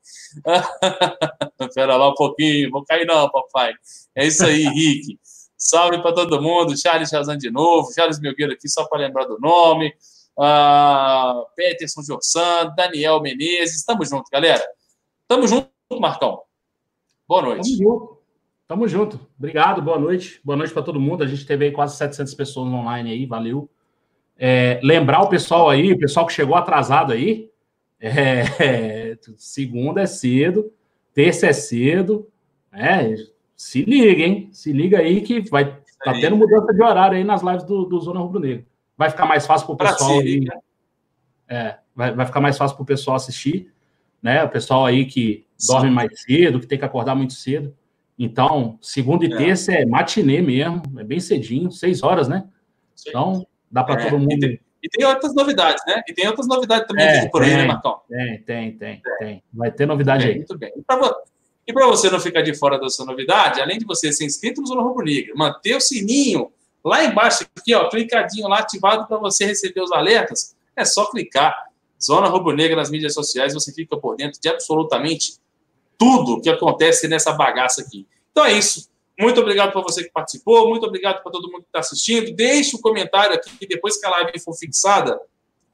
Espera 1.61 1.95
lá 1.95 2.09
um 2.09 2.15
pouquinho, 2.15 2.69
vou 2.71 2.83
cair 2.83 3.05
não, 3.05 3.29
papai. 3.29 3.73
É 4.15 4.25
isso 4.27 4.45
aí, 4.45 4.63
Rick. 4.63 5.19
Salve 5.57 6.01
para 6.01 6.13
todo 6.13 6.41
mundo, 6.41 6.77
Charles 6.77 7.09
Chazan 7.09 7.37
de 7.37 7.51
novo, 7.51 7.93
Charles 7.93 8.19
Melgueiro 8.19 8.53
aqui, 8.53 8.69
só 8.69 8.85
para 8.87 8.99
lembrar 8.99 9.25
do 9.25 9.37
nome. 9.39 9.93
Uh, 10.37 11.45
Peterson 11.53 12.01
Jorsan, 12.01 12.73
Daniel 12.77 13.21
Menezes, 13.21 13.75
estamos 13.75 14.09
juntos, 14.09 14.29
galera. 14.31 14.65
Tamo 15.27 15.45
junto, 15.47 15.69
Marcão. 15.99 16.41
Boa 17.27 17.41
noite. 17.41 17.77
Tamo 17.77 17.77
junto. 17.77 18.19
Tamo 18.67 18.87
junto. 18.87 19.19
Obrigado, 19.37 19.81
boa 19.81 19.99
noite. 19.99 20.39
Boa 20.43 20.55
noite 20.55 20.71
para 20.71 20.81
todo 20.81 20.99
mundo. 20.99 21.23
A 21.23 21.27
gente 21.27 21.45
teve 21.45 21.65
aí 21.65 21.71
quase 21.71 21.97
700 21.97 22.33
pessoas 22.35 22.67
online 22.67 23.11
aí, 23.11 23.25
valeu. 23.25 23.69
É, 24.41 24.79
lembrar 24.81 25.21
o 25.21 25.27
pessoal 25.27 25.69
aí, 25.69 25.91
o 25.91 25.99
pessoal 25.99 26.25
que 26.25 26.31
chegou 26.31 26.55
atrasado 26.55 27.11
aí, 27.11 27.49
é, 27.99 29.17
segunda 29.35 30.01
é 30.01 30.05
cedo, 30.05 30.71
terça 31.13 31.47
é 31.47 31.53
cedo, 31.53 32.27
né? 32.71 33.15
Se 33.55 33.83
liga, 33.83 34.23
hein? 34.23 34.49
Se 34.53 34.71
liga 34.71 34.99
aí 34.99 35.19
que 35.19 35.41
vai 35.49 35.77
tá 36.03 36.13
tendo 36.13 36.37
mudança 36.37 36.73
de 36.73 36.81
horário 36.81 37.17
aí 37.17 37.23
nas 37.25 37.41
lives 37.41 37.63
do, 37.63 37.83
do 37.83 37.99
Zona 37.99 38.21
Rubro 38.21 38.39
Negro. 38.39 38.65
Vai 38.97 39.09
ficar 39.09 39.25
mais 39.25 39.45
fácil 39.45 39.67
para 39.67 39.73
o 39.73 39.77
pessoal 39.77 40.19
aí, 40.19 40.47
é, 41.47 41.77
vai, 41.93 42.13
vai 42.13 42.25
ficar 42.25 42.39
mais 42.39 42.57
fácil 42.57 42.77
para 42.77 42.83
o 42.83 42.85
pessoal 42.85 43.17
assistir, 43.17 43.73
né? 44.21 44.43
O 44.43 44.49
pessoal 44.49 44.85
aí 44.85 45.05
que 45.05 45.45
Sim. 45.57 45.73
dorme 45.73 45.89
mais 45.89 46.21
cedo, 46.21 46.59
que 46.59 46.67
tem 46.67 46.79
que 46.79 46.85
acordar 46.85 47.15
muito 47.15 47.33
cedo. 47.33 47.75
Então, 48.17 48.77
segunda 48.81 49.25
e 49.25 49.33
é. 49.33 49.37
terça 49.37 49.73
é 49.73 49.85
matinê 49.85 50.41
mesmo, 50.41 50.81
é 50.97 51.03
bem 51.03 51.19
cedinho, 51.19 51.71
seis 51.71 52.03
horas, 52.03 52.27
né? 52.27 52.47
Sim. 52.95 53.09
Então, 53.09 53.47
dá 53.71 53.83
para 53.83 54.01
é, 54.01 54.03
todo 54.05 54.19
mundo. 54.19 54.33
E 54.33 54.39
tem, 54.39 54.59
E 54.81 54.89
tem 54.89 55.05
outras 55.05 55.33
novidades, 55.35 55.83
né? 55.85 56.01
E 56.07 56.13
tem 56.13 56.27
outras 56.27 56.47
novidades 56.47 56.87
também 56.87 57.05
É, 57.05 57.27
por 57.29 57.43
aí, 57.43 57.55
né. 57.55 57.65
Marcão? 57.65 57.99
Tem, 58.09 58.41
tem, 58.43 58.71
tem, 58.77 59.01
tem. 59.19 59.43
Vai 59.53 59.71
ter 59.71 59.85
novidade 59.85 60.25
É, 60.25 60.29
aí. 60.29 60.35
muito 60.35 60.57
bem. 60.57 60.71
E 61.67 61.73
para 61.73 61.85
você 61.85 62.09
não 62.09 62.19
ficar 62.19 62.41
de 62.41 62.53
fora 62.55 62.79
dessa 62.79 63.05
novidade, 63.05 63.61
além 63.61 63.77
de 63.77 63.85
você 63.85 64.11
ser 64.11 64.25
inscrito 64.25 64.61
no 64.61 64.67
Zona 64.67 64.81
Rubro 64.81 65.05
Negra, 65.05 65.33
manter 65.35 65.75
o 65.75 65.81
sininho 65.81 66.51
lá 66.83 67.03
embaixo 67.03 67.45
aqui, 67.55 67.75
ó, 67.75 67.89
clicadinho 67.89 68.47
lá, 68.47 68.59
ativado 68.59 69.05
para 69.05 69.17
você 69.17 69.45
receber 69.45 69.81
os 69.81 69.91
alertas, 69.91 70.55
é 70.75 70.83
só 70.85 71.05
clicar. 71.11 71.55
Zona 72.01 72.27
Rubro 72.27 72.55
Negra 72.55 72.77
nas 72.77 72.89
mídias 72.89 73.13
sociais, 73.13 73.53
você 73.53 73.73
fica 73.73 73.97
por 73.97 74.15
dentro 74.15 74.39
de 74.41 74.47
absolutamente 74.47 75.33
tudo 75.97 76.41
que 76.41 76.49
acontece 76.49 77.07
nessa 77.07 77.33
bagaça 77.33 77.81
aqui. 77.81 78.07
Então 78.31 78.45
é 78.45 78.53
isso. 78.53 78.89
Muito 79.19 79.41
obrigado 79.41 79.73
para 79.73 79.81
você 79.81 80.03
que 80.03 80.11
participou, 80.11 80.69
muito 80.69 80.85
obrigado 80.85 81.21
para 81.21 81.31
todo 81.31 81.51
mundo 81.51 81.63
que 81.63 81.67
está 81.67 81.79
assistindo. 81.79 82.33
Deixe 82.33 82.75
um 82.75 82.79
comentário 82.79 83.35
aqui 83.35 83.67
depois 83.67 83.99
que 83.99 84.05
a 84.05 84.09
live 84.11 84.39
for 84.39 84.53
fixada, 84.53 85.19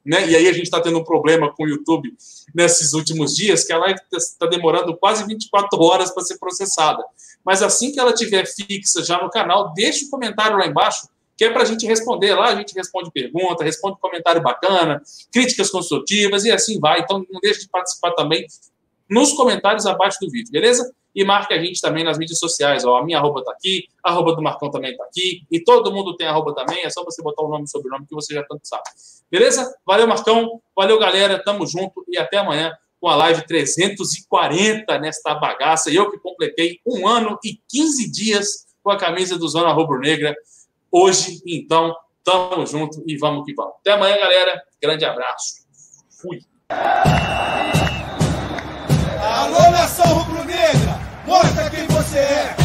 né? 0.04 0.28
E 0.28 0.36
aí 0.36 0.48
a 0.48 0.52
gente 0.52 0.64
está 0.64 0.82
tendo 0.82 0.98
um 0.98 1.04
problema 1.04 1.54
com 1.54 1.64
o 1.64 1.68
YouTube 1.68 2.12
nesses 2.56 2.94
últimos 2.94 3.36
dias, 3.36 3.64
que 3.64 3.72
a 3.72 3.78
live 3.78 4.00
está 4.14 4.48
demorando 4.48 4.98
quase 4.98 5.26
24 5.28 5.80
horas 5.80 6.12
para 6.12 6.24
ser 6.24 6.40
processada. 6.40 7.04
Mas 7.44 7.62
assim 7.62 7.92
que 7.92 8.00
ela 8.00 8.12
estiver 8.12 8.48
fixa 8.48 9.04
já 9.04 9.22
no 9.22 9.30
canal, 9.30 9.72
deixe 9.76 10.06
um 10.06 10.10
comentário 10.10 10.58
lá 10.58 10.66
embaixo, 10.66 11.08
que 11.38 11.46
é 11.46 11.52
para 11.52 11.62
a 11.62 11.66
gente 11.66 11.86
responder 11.86 12.34
lá. 12.34 12.48
A 12.48 12.56
gente 12.56 12.74
responde 12.74 13.12
pergunta, 13.12 13.64
responde 13.64 14.00
comentário 14.00 14.42
bacana, 14.42 15.04
críticas 15.32 15.70
construtivas 15.70 16.46
e 16.46 16.52
assim 16.52 16.80
vai. 16.80 17.02
Então 17.02 17.24
não 17.30 17.40
deixe 17.40 17.62
de 17.62 17.70
participar 17.70 18.12
também 18.14 18.48
nos 19.08 19.34
comentários 19.34 19.86
abaixo 19.86 20.18
do 20.20 20.32
vídeo, 20.32 20.52
beleza? 20.52 20.92
E 21.16 21.24
marque 21.24 21.54
a 21.54 21.58
gente 21.58 21.80
também 21.80 22.04
nas 22.04 22.18
mídias 22.18 22.38
sociais. 22.38 22.84
Ó, 22.84 22.98
a 22.98 23.04
minha 23.04 23.18
arroba 23.18 23.42
tá 23.44 23.52
aqui, 23.52 23.88
a 24.04 24.12
arroba 24.12 24.36
do 24.36 24.42
Marcão 24.42 24.70
também 24.70 24.96
tá 24.98 25.06
aqui. 25.06 25.44
E 25.50 25.64
todo 25.64 25.92
mundo 25.94 26.16
tem 26.18 26.28
arroba 26.28 26.54
também. 26.54 26.84
É 26.84 26.90
só 26.90 27.04
você 27.06 27.24
botar 27.24 27.44
o 27.44 27.48
nome 27.48 27.64
e 27.64 27.70
sobrenome 27.70 28.06
que 28.06 28.14
você 28.14 28.34
já 28.34 28.44
tanto 28.44 28.68
sabe. 28.68 28.84
Beleza? 29.32 29.74
Valeu, 29.86 30.08
Marcão. 30.08 30.62
Valeu, 30.76 31.00
galera. 31.00 31.42
Tamo 31.42 31.66
junto 31.66 32.04
e 32.10 32.18
até 32.18 32.38
amanhã 32.38 32.78
com 33.00 33.08
a 33.08 33.16
live 33.16 33.46
340 33.46 35.00
nesta 35.00 35.34
bagaça. 35.36 35.90
E 35.90 35.96
eu 35.96 36.12
que 36.12 36.18
completei 36.18 36.80
um 36.86 37.08
ano 37.08 37.40
e 37.44 37.60
15 37.70 38.12
dias 38.12 38.66
com 38.84 38.92
a 38.92 38.98
camisa 38.98 39.38
do 39.38 39.48
Zona 39.48 39.72
Rubro 39.72 40.00
Negra. 40.00 40.36
Hoje, 40.92 41.42
então, 41.46 41.96
tamo 42.24 42.66
junto 42.66 43.04
e 43.08 43.18
vamos 43.18 43.46
que 43.46 43.54
vamos. 43.54 43.76
Até 43.80 43.92
amanhã, 43.92 44.18
galera. 44.18 44.62
Grande 44.82 45.06
abraço. 45.06 45.66
Fui. 46.22 46.42
Alô, 49.22 49.72
nação 49.72 50.06
rubro-negra! 50.06 50.95
Mostra 51.26 51.70
quem 51.72 51.88
você 51.88 52.20
é! 52.20 52.65